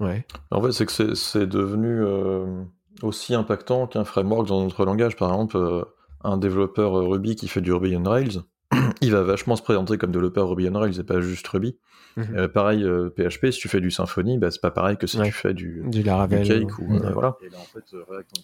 [0.00, 0.24] Ouais.
[0.50, 2.62] En fait, c'est que c'est devenu euh,
[3.02, 5.16] aussi impactant qu'un framework dans notre langage.
[5.16, 5.84] Par exemple, euh,
[6.22, 8.42] un développeur Ruby qui fait du Ruby on Rails,
[9.00, 11.76] il va vachement se présenter comme développeur Ruby on Rails et pas juste Ruby.
[12.16, 12.36] Mhm.
[12.36, 15.20] Euh, pareil, PHP, euh, si tu fais du Symfony, bah, c'est pas pareil que si
[15.20, 16.78] tu fais du, du Laravel Cake.
[16.78, 17.36] Ou, euh, voilà.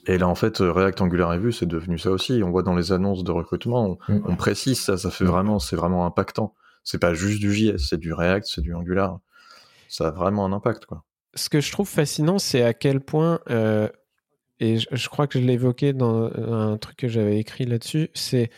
[0.07, 2.43] Et là, en fait, React Angular et Vue, c'est devenu ça aussi.
[2.45, 4.37] On voit dans les annonces de recrutement, on, mm.
[4.37, 6.55] précise ça, ça fait vraiment, c'est vraiment impactant.
[6.85, 9.19] C'est pas juste du JS, c'est du React, c'est du Angular.
[9.89, 11.05] Ça a vraiment un impact, quoi.
[11.35, 13.41] Ce que je trouve fascinant, c'est à quel point,
[14.61, 18.51] et je, crois que je l'ai évoqué dans un truc que j'avais écrit là-dessus, c'est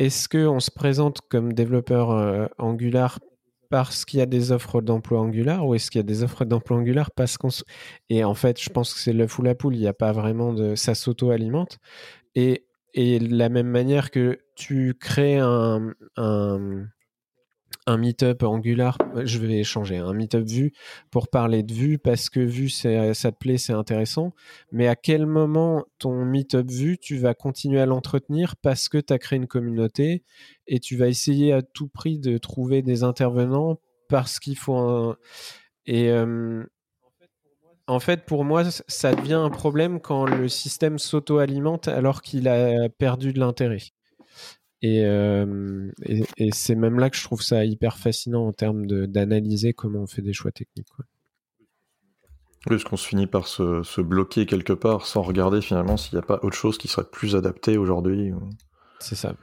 [0.00, 3.20] est-ce qu'on se présente comme développeur Angular
[3.68, 6.44] parce qu'il y a des offres d'emploi Angular ou est-ce qu'il y a des offres
[6.44, 7.50] d'emploi Angular parce qu'on
[8.08, 10.12] et en fait je pense que c'est l'œuf ou la poule il n'y a pas
[10.12, 11.78] vraiment de ça s'auto-alimente.
[12.34, 15.94] Et et de la même manière que tu crées un,
[17.86, 20.72] un meet-up Angular, je vais changer, un meet-up Vue
[21.10, 24.32] pour parler de Vue parce que Vue, ça te plaît, c'est intéressant.
[24.72, 29.12] Mais à quel moment ton meet-up Vue, tu vas continuer à l'entretenir parce que tu
[29.12, 30.24] as créé une communauté
[30.66, 33.78] et tu vas essayer à tout prix de trouver des intervenants
[34.08, 35.16] parce qu'il faut un...
[35.86, 36.64] Et euh,
[37.86, 42.88] en fait, pour moi, ça devient un problème quand le système s'auto-alimente alors qu'il a
[42.88, 43.80] perdu de l'intérêt.
[44.84, 49.74] Euh, et, et, c'est même là que je trouve ça hyper fascinant en termes d'analyser
[49.74, 50.88] comment on fait des choix techniques.
[50.96, 51.04] Quoi.
[52.66, 56.22] Oui, parce qu'on se finit par se, bloquer quelque part sans regarder finalement s'il n'y
[56.22, 58.32] a pas autre chose qui serait plus adapté aujourd'hui.
[58.98, 59.34] C'est ça.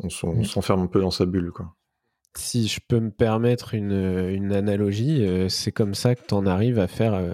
[0.00, 1.52] On s'enferme un peu dans sa bulle.
[1.52, 1.74] Quoi.
[2.36, 6.44] Si je peux me permettre une, une analogie, euh, c'est comme ça que tu en
[6.44, 7.32] arrives à faire euh,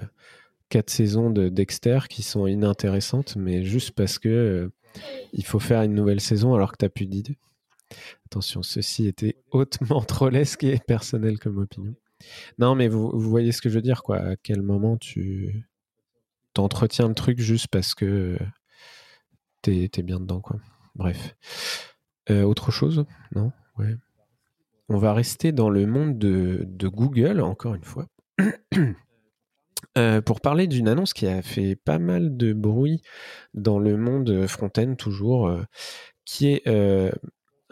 [0.69, 4.71] quatre saisons de Dexter qui sont inintéressantes, mais juste parce que
[5.33, 7.37] il faut faire une nouvelle saison alors que tu n'as plus d'idées.
[8.25, 11.95] Attention, ceci était hautement trollesque et personnel comme opinion.
[12.57, 14.17] Non, mais vous, voyez ce que je veux dire, quoi.
[14.17, 15.67] À quel moment tu.
[16.53, 18.37] t'entretiens le truc juste parce que
[19.61, 20.57] t'es es bien dedans, quoi.
[20.95, 21.35] Bref.
[22.29, 23.05] autre chose?
[23.35, 23.51] Non?
[23.77, 23.95] Ouais.
[24.89, 28.07] On va rester dans le monde de, de Google, encore une fois.
[30.25, 33.01] pour parler d'une annonce qui a fait pas mal de bruit
[33.53, 35.55] dans le monde front-end toujours,
[36.25, 36.67] qui est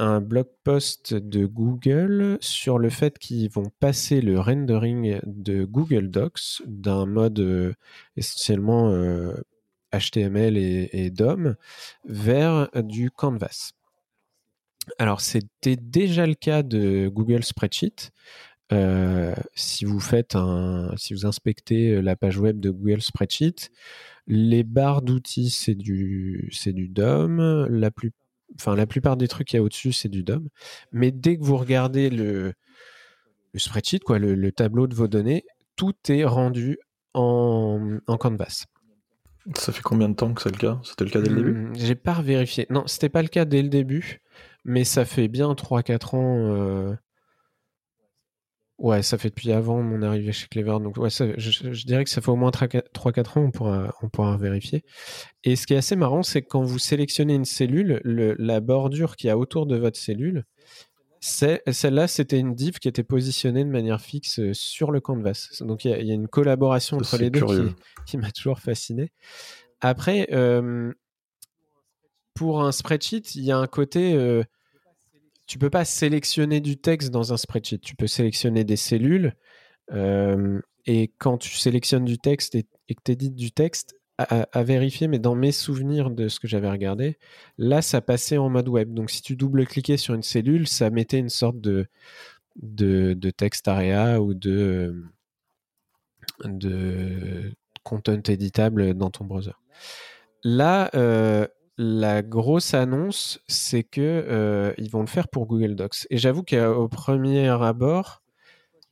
[0.01, 6.09] un blog post de Google sur le fait qu'ils vont passer le rendering de Google
[6.09, 7.73] Docs d'un mode euh,
[8.17, 8.91] essentiellement
[9.93, 11.55] HTML euh, et, DOM
[12.05, 13.73] vers du Canvas.
[14.97, 18.09] Alors c'était déjà le cas de Google Spreadsheet.
[18.71, 23.69] Euh, si vous faites un, si vous inspectez la page web de Google Spreadsheet,
[24.27, 27.67] les barres d'outils c'est du, c'est du DOM.
[27.69, 28.11] La plus
[28.55, 30.47] enfin la plupart des trucs qu'il y a au-dessus, c'est du DOM.
[30.91, 32.53] Mais dès que vous regardez le,
[33.55, 35.45] spreadsheet, quoi, le, tableau de vos données,
[35.75, 36.77] tout est rendu
[37.13, 38.65] en, Canvas.
[39.55, 40.79] Ça fait combien de temps que c'est le cas?
[40.83, 41.53] C'était le cas dès le début?
[41.53, 42.67] Hmm, J'ai pas vérifié.
[42.69, 44.21] Non, c'était pas le cas dès le début,
[44.63, 46.55] mais ça fait bien 3-4 ans.
[46.55, 46.93] Euh,
[48.81, 50.79] Ouais, ça fait depuis avant mon arrivée chez Clever.
[50.81, 54.37] Donc, ouais, je, dirais que ça fait au moins 3-4 ans, on pourra, on pourra
[54.37, 54.83] vérifier.
[55.43, 59.17] Et ce qui est assez marrant, c'est que quand vous sélectionnez une cellule, la bordure
[59.17, 60.45] qui y a autour de votre cellule,
[61.19, 65.49] celle-là, c'était une div qui était positionnée de manière fixe euh, sur le canvas.
[65.59, 67.73] Donc, il y, a une collaboration entre les deux
[68.07, 69.11] qui, m'a toujours fasciné.
[69.79, 70.91] Après, euh,
[72.33, 74.15] pour un spreadsheet, il y a un côté.
[74.15, 74.43] Euh,
[75.51, 77.79] tu peux pas sélectionner du texte dans un spreadsheet.
[77.79, 79.35] Tu peux sélectionner des cellules.
[79.91, 85.09] Euh, et quand tu sélectionnes du texte et, que tu édites du texte, à, vérifier,
[85.09, 87.17] mais dans mes souvenirs de ce que j'avais regardé,
[87.57, 88.93] là, ça passait en mode web.
[88.93, 91.85] Donc, si tu double-cliquais sur une cellule, ça mettait une sorte de,
[92.55, 95.03] de, texte area ou de,
[96.45, 97.51] de
[97.83, 99.51] content éditable dans ton browser.
[100.45, 101.45] Là, euh,
[101.83, 106.05] la grosse annonce, c'est que euh, ils vont le faire pour Google Docs.
[106.11, 108.21] Et j'avoue qu'au premier abord,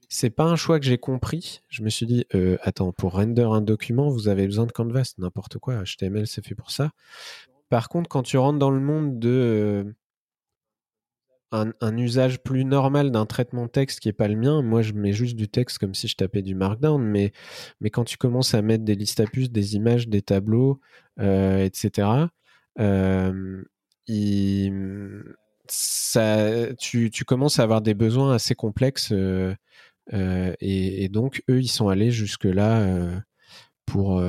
[0.10, 1.62] c'est pas un choix que j'ai compris.
[1.70, 5.14] Je me suis dit, euh, attends, pour render un document, vous avez besoin de Canvas,
[5.20, 5.84] n'importe quoi.
[5.84, 6.90] HTML, c'est fait pour ça.
[7.70, 9.94] Par contre, quand tu rentres dans le monde de
[11.54, 15.14] euh, usage plus normal d'un traitement texte qui est pas le mien, moi je mets
[15.14, 17.34] juste du texte comme si je tapais du Markdown, mais,
[17.82, 20.80] mais quand tu commences à mettre des listes à puces, des images, des tableaux,
[21.20, 22.30] etc.,
[25.68, 29.14] ça, tu, commences à avoir des besoins assez complexes
[30.12, 33.22] et, donc eux ils sont allés jusque là
[33.86, 34.22] pour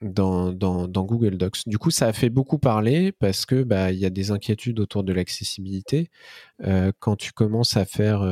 [0.00, 1.66] dans, dans, Google Docs.
[1.66, 4.80] Du coup, ça a fait beaucoup parler parce que bah il y a des inquiétudes
[4.80, 6.10] autour de l'accessibilité.
[6.98, 8.22] quand tu commences à faire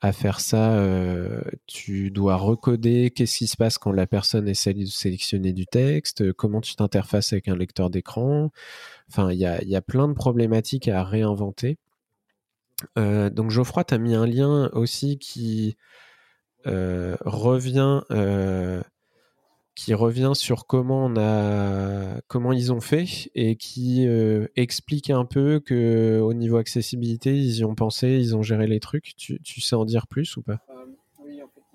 [0.00, 4.72] à faire ça, euh, tu dois recoder qu'est-ce qui se passe quand la personne essaie
[4.72, 8.50] de sélectionner du texte, comment tu t'interfaces avec un lecteur d'écran.
[9.10, 11.76] Enfin, il y a, y a, plein de problématiques à réinventer.
[12.98, 15.76] Euh, donc Geoffroy, tu as mis un lien aussi qui
[16.66, 18.02] euh, revient
[19.74, 25.24] qui revient sur comment on a comment ils ont fait et qui euh, explique un
[25.24, 29.40] peu que au niveau accessibilité ils y ont pensé ils ont géré les trucs tu,
[29.40, 30.58] tu sais en dire plus ou pas?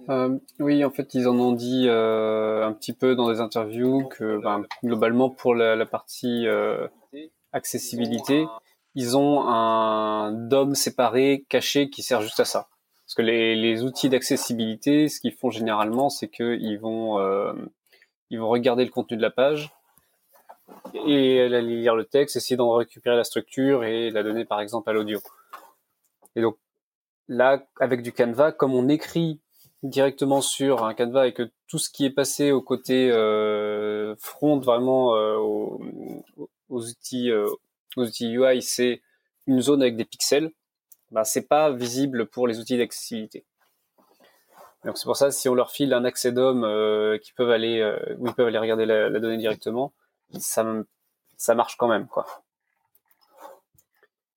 [0.07, 4.07] Euh, oui, en fait, ils en ont dit euh, un petit peu dans des interviews
[4.07, 6.45] que ben, globalement, pour la, la partie
[7.51, 8.45] accessibilité,
[8.93, 12.67] ils ont un DOM séparé, caché, qui sert juste à ça.
[13.05, 17.17] Parce que les, les outils d'accessibilité, ce qu'ils font généralement, c'est qu'ils vont
[18.35, 19.71] ils vont regarder le contenu de la page
[20.93, 24.89] et aller lire le texte, essayer d'en récupérer la structure et la donner par exemple
[24.89, 25.21] à l'audio.
[26.35, 26.57] Et donc
[27.29, 29.39] là, avec du Canva, comme on écrit
[29.83, 34.59] directement sur un Canva et que tout ce qui est passé au côté euh, front
[34.59, 35.79] vraiment euh, aux,
[36.69, 37.47] outils euh,
[37.95, 39.01] aux outils UI, c'est
[39.47, 40.51] une zone avec des pixels.
[41.11, 43.45] Bah, c'est pas visible pour les outils d'accessibilité.
[44.85, 47.79] Donc c'est pour ça, si on leur file un accès d'homme euh, qui peuvent aller,
[47.79, 49.93] euh, où ils peuvent aller regarder la, donnée directement,
[50.37, 50.63] ça,
[51.37, 52.25] ça marche quand même, quoi.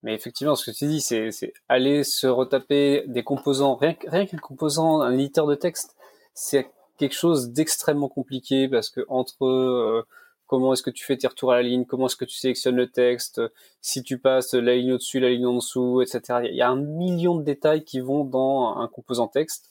[0.03, 4.39] Mais effectivement, ce que tu dis, c'est, aller se retaper des composants, rien, rien qu'un
[4.39, 5.97] composant, un éditeur de texte,
[6.33, 10.07] c'est quelque chose d'extrêmement compliqué parce que entre euh,
[10.47, 12.77] comment est-ce que tu fais tes retours à la ligne, comment est-ce que tu sélectionnes
[12.77, 13.43] le texte,
[13.83, 16.41] si tu passes la ligne au-dessus, la ligne en dessous, etc.
[16.45, 19.69] Il y a un million de détails qui vont dans un composant texte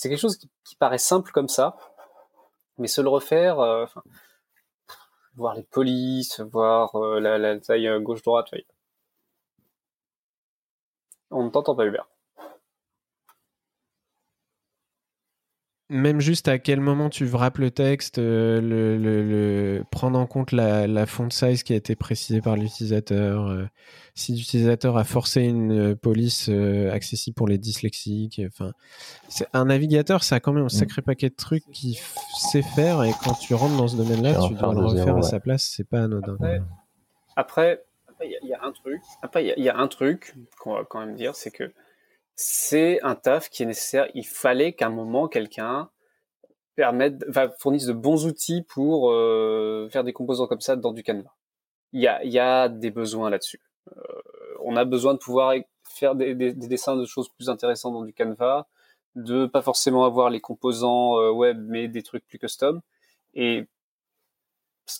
[0.00, 1.76] c'est quelque chose qui, paraît simple comme ça,
[2.78, 3.84] mais se le refaire, euh,
[5.34, 8.46] voir les polices, voir euh, la, taille euh, gauche-droite,
[11.30, 12.08] on ne t'entend pas, Hubert.
[15.90, 21.04] Même juste à quel moment tu wrappes le texte, euh, le, prendre en compte la,
[21.06, 23.66] font size qui a été précisée par l'utilisateur, euh,
[24.14, 26.48] si l'utilisateur a forcé une police
[26.92, 28.40] accessible pour les dyslexiques.
[28.46, 28.72] Enfin,
[29.28, 30.70] c'est un navigateur, ça a quand même un mm.
[30.70, 31.96] sacré paquet de trucs qu'il
[32.38, 35.40] sait faire et quand tu rentres dans ce domaine-là, tu dois le refaire à sa
[35.40, 35.64] place.
[35.64, 36.38] C'est pas anodin.
[37.36, 37.84] Après,
[38.22, 39.02] il y, a un truc.
[39.22, 41.72] Après, il y, a un truc qu'on va quand même dire, c'est que
[42.42, 44.08] c'est un taf qui est nécessaire.
[44.14, 45.90] Il fallait qu'à un moment, quelqu'un
[46.74, 47.22] permette,
[47.58, 51.34] fournisse de bons outils pour euh, faire des composants comme ça dans du Canva.
[51.92, 53.60] Il y a, y a des besoins là-dessus.
[53.94, 54.02] Euh,
[54.64, 55.52] on a besoin de pouvoir
[55.84, 58.68] faire des, des, dessins de choses plus intéressantes dans du Canva,
[59.16, 62.80] de pas forcément avoir les composants euh, web, mais des trucs plus custom.
[63.34, 63.66] Et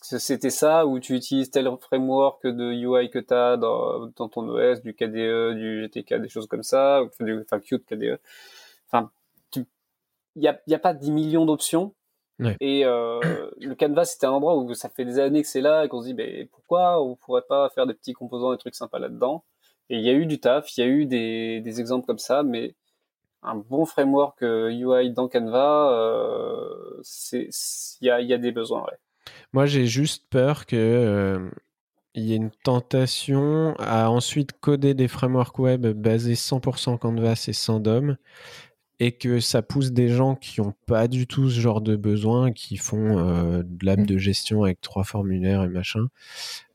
[0.03, 4.49] c'était ça où tu utilises tel framework de UI que tu as dans, dans, ton
[4.49, 8.19] OS, du KDE, du GTK, des choses comme ça, enfin, du, enfin Qt, KDE.
[8.87, 9.11] Enfin,
[9.57, 11.95] il n'y a, y a pas 10 millions d'options.
[12.61, 13.21] Et euh,
[13.61, 16.01] le Canvas, c'était un endroit où ça fait des années que c'est là et qu'on
[16.01, 19.45] se dit, ben, pourquoi on pourrait pas faire des petits composants, des trucs sympas là-dedans?
[19.91, 22.19] Et il y a eu du taf, il y a eu des, des exemples comme
[22.19, 22.75] ça, mais
[23.43, 27.03] un bon framework UI euh, dans Canva, euh,
[27.33, 27.51] il
[28.03, 28.83] y a, y a des besoins.
[28.83, 28.99] Ouais.
[29.53, 31.51] Moi, j'ai juste peur que euh,
[32.15, 37.53] il y ait une tentation à ensuite coder des frameworks web basés 100% Canvas et
[37.53, 38.17] sans DOM
[39.01, 42.53] et que ça pousse des gens qui n'ont pas du tout ce genre de besoin,
[42.53, 46.09] qui font euh, de l'app de gestion avec trois formulaires et machin,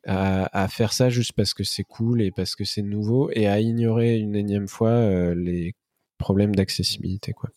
[0.08, 3.60] à, faire ça juste parce que c'est cool et parce que c'est nouveau et à
[3.60, 5.76] ignorer une énième fois euh, les
[6.18, 7.34] problèmes d'accessibilité.
[7.34, 7.50] quoi.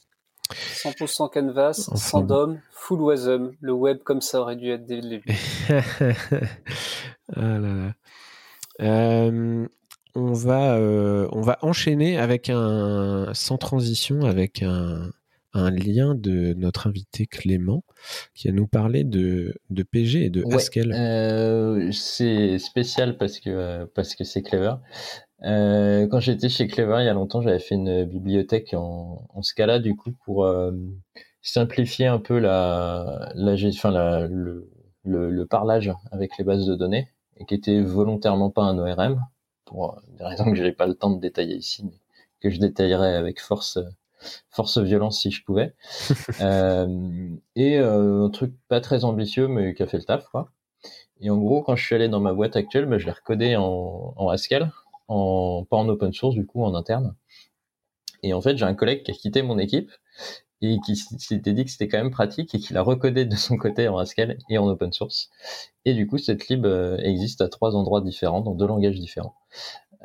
[0.55, 3.53] 100% canvas, sans DOM, full WASM.
[3.61, 5.35] Le web comme ça aurait dû être dès le début.
[7.37, 7.93] ah là là.
[8.81, 9.67] Euh,
[10.15, 15.11] on, va, euh, on va enchaîner avec un, sans transition, avec un,
[15.53, 17.83] un, lien de notre invité Clément
[18.35, 20.93] qui va nous parler de, de PG et de Haskell.
[20.93, 24.75] Euh, c'est spécial parce que parce que c'est clever.
[25.45, 29.43] Euh, quand j'étais chez Clever il y a longtemps, j'avais fait une bibliothèque en, en
[29.43, 30.73] Scala du coup pour euh,
[31.43, 34.69] simplifier un peu la, la, enfin, la le,
[35.05, 39.25] le, le, parlage avec les bases de données et qui était volontairement pas un ORM
[39.65, 42.01] pour des raisons que j'ai pas le temps de détailler ici, mais
[42.41, 43.79] que je détaillerai avec force
[44.51, 45.75] force violence si je pouvais.
[46.41, 50.51] euh, et euh, un truc pas très ambitieux mais qui a fait le taf quoi.
[51.21, 53.57] Et en gros, quand je suis allé dans ma boîte actuelle, ben, je l'ai recodé
[53.57, 54.71] en, en Haskell
[55.09, 57.15] en, pas en open source, du coup, en interne.
[58.23, 59.91] Et en fait, j'ai un collègue qui a quitté mon équipe
[60.61, 63.57] et qui s'était dit que c'était quand même pratique et qu'il a recodé de son
[63.57, 65.31] côté en Haskell et en open source.
[65.85, 69.37] Et du coup, cette lib euh, existe à trois endroits différents, dans deux langages différents.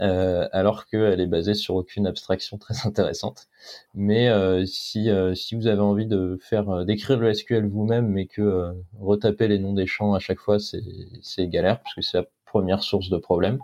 [0.02, 3.48] Euh, alors qu'elle est basée sur aucune abstraction très intéressante.
[3.94, 8.26] Mais euh, si, euh, si vous avez envie de faire d'écrire le SQL vous-même, mais
[8.26, 12.18] que retaper les noms des champs à chaque fois, c'est galère, parce que c'est
[12.54, 13.58] première source de problème,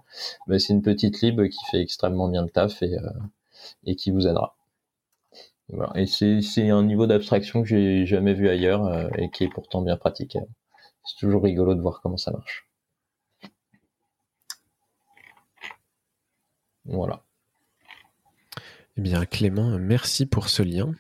[0.47, 4.25] mais c'est une petite lib qui fait extrêmement bien le taf et, euh, qui vous
[4.27, 4.55] aidera.
[5.93, 9.83] Et c'est un niveau d'abstraction que j'ai jamais vu ailleurs euh, et qui est pourtant
[9.83, 10.39] bien pratique.
[11.05, 12.67] C'est toujours rigolo de voir comment ça marche.
[16.85, 17.21] Voilà.
[18.97, 20.95] Eh bien, Clément, merci pour ce lien.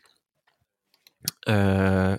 [1.47, 2.15] Euh,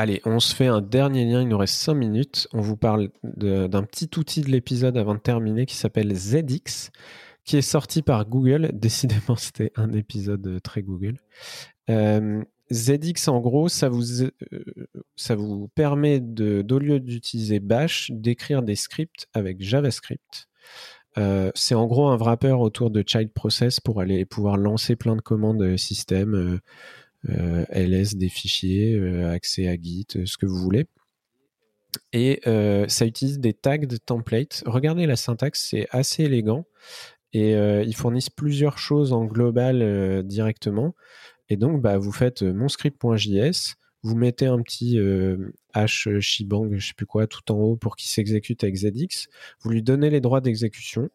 [0.00, 2.46] Allez, on se fait un dernier lien, il nous reste 5 minutes.
[2.52, 6.92] On vous parle d'un petit outil de l'épisode avant de terminer qui s'appelle ZX,
[7.44, 8.70] qui est sorti par Google.
[8.74, 11.16] Décidément, c'était un épisode très Google.
[11.90, 19.26] Euh, ZX, en gros, ça vous, euh, permet, d'au lieu d'utiliser Bash, d'écrire des scripts
[19.34, 20.48] avec JavaScript.
[21.18, 25.16] Euh, c'est en gros un wrapper autour de Child Process pour aller pouvoir lancer plein
[25.16, 26.60] de commandes système euh,
[27.24, 30.86] ls des fichiers, euh, accès à Git, euh, ce que vous voulez.
[32.12, 34.62] Et ça utilise des tags de template.
[34.66, 36.66] Regardez la syntaxe, c'est assez élégant.
[37.32, 40.94] Et ils fournissent plusieurs choses en global directement.
[41.48, 47.06] Et donc, bah, vous faites monscript.js, vous mettez un petit h shibang, je sais plus
[47.06, 49.28] quoi, tout en haut pour qu'il s'exécute avec ZX.
[49.60, 51.08] Vous lui donnez les droits d'exécution.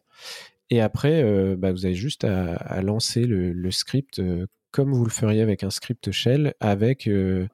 [0.70, 1.22] Et après,
[1.56, 4.20] bah, vous avez juste à, lancer le script
[4.74, 7.46] comme vous le feriez avec un script shell, avec euh,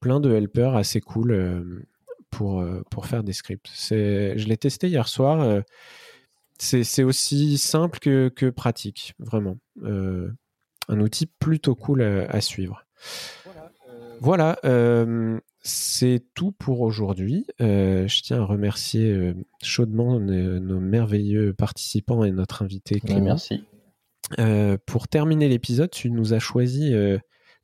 [0.00, 1.86] plein de helpers assez cool euh,
[2.30, 3.68] pour, euh, pour faire des scripts.
[3.90, 5.62] Je l'ai testé hier soir.
[6.58, 9.58] c'est aussi simple que, que pratique, vraiment.
[9.84, 12.82] un outil plutôt cool à, suivre.
[14.22, 14.58] Voilà,
[15.60, 17.44] c'est tout pour aujourd'hui.
[17.58, 23.24] je tiens à remercier chaudement nos, merveilleux participants et notre invité Clément.
[23.24, 23.64] Merci.
[24.38, 27.18] Euh, pour terminer l'épisode, tu nous as choisi euh,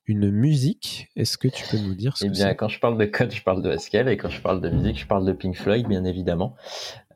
[0.07, 1.09] une musique.
[1.16, 3.43] Est-ce que tu peux nous dire ce eh bien, quand je parle de code, je
[3.43, 6.05] parle de Haskell, et quand je parle de musique, je parle de Pink Floyd, bien
[6.05, 6.57] évidemment.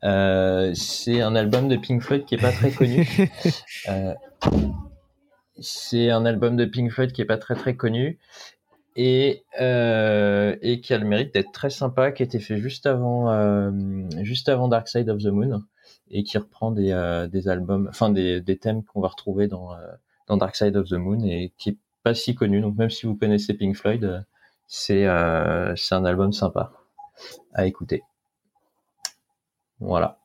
[0.05, 3.09] Euh, c'est un album de Pink Floyd qui est pas très connu.
[5.61, 8.19] c'est un album de Pink Floyd qui est pas très très connu
[8.95, 13.73] et, et qui a le mérite d'être très sympa, qui a été fait juste avant,
[14.23, 15.62] juste avant Dark Side of the Moon
[16.10, 19.72] et qui reprend des, euh, des albums, enfin des, des thèmes qu'on va retrouver dans,
[19.72, 19.76] euh,
[20.26, 22.60] dans Dark Side of the Moon et qui est pas si connu.
[22.60, 24.20] Donc même si vous connaissez Pink Floyd, euh,
[24.66, 25.06] c'est
[25.76, 26.72] c'est un album sympa
[27.55, 28.02] à écouter.
[29.80, 30.18] Voilà.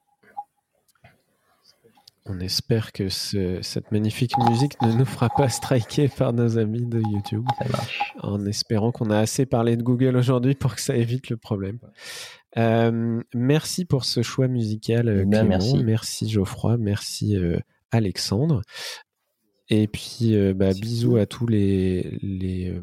[2.26, 6.99] On espère que cette magnifique musique ne nous fera pas striker par nos amis de
[6.99, 7.45] YouTube.
[7.60, 8.14] Ça marche.
[8.22, 11.80] En espérant qu'on a assez parlé de Google aujourd'hui pour que ça évite le problème.
[12.58, 15.84] Euh, merci pour ce choix musical, euh, ben, merci.
[15.84, 17.58] merci Geoffroy, merci euh,
[17.92, 18.62] Alexandre.
[19.70, 22.76] Et puis, bah, bisous à tous les, les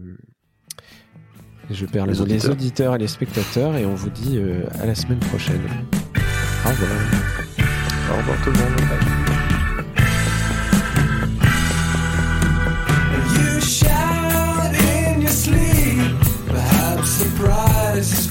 [1.70, 4.40] je perds les, les, auditeurs et les spectateurs et on vous dit
[4.80, 5.60] à la semaine prochaine.
[6.64, 6.90] Au revoir.
[8.10, 9.19] Au revoir tout le monde.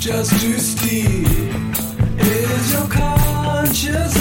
[0.10, 1.28] Just too steep.
[2.18, 4.19] Is your conscience